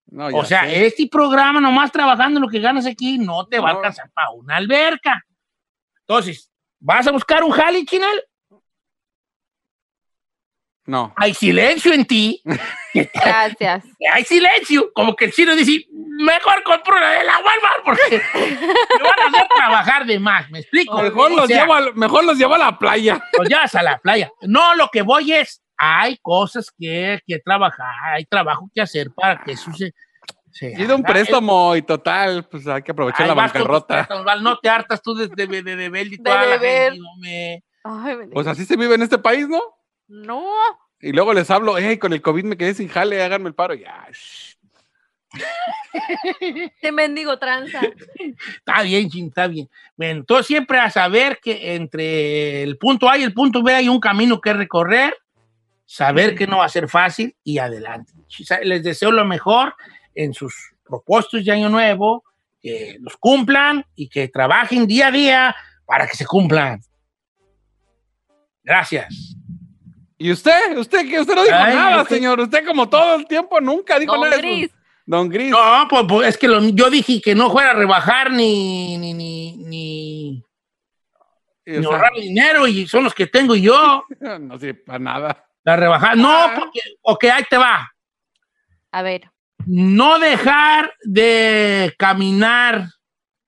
No, 0.07 0.27
O 0.27 0.45
sea, 0.45 0.65
sé. 0.65 0.87
este 0.87 1.09
programa 1.11 1.61
nomás 1.61 1.91
trabajando 1.91 2.39
lo 2.41 2.49
que 2.49 2.61
ganas 2.61 2.85
aquí 2.87 3.19
no 3.19 3.47
te 3.47 3.59
va 3.59 3.71
a 3.71 3.73
alcanzar 3.75 4.11
para 4.13 4.31
una 4.31 4.57
alberca. 4.57 5.23
Entonces, 6.01 6.51
¿vas 6.81 7.07
a 7.07 7.13
buscar 7.13 7.43
un 7.45 7.51
jali, 7.51 7.85
Chinel? 7.87 8.23
No. 10.85 11.15
Hay 11.17 11.33
silencio 11.33 11.93
en 11.93 12.05
ti. 12.05 12.43
Gracias. 13.15 13.85
Hay 14.13 14.25
silencio. 14.25 14.93
Como 14.93 15.15
que 15.15 15.27
el 15.27 15.33
chino 15.33 15.55
dice, 15.55 15.87
mejor 15.93 16.63
compro 16.65 16.99
la 16.99 17.11
de 17.11 17.25
la 17.25 17.37
Walmart 17.39 17.85
porque 17.85 18.21
me 18.35 19.03
van 19.03 19.21
a 19.21 19.27
hacer 19.29 19.49
trabajar 19.57 20.05
de 20.07 20.19
más. 20.19 20.51
¿Me 20.51 20.59
explico? 20.59 21.01
Mejor 21.01 21.31
O 21.33 21.37
los, 21.37 21.49
llevo 21.49 21.73
a, 21.75 21.93
mejor 21.93 22.25
los 22.25 22.37
llevo 22.37 22.55
a 22.57 22.59
la 22.59 22.79
playa. 22.79 23.23
los 23.39 23.49
llevas 23.49 23.75
a 23.77 23.83
la 23.83 23.99
playa. 23.99 24.31
No, 24.43 24.75
lo 24.75 24.89
que 24.89 25.03
voy 25.03 25.33
es, 25.33 25.62
hay 25.77 26.17
cosas 26.19 26.71
que, 26.77 27.21
que 27.27 27.39
trabajar, 27.39 28.15
hay 28.15 28.25
trabajo 28.25 28.69
que 28.75 28.81
hacer 28.81 29.11
para 29.15 29.43
que 29.43 29.53
eso 29.53 29.73
se... 29.73 29.93
se 30.51 30.71
Pido 30.71 30.97
un 30.97 31.03
préstamo 31.03 31.75
y 31.77 31.83
total, 31.83 32.47
pues 32.49 32.67
hay 32.67 32.83
que 32.83 32.93
aprovechar 32.93 33.27
la 33.27 33.35
bancarrota. 33.35 34.09
No 34.41 34.59
te 34.59 34.69
hartas 34.69 35.03
tú 35.03 35.15
de, 35.15 35.29
de, 35.29 35.47
de, 35.47 35.77
de 35.77 36.01
y 36.03 36.09
De 36.11 36.19
toda 36.19 36.47
la. 36.47 37.63
Ay, 37.85 38.17
me 38.17 38.29
Pues 38.29 38.47
así 38.47 38.65
se 38.65 38.77
vive 38.77 38.95
en 38.95 39.03
este 39.03 39.19
país, 39.19 39.49
¿no? 39.49 39.61
No. 40.07 40.45
Y 41.01 41.13
luego 41.13 41.35
les 41.35 41.51
hablo, 41.51 41.77
hey, 41.79 41.99
con 41.99 42.13
el 42.13 42.23
COVID 42.23 42.45
me 42.45 42.57
quedé 42.57 42.75
sin 42.75 42.89
jale, 42.89 43.23
háganme 43.23 43.49
el 43.49 43.55
paro. 43.55 43.75
Ya. 43.75 44.09
Te 46.81 46.93
mendigo 46.93 47.39
tranza. 47.39 47.81
Está 48.57 48.83
bien, 48.83 49.09
Chin, 49.09 49.29
está 49.29 49.47
bien. 49.47 49.69
Bueno, 49.97 50.21
entonces 50.21 50.47
siempre 50.47 50.79
a 50.79 50.91
saber 50.91 51.41
que 51.43 51.75
entre 51.75 52.63
el 52.63 52.79
punto 52.79 53.09
A 53.09 53.19
y 53.19 53.23
el 53.23 53.33
punto 53.33 53.63
B 53.63 53.75
hay 53.75 53.89
un 53.89 54.01
camino 54.01 54.41
que 54.41 54.53
recorrer, 54.53 55.17
saber 55.93 56.35
que 56.35 56.47
no 56.47 56.59
va 56.59 56.65
a 56.65 56.71
ser 56.71 56.89
fácil 56.89 57.37
y 57.45 57.59
adelante. 57.59 58.15
Les 58.63 58.83
deseo 58.83 59.13
lo 59.13 59.27
mejor 59.27 59.75
en 60.15 60.33
sus 60.33 60.55
propósitos 60.83 61.45
de 61.45 61.53
año 61.53 61.69
nuevo, 61.69 62.25
que 62.63 62.97
los 63.01 63.19
cumplan 63.19 63.85
y 63.95 64.09
que 64.09 64.29
trabajen 64.29 64.87
día 64.87 65.09
a 65.09 65.11
día 65.11 65.57
para 65.85 66.07
que 66.07 66.17
se 66.17 66.25
cumplan. 66.25 66.81
Gracias. 68.65 69.37
¿Y 70.17 70.33
usted? 70.33 70.79
¿Usted 70.79 71.07
qué? 71.11 71.21
Usted 71.21 71.35
no 71.35 71.43
dijo 71.43 71.57
Ay, 71.59 71.75
nada, 71.75 72.05
señor. 72.07 72.41
Usted 72.41 72.65
como 72.65 72.89
todo 72.89 73.17
el 73.17 73.27
tiempo 73.27 73.61
nunca 73.61 73.99
dijo 73.99 74.13
Don 74.15 74.23
nada. 74.31 74.39
Gris. 74.39 74.71
Don 75.05 75.29
Gris. 75.29 75.51
No, 75.51 75.87
pues, 75.91 76.05
pues, 76.09 76.29
es 76.31 76.39
que 76.39 76.49
lo- 76.49 76.67
yo 76.71 76.89
dije 76.89 77.21
que 77.21 77.35
no 77.35 77.51
fuera 77.51 77.73
a 77.73 77.75
rebajar 77.75 78.31
ni, 78.31 78.97
ni, 78.97 79.13
ni, 79.13 79.57
ni, 79.59 80.45
ahorrar 81.85 82.13
dinero 82.15 82.67
y 82.67 82.87
son 82.87 83.05
los 83.05 83.15
que 83.15 83.27
tengo 83.27 83.55
yo. 83.57 84.05
no 84.41 84.59
sirve 84.59 84.75
para 84.75 84.99
nada. 84.99 85.52
La 85.65 85.77
rebajar. 85.77 86.17
No, 86.17 86.51
porque, 86.59 86.81
ok, 87.03 87.25
ahí 87.25 87.45
te 87.49 87.57
va. 87.57 87.93
A 88.91 89.03
ver. 89.03 89.31
No 89.67 90.19
dejar 90.19 90.93
de 91.05 91.95
caminar 91.99 92.89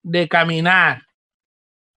de 0.04 0.28
caminar. 0.28 1.02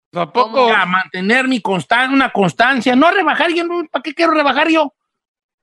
Tampoco. 0.09 0.73
A 0.73 0.85
mantener 0.85 1.47
mi 1.47 1.61
constan 1.61 2.13
una 2.13 2.31
constancia. 2.31 2.95
No 2.95 3.11
rebajar 3.11 3.51
yo, 3.51 3.63
no, 3.65 3.85
¿para 3.91 4.01
qué 4.01 4.13
quiero 4.13 4.31
rebajar 4.31 4.69
yo? 4.69 4.93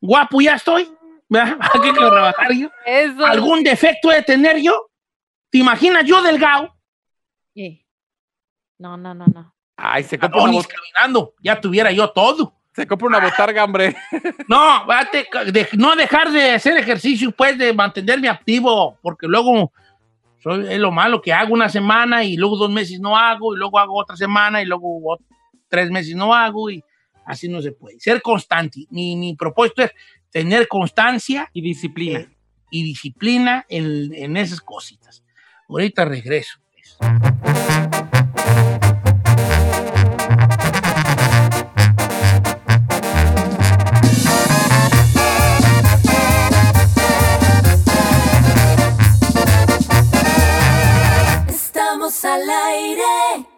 Guapo 0.01 0.41
ya 0.41 0.55
estoy. 0.55 0.89
¿Para 1.29 1.59
qué 1.73 1.91
quiero 1.91 2.11
rebajar 2.11 2.53
yo? 2.53 2.71
Eso. 2.87 3.25
¿Algún 3.27 3.65
defecto 3.65 4.11
de 4.11 4.23
tener 4.23 4.61
yo? 4.61 4.91
¿Te 5.51 5.59
imaginas 5.59 6.05
yo 6.05 6.23
delgado? 6.23 6.77
Sí. 7.55 7.85
No, 8.79 8.97
no, 8.97 9.15
no, 9.15 9.27
no. 9.27 9.55
Ay, 9.77 10.05
se 10.05 10.19
bot- 10.19 10.69
caminando. 10.69 11.35
Ya 11.41 11.61
tuviera 11.61 11.91
yo 11.91 12.11
todo. 12.11 12.55
Se 12.75 12.87
compra 12.87 13.07
una 13.09 13.21
botarga, 13.21 13.65
hombre. 13.65 13.97
No, 14.49 14.85
vate, 14.87 15.27
de- 15.53 15.69
no 15.75 15.95
dejar 15.97 16.31
de 16.31 16.53
hacer 16.53 16.77
ejercicio, 16.77 17.31
pues, 17.33 17.57
de 17.59 17.73
mantenerme 17.73 18.29
activo, 18.29 18.99
porque 19.03 19.27
luego 19.27 19.73
soy, 20.43 20.67
es 20.73 20.79
lo 20.79 20.91
malo 20.91 21.23
que 21.23 21.33
hago 21.33 21.55
una 21.55 21.69
semana 21.69 22.25
y 22.25 22.37
luego 22.37 22.57
dos 22.57 22.71
meses 22.71 23.01
no 23.01 23.17
hago, 23.17 23.55
y 23.55 23.59
luego 23.59 23.79
hago 23.79 23.97
otra 23.99 24.17
semana 24.17 24.61
y 24.61 24.67
luego 24.67 24.99
ot- 25.01 25.25
tres 25.69 25.91
meses 25.91 26.15
no 26.15 26.35
hago, 26.35 26.71
y 26.71 26.83
así 27.27 27.49
no 27.49 27.63
se 27.63 27.73
puede. 27.73 27.99
Ser 28.01 28.21
constante. 28.21 28.87
Mi, 28.91 29.17
mi 29.17 29.35
propósito 29.35 29.83
es 29.83 29.93
tener 30.31 30.69
constancia 30.69 31.49
Y 31.53 31.63
disciplina. 31.63 32.19
Eh, 32.21 32.29
y 32.71 32.83
disciplina 32.83 33.65
en, 33.69 34.13
en 34.13 34.37
esas 34.37 34.61
cositas. 34.61 35.23
Ahorita 35.69 36.05
regreso. 36.05 36.59
pues. 36.73 36.99
Estamos 52.07 52.25
al 52.27 52.51
aire. 52.51 53.54